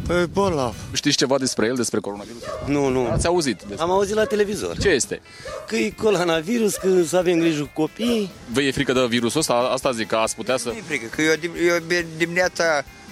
Păi 0.08 0.26
bolnav. 0.32 0.74
Știți 0.92 1.16
ceva 1.16 1.38
despre 1.38 1.66
el, 1.66 1.74
despre 1.74 2.00
coronavirus? 2.00 2.42
Nu, 2.66 2.88
nu. 2.88 3.06
Ați 3.10 3.26
auzit? 3.26 3.56
Despre... 3.62 3.82
Am 3.82 3.90
auzit 3.90 4.14
la 4.14 4.24
televizor. 4.24 4.78
Ce 4.78 4.88
este? 4.88 5.20
Că 5.66 5.76
e 5.76 5.90
coronavirus, 5.90 6.74
că 6.76 7.02
să 7.02 7.16
avem 7.16 7.38
grijă 7.38 7.62
cu 7.62 7.70
copiii. 7.80 8.30
Vă 8.52 8.60
e 8.62 8.70
frică 8.70 8.92
de 8.92 9.06
virusul 9.08 9.40
ăsta? 9.40 9.52
Asta 9.54 9.92
zic, 9.92 10.06
că 10.06 10.16
ați 10.16 10.34
putea 10.34 10.56
să... 10.56 10.68
Nu-i 10.68 10.82
frică, 10.86 11.06
că 11.10 11.22
eu, 11.22 11.34
dim- 11.34 11.66
eu 11.68 11.76
dimineața 12.16 12.64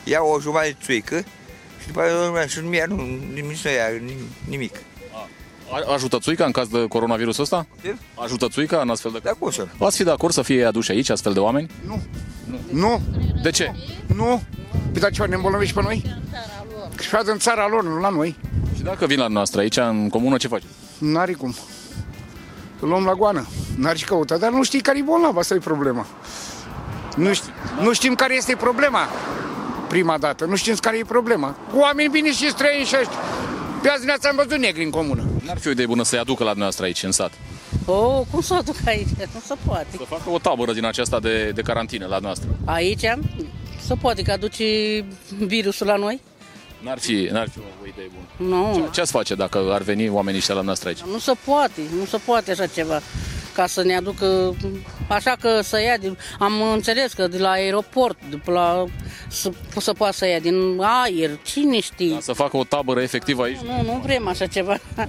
iau 0.04 0.28
o 0.28 0.40
jumătate 0.40 0.68
de 0.68 0.76
țuică 0.84 1.16
și 1.80 1.86
după 1.86 2.00
aceea 2.00 2.46
și 2.46 2.58
nu 2.62 2.68
mi-ia, 2.68 2.84
nu, 2.88 2.94
nici 3.34 3.44
nu 3.64 3.70
ia 3.70 3.88
nim- 4.04 4.48
nimic. 4.48 4.74
A- 5.70 5.92
Ajută 5.92 6.18
țuica 6.18 6.44
în 6.44 6.52
caz 6.52 6.68
de 6.68 6.86
coronavirus 6.88 7.38
ăsta? 7.38 7.66
Ce? 7.82 7.96
Ajută 8.14 8.48
țuica 8.48 8.80
în 8.80 8.90
astfel 8.90 9.10
de... 9.12 9.20
Da, 9.22 9.30
cum 9.38 9.50
să? 9.50 9.66
Ați 9.78 9.96
fi 9.96 10.04
de 10.04 10.10
acord 10.10 10.32
să 10.32 10.42
fie 10.42 10.64
aduși 10.64 10.90
aici 10.90 11.08
astfel 11.08 11.32
de 11.32 11.38
oameni? 11.38 11.70
Nu, 12.70 13.00
De 13.42 13.50
ce? 13.50 13.72
nu. 14.14 14.42
Păi 14.92 15.00
da 15.00 15.10
ceva 15.10 15.26
ne 15.26 15.34
îmbolnăvești 15.34 15.74
pe 15.74 15.82
noi? 15.82 16.02
Și 17.00 17.08
față 17.08 17.30
în 17.30 17.38
țara 17.38 17.68
lor, 17.68 17.84
nu 17.84 17.98
la 18.00 18.08
noi. 18.08 18.36
Și 18.76 18.82
dacă 18.82 19.06
vin 19.06 19.18
la 19.18 19.26
noastră 19.26 19.60
aici, 19.60 19.76
în 19.76 20.08
comună, 20.08 20.36
ce 20.36 20.48
faceți? 20.48 20.72
N-are 20.98 21.32
cum. 21.32 21.54
Îl 22.80 22.88
luăm 22.88 23.04
la 23.04 23.12
goană. 23.12 23.46
N-ar 23.76 23.96
și 23.96 24.04
căuta, 24.04 24.36
dar 24.36 24.50
nu 24.50 24.62
știi 24.62 24.80
care 24.80 24.98
e 24.98 25.02
bolnav, 25.02 25.36
asta 25.36 25.54
e 25.54 25.58
problema. 25.58 26.06
Nu, 27.16 27.32
ști, 27.32 27.46
nu 27.80 27.92
știm 27.92 28.14
care 28.14 28.36
este 28.36 28.56
problema. 28.56 29.08
Prima 29.88 30.18
dată, 30.18 30.44
nu 30.44 30.56
știm 30.56 30.74
care 30.74 30.98
e 30.98 31.04
problema. 31.04 31.56
Cu 31.72 31.78
oameni 31.78 32.08
bine 32.08 32.32
și 32.32 32.48
străini 32.50 32.84
și 32.84 32.96
ăștia. 33.00 33.18
Pe 33.82 33.88
azi 33.88 33.98
dimineața 33.98 34.28
am 34.28 34.36
văzut 34.36 34.58
negri 34.58 34.84
în 34.84 34.90
comună. 34.90 35.24
N-ar 35.44 35.58
fi 35.58 35.68
o 35.68 35.70
idee 35.70 35.86
bună 35.86 36.02
să-i 36.02 36.18
aducă 36.18 36.44
la 36.44 36.52
noastră 36.52 36.84
aici, 36.84 37.02
în 37.02 37.12
sat? 37.12 37.32
Oh, 37.84 38.20
cum 38.30 38.40
să 38.40 38.54
o 38.54 38.56
aduc 38.56 38.76
aici? 38.86 39.08
Nu 39.34 39.40
se 39.44 39.54
poate. 39.66 39.86
Să 39.96 40.04
facă 40.08 40.30
o 40.30 40.38
tabără 40.38 40.72
din 40.72 40.84
aceasta 40.84 41.20
de, 41.20 41.50
de 41.54 41.62
carantină 41.62 42.06
la 42.06 42.18
noastră. 42.18 42.48
Aici 42.64 43.04
se 43.80 43.94
poate 44.00 44.22
că 44.22 44.32
aduce 44.32 44.64
virusul 45.38 45.86
la 45.86 45.96
noi? 45.96 46.20
N-ar 46.86 46.98
fi, 46.98 47.28
n-ar 47.32 47.48
fi 47.48 47.58
o 47.58 47.86
idee 47.86 48.10
bună. 48.14 48.50
Nu, 48.50 48.74
Ce, 48.74 48.90
ce 48.92 49.00
ați 49.00 49.10
face 49.10 49.34
dacă 49.34 49.58
ar 49.72 49.82
veni 49.82 50.08
oamenii 50.08 50.38
ăștia 50.38 50.54
la 50.54 50.60
noastră 50.60 50.88
aici? 50.88 51.00
nu 51.00 51.18
se 51.18 51.32
poate, 51.44 51.80
nu 51.98 52.04
se 52.04 52.16
poate 52.24 52.50
așa 52.50 52.66
ceva. 52.66 53.00
Ca 53.54 53.66
să 53.66 53.82
ne 53.82 53.96
aducă, 53.96 54.54
așa 55.08 55.36
că 55.40 55.60
să 55.62 55.80
ia, 55.80 55.96
din, 55.96 56.18
am 56.38 56.62
înțeles 56.72 57.12
că 57.12 57.26
de 57.26 57.38
la 57.38 57.50
aeroport, 57.50 58.18
de 58.30 58.36
pe 58.44 58.50
la, 58.50 58.84
să, 59.28 59.50
să 59.76 59.92
poată 59.92 60.16
să 60.16 60.26
ia 60.26 60.38
din 60.38 60.80
aer, 60.80 61.30
cine 61.42 61.80
știe. 61.80 62.16
Să 62.20 62.32
facă 62.32 62.56
o 62.56 62.64
tabără 62.64 63.00
efectivă 63.00 63.42
aici? 63.42 63.58
Nu, 63.60 63.82
nu 63.82 64.00
vrem 64.04 64.28
așa 64.28 64.46
ceva. 64.46 64.78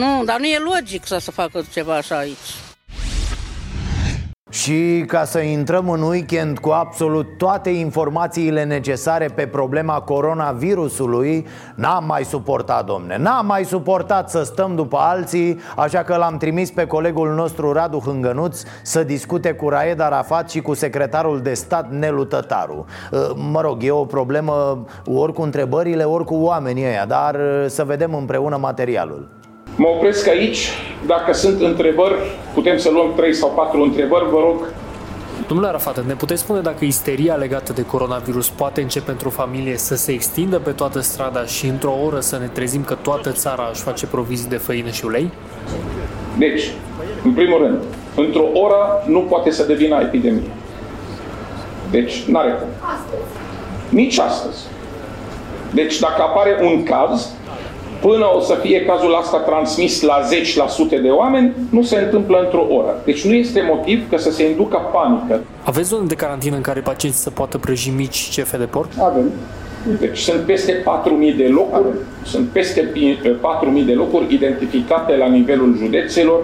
nu, 0.00 0.24
dar 0.24 0.38
nu 0.38 0.44
e 0.46 0.58
logic 0.58 1.06
să 1.06 1.18
se 1.20 1.30
facă 1.30 1.64
ceva 1.72 1.96
așa 1.96 2.18
aici. 2.18 2.36
Și 4.52 5.04
ca 5.06 5.24
să 5.24 5.38
intrăm 5.38 5.90
în 5.90 6.02
weekend 6.02 6.58
cu 6.58 6.70
absolut 6.70 7.38
toate 7.38 7.70
informațiile 7.70 8.64
necesare 8.64 9.26
pe 9.34 9.46
problema 9.46 10.00
coronavirusului 10.00 11.46
N-am 11.74 12.04
mai 12.06 12.24
suportat, 12.24 12.84
domne, 12.84 13.16
n-am 13.18 13.46
mai 13.46 13.64
suportat 13.64 14.30
să 14.30 14.42
stăm 14.42 14.74
după 14.74 14.96
alții 15.00 15.58
Așa 15.76 16.02
că 16.02 16.16
l-am 16.16 16.36
trimis 16.36 16.70
pe 16.70 16.86
colegul 16.86 17.34
nostru 17.34 17.72
Radu 17.72 17.98
Hângănuț 17.98 18.62
Să 18.82 19.04
discute 19.04 19.52
cu 19.52 19.68
Raed 19.68 20.00
Arafat 20.00 20.50
și 20.50 20.60
cu 20.60 20.74
secretarul 20.74 21.40
de 21.40 21.54
stat 21.54 21.90
Nelu 21.90 22.24
Tătaru. 22.24 22.84
Mă 23.50 23.60
rog, 23.60 23.82
e 23.82 23.90
o 23.90 24.04
problemă 24.04 24.84
ori 25.06 25.32
cu 25.32 25.42
întrebările, 25.42 26.04
ori 26.04 26.24
cu 26.24 26.34
oamenii 26.34 26.84
ăia 26.84 27.06
Dar 27.06 27.36
să 27.66 27.84
vedem 27.84 28.14
împreună 28.14 28.56
materialul 28.56 29.40
Mă 29.76 29.88
opresc 29.88 30.28
aici. 30.28 30.68
Dacă 31.06 31.32
sunt 31.32 31.60
întrebări, 31.60 32.14
putem 32.54 32.78
să 32.78 32.90
luăm 32.90 33.12
3 33.16 33.34
sau 33.34 33.52
4 33.56 33.82
întrebări, 33.82 34.30
vă 34.30 34.38
rog. 34.38 34.68
Domnule 35.46 35.68
Arafat, 35.68 36.04
ne 36.06 36.14
puteți 36.14 36.40
spune 36.40 36.60
dacă 36.60 36.84
isteria 36.84 37.34
legată 37.34 37.72
de 37.72 37.82
coronavirus 37.82 38.48
poate 38.48 38.80
începe 38.80 39.10
într-o 39.10 39.30
familie 39.30 39.76
să 39.76 39.94
se 39.96 40.12
extindă 40.12 40.58
pe 40.58 40.70
toată 40.70 41.00
strada 41.00 41.44
și 41.44 41.66
într-o 41.66 41.94
oră 42.04 42.20
să 42.20 42.38
ne 42.38 42.46
trezim 42.46 42.82
că 42.84 42.94
toată 42.94 43.30
țara 43.30 43.68
își 43.72 43.82
face 43.82 44.06
provizii 44.06 44.48
de 44.48 44.56
făină 44.56 44.90
și 44.90 45.04
ulei? 45.04 45.30
Deci, 46.38 46.70
în 47.24 47.32
primul 47.32 47.58
rând, 47.58 47.78
într-o 48.16 48.48
oră 48.52 49.02
nu 49.06 49.20
poate 49.20 49.50
să 49.50 49.66
devină 49.66 49.98
epidemie. 50.00 50.50
Deci, 51.90 52.24
n-are 52.24 52.50
cum. 52.50 52.68
Nici 53.88 54.18
astăzi. 54.18 54.66
Deci, 55.74 55.98
dacă 55.98 56.22
apare 56.22 56.58
un 56.62 56.82
caz, 56.82 57.31
până 58.06 58.26
o 58.36 58.40
să 58.40 58.54
fie 58.62 58.84
cazul 58.84 59.14
asta 59.14 59.38
transmis 59.38 60.02
la 60.02 60.18
10% 60.98 61.02
de 61.02 61.08
oameni, 61.08 61.52
nu 61.70 61.82
se 61.82 61.96
întâmplă 61.96 62.40
într-o 62.44 62.66
oră. 62.70 63.00
Deci 63.04 63.24
nu 63.24 63.32
este 63.32 63.64
motiv 63.68 64.10
ca 64.10 64.16
să 64.16 64.30
se 64.30 64.48
inducă 64.50 64.78
panică. 64.92 65.40
Aveți 65.64 65.88
zone 65.88 66.06
de 66.06 66.14
carantină 66.14 66.56
în 66.56 66.62
care 66.62 66.80
pacienții 66.80 67.20
să 67.20 67.30
poată 67.30 67.58
prăji 67.58 67.90
mici 67.90 68.28
cefe 68.30 68.56
de 68.56 68.64
porc? 68.64 68.88
Avem. 68.98 69.30
Deci 70.00 70.18
sunt 70.18 70.40
peste 70.40 70.72
4.000 70.72 71.36
de 71.36 71.46
locuri, 71.46 71.96
sunt 72.24 72.48
peste 72.48 72.92
4.000 73.80 73.86
de 73.86 73.92
locuri 73.92 74.34
identificate 74.34 75.16
la 75.16 75.26
nivelul 75.26 75.76
județelor, 75.76 76.40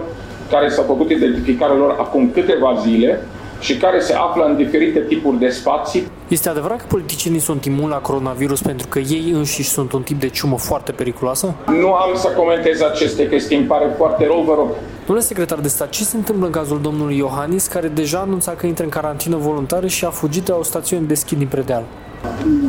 care 0.51 0.69
s-au 0.69 0.83
făcut 0.83 1.09
identificarea 1.09 1.75
lor 1.75 1.95
acum 1.99 2.31
câteva 2.33 2.77
zile 2.81 3.19
și 3.59 3.77
care 3.77 3.99
se 3.99 4.13
află 4.13 4.45
în 4.45 4.55
diferite 4.55 4.99
tipuri 4.99 5.39
de 5.39 5.49
spații. 5.49 6.07
Este 6.27 6.49
adevărat 6.49 6.77
că 6.77 6.85
politicienii 6.87 7.39
sunt 7.39 7.65
imuni 7.65 7.89
la 7.89 7.97
coronavirus 7.97 8.61
pentru 8.61 8.87
că 8.87 8.99
ei 8.99 9.31
înșiși 9.33 9.69
sunt 9.69 9.91
un 9.91 10.01
tip 10.01 10.19
de 10.19 10.29
ciumă 10.29 10.57
foarte 10.57 10.91
periculoasă? 10.91 11.53
Nu 11.67 11.93
am 11.93 12.11
să 12.15 12.27
comentez 12.27 12.81
aceste 12.81 13.27
chestii, 13.27 13.57
îmi 13.57 13.65
pare 13.65 13.93
foarte 13.97 14.25
rău, 14.25 14.43
vă 14.47 14.53
rog. 14.57 14.67
Domnule 15.05 15.27
secretar 15.27 15.59
de 15.59 15.67
stat, 15.67 15.89
ce 15.89 16.03
se 16.03 16.17
întâmplă 16.17 16.45
în 16.45 16.51
cazul 16.51 16.81
domnului 16.81 17.17
Iohannis, 17.17 17.67
care 17.67 17.87
deja 17.87 18.19
anunța 18.19 18.51
că 18.51 18.65
intră 18.65 18.83
în 18.83 18.89
carantină 18.89 19.35
voluntară 19.35 19.87
și 19.87 20.05
a 20.05 20.09
fugit 20.09 20.43
de 20.45 20.51
la 20.51 20.57
o 20.57 20.63
stațiune 20.63 21.05
de 21.07 21.13
schi 21.13 21.35
din 21.35 21.47
Predeal? 21.47 21.83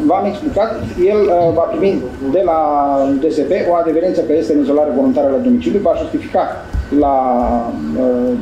V-am 0.07 0.25
explicat, 0.25 0.81
el 1.07 1.21
uh, 1.21 1.55
va 1.55 1.63
primi 1.63 2.03
de 2.33 2.43
la 2.45 2.59
DSP 3.21 3.51
o 3.71 3.75
adeverință 3.75 4.21
că 4.21 4.33
este 4.33 4.53
în 4.53 4.61
izolare 4.61 4.91
voluntară 4.95 5.29
la 5.31 5.37
domiciliu, 5.37 5.81
va 5.83 5.95
justifica 5.99 6.47
la 6.99 7.15
uh, 7.99 8.33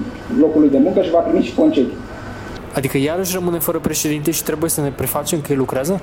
locul 0.40 0.60
lui 0.60 0.70
de 0.70 0.78
muncă 0.78 1.02
și 1.02 1.10
va 1.10 1.18
primi 1.18 1.44
și 1.44 1.54
concediu. 1.54 1.92
Adică 2.74 2.98
iarăși 2.98 3.34
rămâne 3.34 3.58
fără 3.58 3.78
președinte 3.78 4.30
și 4.30 4.42
trebuie 4.42 4.70
să 4.70 4.80
ne 4.80 4.88
prefacem 4.88 5.40
că 5.40 5.52
el 5.52 5.58
lucrează? 5.58 6.00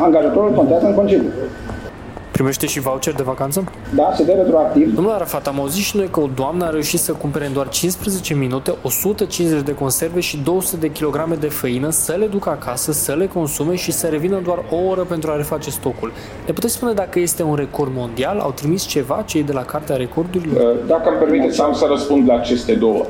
Angajatorul 0.00 0.52
contează 0.52 0.86
în 0.86 0.94
concediu. 0.94 1.28
Primește 2.38 2.66
și 2.66 2.80
voucher 2.80 3.14
de 3.14 3.22
vacanță? 3.22 3.64
Da, 3.94 4.12
se 4.16 4.24
dă 4.24 4.32
retroactiv. 4.32 4.94
Domnule 4.94 5.14
Arafat, 5.14 5.46
am 5.46 5.60
auzit 5.60 5.82
și 5.82 5.96
noi 5.96 6.08
că 6.10 6.20
o 6.20 6.28
doamnă 6.34 6.64
a 6.64 6.70
reușit 6.70 7.00
să 7.00 7.12
cumpere 7.12 7.46
în 7.46 7.52
doar 7.52 7.68
15 7.68 8.34
minute 8.34 8.74
150 8.82 9.62
de 9.62 9.74
conserve 9.74 10.20
și 10.20 10.36
200 10.44 10.76
de 10.76 10.90
kilograme 10.90 11.34
de 11.34 11.48
făină, 11.48 11.90
să 11.90 12.14
le 12.18 12.26
ducă 12.26 12.48
acasă, 12.48 12.92
să 12.92 13.14
le 13.14 13.26
consume 13.26 13.74
și 13.74 13.92
să 13.92 14.06
revină 14.06 14.40
doar 14.44 14.58
o 14.70 14.76
oră 14.88 15.00
pentru 15.00 15.30
a 15.30 15.36
reface 15.36 15.70
stocul. 15.70 16.12
Ne 16.46 16.52
puteți 16.52 16.72
spune 16.72 16.92
dacă 16.92 17.18
este 17.18 17.42
un 17.42 17.54
record 17.54 17.90
mondial? 17.94 18.38
Au 18.38 18.50
trimis 18.50 18.82
ceva 18.84 19.22
cei 19.26 19.42
de 19.42 19.52
la 19.52 19.62
Cartea 19.62 19.96
Recordurilor? 19.96 20.76
Dacă 20.86 21.08
îmi 21.08 21.18
permiteți, 21.18 21.60
am 21.60 21.72
să 21.72 21.86
răspund 21.88 22.28
la 22.28 22.34
aceste 22.34 22.74
două. 22.74 23.06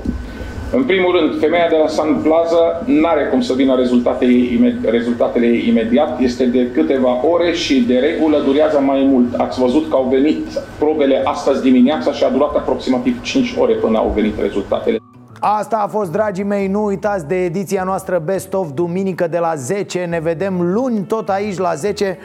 În 0.73 0.85
primul 0.85 1.19
rând, 1.19 1.39
femeia 1.41 1.69
de 1.69 1.77
la 1.77 1.89
Sun 1.89 2.21
Plaza 2.23 2.83
nu 2.87 3.07
are 3.07 3.25
cum 3.25 3.41
să 3.41 3.53
vină 3.53 3.77
rezultatele, 3.77 4.33
imed- 4.33 4.91
rezultatele 4.91 5.47
imediat, 5.47 6.21
este 6.21 6.45
de 6.45 6.71
câteva 6.71 7.27
ore 7.27 7.53
și 7.53 7.81
de 7.81 7.99
regulă 7.99 8.43
durează 8.45 8.81
mai 8.81 9.07
mult. 9.11 9.35
Ați 9.35 9.61
văzut 9.61 9.89
că 9.91 9.97
au 9.97 10.09
venit 10.11 10.47
probele 10.79 11.21
astăzi 11.25 11.63
dimineața 11.63 12.13
și 12.13 12.25
a 12.25 12.29
durat 12.29 12.57
aproximativ 12.57 13.23
5 13.23 13.55
ore 13.59 13.73
până 13.73 13.99
au 13.99 14.13
venit 14.15 14.41
rezultatele. 14.41 15.01
Asta 15.41 15.77
a 15.77 15.87
fost, 15.87 16.11
dragii 16.11 16.45
mei, 16.45 16.69
nu 16.69 16.85
uitați 16.85 17.27
de 17.27 17.45
ediția 17.45 17.83
noastră 17.83 18.19
Best 18.19 18.55
of 18.55 18.69
Duminică 18.75 19.27
de 19.27 19.39
la 19.39 19.55
10 19.55 20.05
Ne 20.05 20.21
vedem 20.21 20.73
luni 20.73 21.01
tot 21.01 21.29
aici 21.29 21.59
la 21.59 21.75
10 21.75 22.19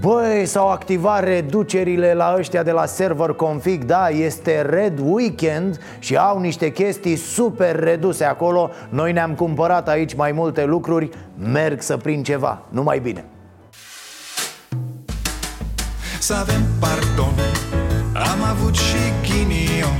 Băi, 0.00 0.46
s-au 0.46 0.70
activat 0.70 1.24
reducerile 1.24 2.14
la 2.14 2.34
ăștia 2.38 2.62
de 2.62 2.70
la 2.70 2.86
Server 2.86 3.30
Config. 3.30 3.84
Da, 3.84 4.08
este 4.08 4.60
Red 4.60 4.98
Weekend 5.02 5.80
și 5.98 6.16
au 6.16 6.40
niște 6.40 6.72
chestii 6.72 7.16
super 7.16 7.76
reduse 7.76 8.24
acolo. 8.24 8.70
Noi 8.88 9.12
ne-am 9.12 9.34
cumpărat 9.34 9.88
aici 9.88 10.14
mai 10.14 10.32
multe 10.32 10.64
lucruri. 10.64 11.08
Merg 11.52 11.80
să 11.80 11.96
prind 11.96 12.24
ceva, 12.24 12.62
numai 12.68 12.98
bine. 12.98 13.24
Să 16.18 16.34
avem 16.34 16.62
pardon 16.80 17.34
Am 18.14 18.42
avut 18.50 18.74
și 18.74 18.98
ghinion 19.22 19.99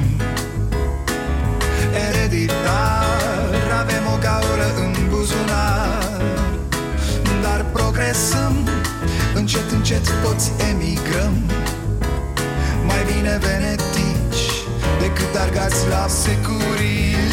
Ereditar 2.65 3.79
Avem 3.81 4.05
o 4.15 4.17
gaură 4.27 4.69
în 4.85 4.93
buzunar. 5.09 6.21
Dar 7.43 7.65
progresăm 7.73 8.69
Încet, 9.35 9.71
încet 9.71 10.05
toți 10.23 10.51
emigrăm. 10.71 11.35
Mai 12.87 13.03
bine 13.13 13.39
venetici 13.43 13.91
alergați 15.51 15.89
la 15.89 16.07
Securitate 16.09 17.30